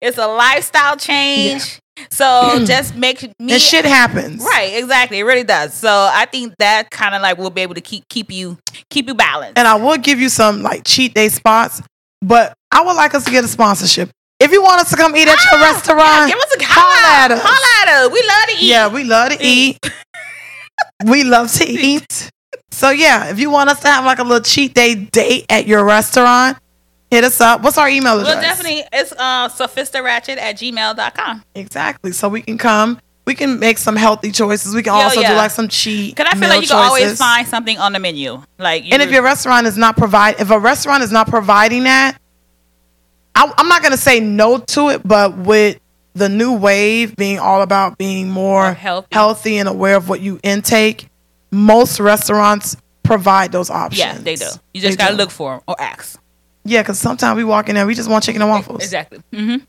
It's 0.00 0.16
a 0.18 0.26
lifestyle 0.26 0.96
change. 0.96 1.80
So 2.10 2.62
just 2.66 2.96
make 2.96 3.22
me 3.38 3.52
And 3.54 3.60
shit 3.62 3.84
happens. 3.84 4.42
right. 4.44 4.72
Exactly, 4.74 5.18
it 5.20 5.22
really 5.24 5.44
does. 5.44 5.74
So 5.74 5.88
I 6.12 6.26
think 6.26 6.54
that 6.58 6.90
kind 6.90 7.14
of 7.14 7.22
like 7.22 7.38
will 7.38 7.50
be 7.50 7.60
able 7.62 7.74
to 7.74 7.80
keep 7.80 8.08
keep 8.08 8.30
you 8.32 8.58
keep 8.90 9.06
you 9.06 9.14
balanced. 9.14 9.58
And 9.58 9.66
I 9.68 9.74
will 9.76 9.96
give 9.98 10.18
you 10.20 10.28
some 10.28 10.62
like 10.62 10.82
cheat 10.84 11.14
day 11.14 11.28
spots, 11.28 11.80
but 12.22 12.54
I 12.72 12.82
would 12.84 12.94
like 12.96 13.14
us 13.14 13.24
to 13.26 13.30
get 13.30 13.44
a 13.44 13.48
sponsorship. 13.48 14.10
If 14.40 14.50
you 14.50 14.62
want 14.62 14.80
us 14.80 14.90
to 14.90 14.96
come 14.96 15.14
eat 15.16 15.28
at 15.28 15.38
your 15.44 15.60
Ah, 15.60 15.72
restaurant, 15.72 16.00
yeah, 16.02 16.26
give 16.28 16.38
us 16.38 16.56
a 16.58 16.64
holla 16.64 16.94
holla 16.96 17.24
at 17.24 17.30
us. 17.30 17.40
Holla 17.42 17.82
at 17.82 18.04
us. 18.06 18.12
We 18.12 18.22
love 18.26 18.46
to 18.48 18.52
eat. 18.64 18.68
Yeah, 18.68 18.88
we 18.88 19.04
love 19.04 19.30
to 19.30 19.38
eat. 19.40 19.78
we 21.06 21.24
love 21.24 21.52
to 21.52 21.64
eat. 21.68 22.30
So 22.72 22.90
yeah, 22.90 23.30
if 23.30 23.38
you 23.38 23.50
want 23.50 23.70
us 23.70 23.80
to 23.80 23.88
have 23.88 24.04
like 24.04 24.18
a 24.18 24.22
little 24.24 24.40
cheat 24.42 24.74
day 24.74 24.96
date 24.96 25.46
at 25.48 25.66
your 25.68 25.84
restaurant, 25.84 26.58
hit 27.10 27.24
us 27.24 27.40
up. 27.40 27.62
What's 27.62 27.78
our 27.78 27.88
email 27.88 28.18
address? 28.20 28.34
Well, 28.34 28.42
definitely, 28.42 28.82
it's 28.92 29.12
uh, 29.12 29.48
sophistaratchet 29.48 30.36
at 30.36 30.56
gmail.com. 30.56 31.44
Exactly. 31.54 32.12
So 32.12 32.28
we 32.28 32.42
can 32.42 32.58
come. 32.58 33.00
We 33.26 33.34
can 33.34 33.58
make 33.58 33.78
some 33.78 33.96
healthy 33.96 34.30
choices. 34.32 34.74
We 34.74 34.82
can 34.82 34.92
Yo, 34.94 35.00
also 35.04 35.22
do 35.22 35.32
like 35.32 35.50
some 35.50 35.68
cheat. 35.68 36.14
Because 36.14 36.30
I 36.34 36.38
feel 36.38 36.48
like 36.50 36.60
you 36.62 36.68
can 36.68 36.76
always 36.76 37.16
find 37.18 37.46
something 37.48 37.78
on 37.78 37.94
the 37.94 37.98
menu. 37.98 38.42
Like, 38.58 38.84
And 38.92 39.00
if 39.00 39.10
your 39.10 39.22
restaurant 39.22 39.66
is 39.66 39.78
not 39.78 39.96
provide, 39.96 40.38
if 40.40 40.50
a 40.50 40.58
restaurant 40.58 41.02
is 41.02 41.10
not 41.10 41.28
providing 41.28 41.84
that, 41.84 42.18
I, 43.34 43.50
I'm 43.56 43.66
not 43.68 43.82
gonna 43.82 43.96
say 43.96 44.20
no 44.20 44.58
to 44.58 44.90
it. 44.90 45.06
But 45.08 45.36
with 45.38 45.78
the 46.12 46.28
new 46.28 46.52
wave 46.52 47.16
being 47.16 47.38
all 47.38 47.62
about 47.62 47.96
being 47.98 48.30
more 48.30 48.74
healthy. 48.74 49.08
healthy 49.12 49.56
and 49.56 49.68
aware 49.70 49.96
of 49.96 50.08
what 50.08 50.20
you 50.20 50.38
intake, 50.42 51.08
most 51.50 51.98
restaurants 52.00 52.76
provide 53.02 53.52
those 53.52 53.70
options. 53.70 53.98
yeah, 53.98 54.18
they 54.18 54.36
do. 54.36 54.44
You 54.74 54.80
just 54.82 54.98
They 54.98 55.02
got 55.04 55.10
to 55.10 55.14
do. 55.14 55.18
look 55.18 55.30
for 55.30 55.52
them 55.54 55.60
or 55.66 55.80
ask. 55.80 56.20
Yeah, 56.64 56.82
because 56.82 56.98
sometimes 56.98 57.36
we 57.36 57.44
walk 57.44 57.68
in 57.68 57.74
there, 57.74 57.86
we 57.86 57.94
just 57.94 58.08
want 58.08 58.24
chicken 58.24 58.40
and 58.42 58.50
waffles, 58.50 58.82
Exactly. 58.82 59.20
Mm-hmm. 59.32 59.64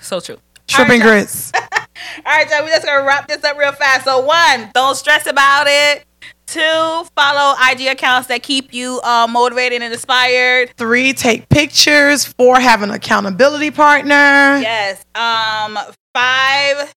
So 0.00 0.20
true. 0.20 0.38
shrimp 0.68 0.88
All 0.88 0.94
and 0.94 1.04
right, 1.04 1.10
grits. 1.10 1.52
All 1.54 1.60
right, 2.26 2.48
y'all. 2.50 2.64
We 2.64 2.70
just 2.70 2.84
gonna 2.86 3.06
wrap 3.06 3.28
this 3.28 3.42
up 3.44 3.58
real 3.58 3.72
fast. 3.72 4.04
So 4.04 4.20
one, 4.20 4.70
don't 4.74 4.94
stress 4.96 5.26
about 5.26 5.66
it. 5.68 6.04
Two, 6.46 7.04
follow 7.14 7.54
IG 7.70 7.88
accounts 7.88 8.28
that 8.28 8.42
keep 8.42 8.72
you 8.72 9.00
uh, 9.04 9.26
motivated 9.28 9.82
and 9.82 9.92
inspired. 9.92 10.72
Three, 10.78 11.12
take 11.12 11.48
pictures. 11.50 12.24
Four, 12.24 12.58
have 12.58 12.82
an 12.82 12.90
accountability 12.90 13.70
partner. 13.70 14.14
Yes. 14.60 15.04
Um. 15.14 15.78
Five. 16.14 16.94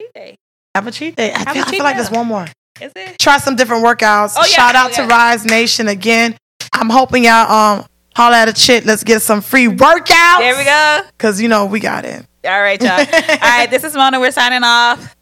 cheat 0.00 0.14
day. 0.14 0.36
Have 0.74 0.86
a 0.86 0.90
cheat 0.90 1.16
day. 1.16 1.32
I 1.32 1.38
Have 1.38 1.48
feel, 1.48 1.56
a 1.56 1.58
I 1.58 1.64
cheat 1.64 1.74
feel 1.76 1.84
like 1.84 1.96
there's 1.96 2.10
one 2.10 2.26
more. 2.26 2.46
Is 2.80 2.92
it? 2.96 3.18
try 3.18 3.38
some 3.38 3.56
different 3.56 3.84
workouts. 3.84 4.34
Oh, 4.36 4.40
yeah. 4.40 4.46
Shout 4.46 4.74
Oh, 4.74 4.78
out 4.78 4.92
to. 4.92 5.02
Rise 5.06 5.44
Nation 5.44 5.88
again. 5.88 6.36
I'm 6.72 6.90
hoping 6.90 7.24
y'all 7.24 7.50
um 7.50 7.86
holla 8.14 8.38
at 8.38 8.48
a 8.48 8.52
chick. 8.52 8.84
Let's 8.84 9.04
get 9.04 9.22
some 9.22 9.40
free 9.40 9.66
workouts. 9.66 10.38
There 10.38 10.56
we 10.56 10.64
go. 10.64 11.00
Cause 11.18 11.40
you 11.40 11.48
know 11.48 11.66
we 11.66 11.80
got 11.80 12.04
it. 12.04 12.24
All 12.44 12.60
right, 12.60 12.80
y'all. 12.80 12.90
All 12.92 13.38
right. 13.40 13.70
This 13.70 13.84
is 13.84 13.94
Mona. 13.94 14.20
We're 14.20 14.30
signing 14.30 14.62
off. 14.62 15.16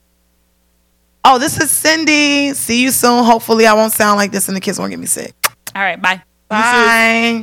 Oh, 1.24 1.38
this 1.38 1.60
is 1.60 1.70
Cindy. 1.70 2.52
See 2.52 2.82
you 2.82 2.90
soon. 2.90 3.24
Hopefully 3.24 3.66
I 3.66 3.74
won't 3.74 3.92
sound 3.92 4.16
like 4.16 4.32
this 4.32 4.48
and 4.48 4.56
the 4.56 4.60
kids 4.60 4.78
won't 4.78 4.90
get 4.90 4.98
me 4.98 5.06
sick. 5.06 5.34
All 5.74 5.82
right. 5.82 6.00
Bye. 6.00 6.22
Bye. 6.48 7.40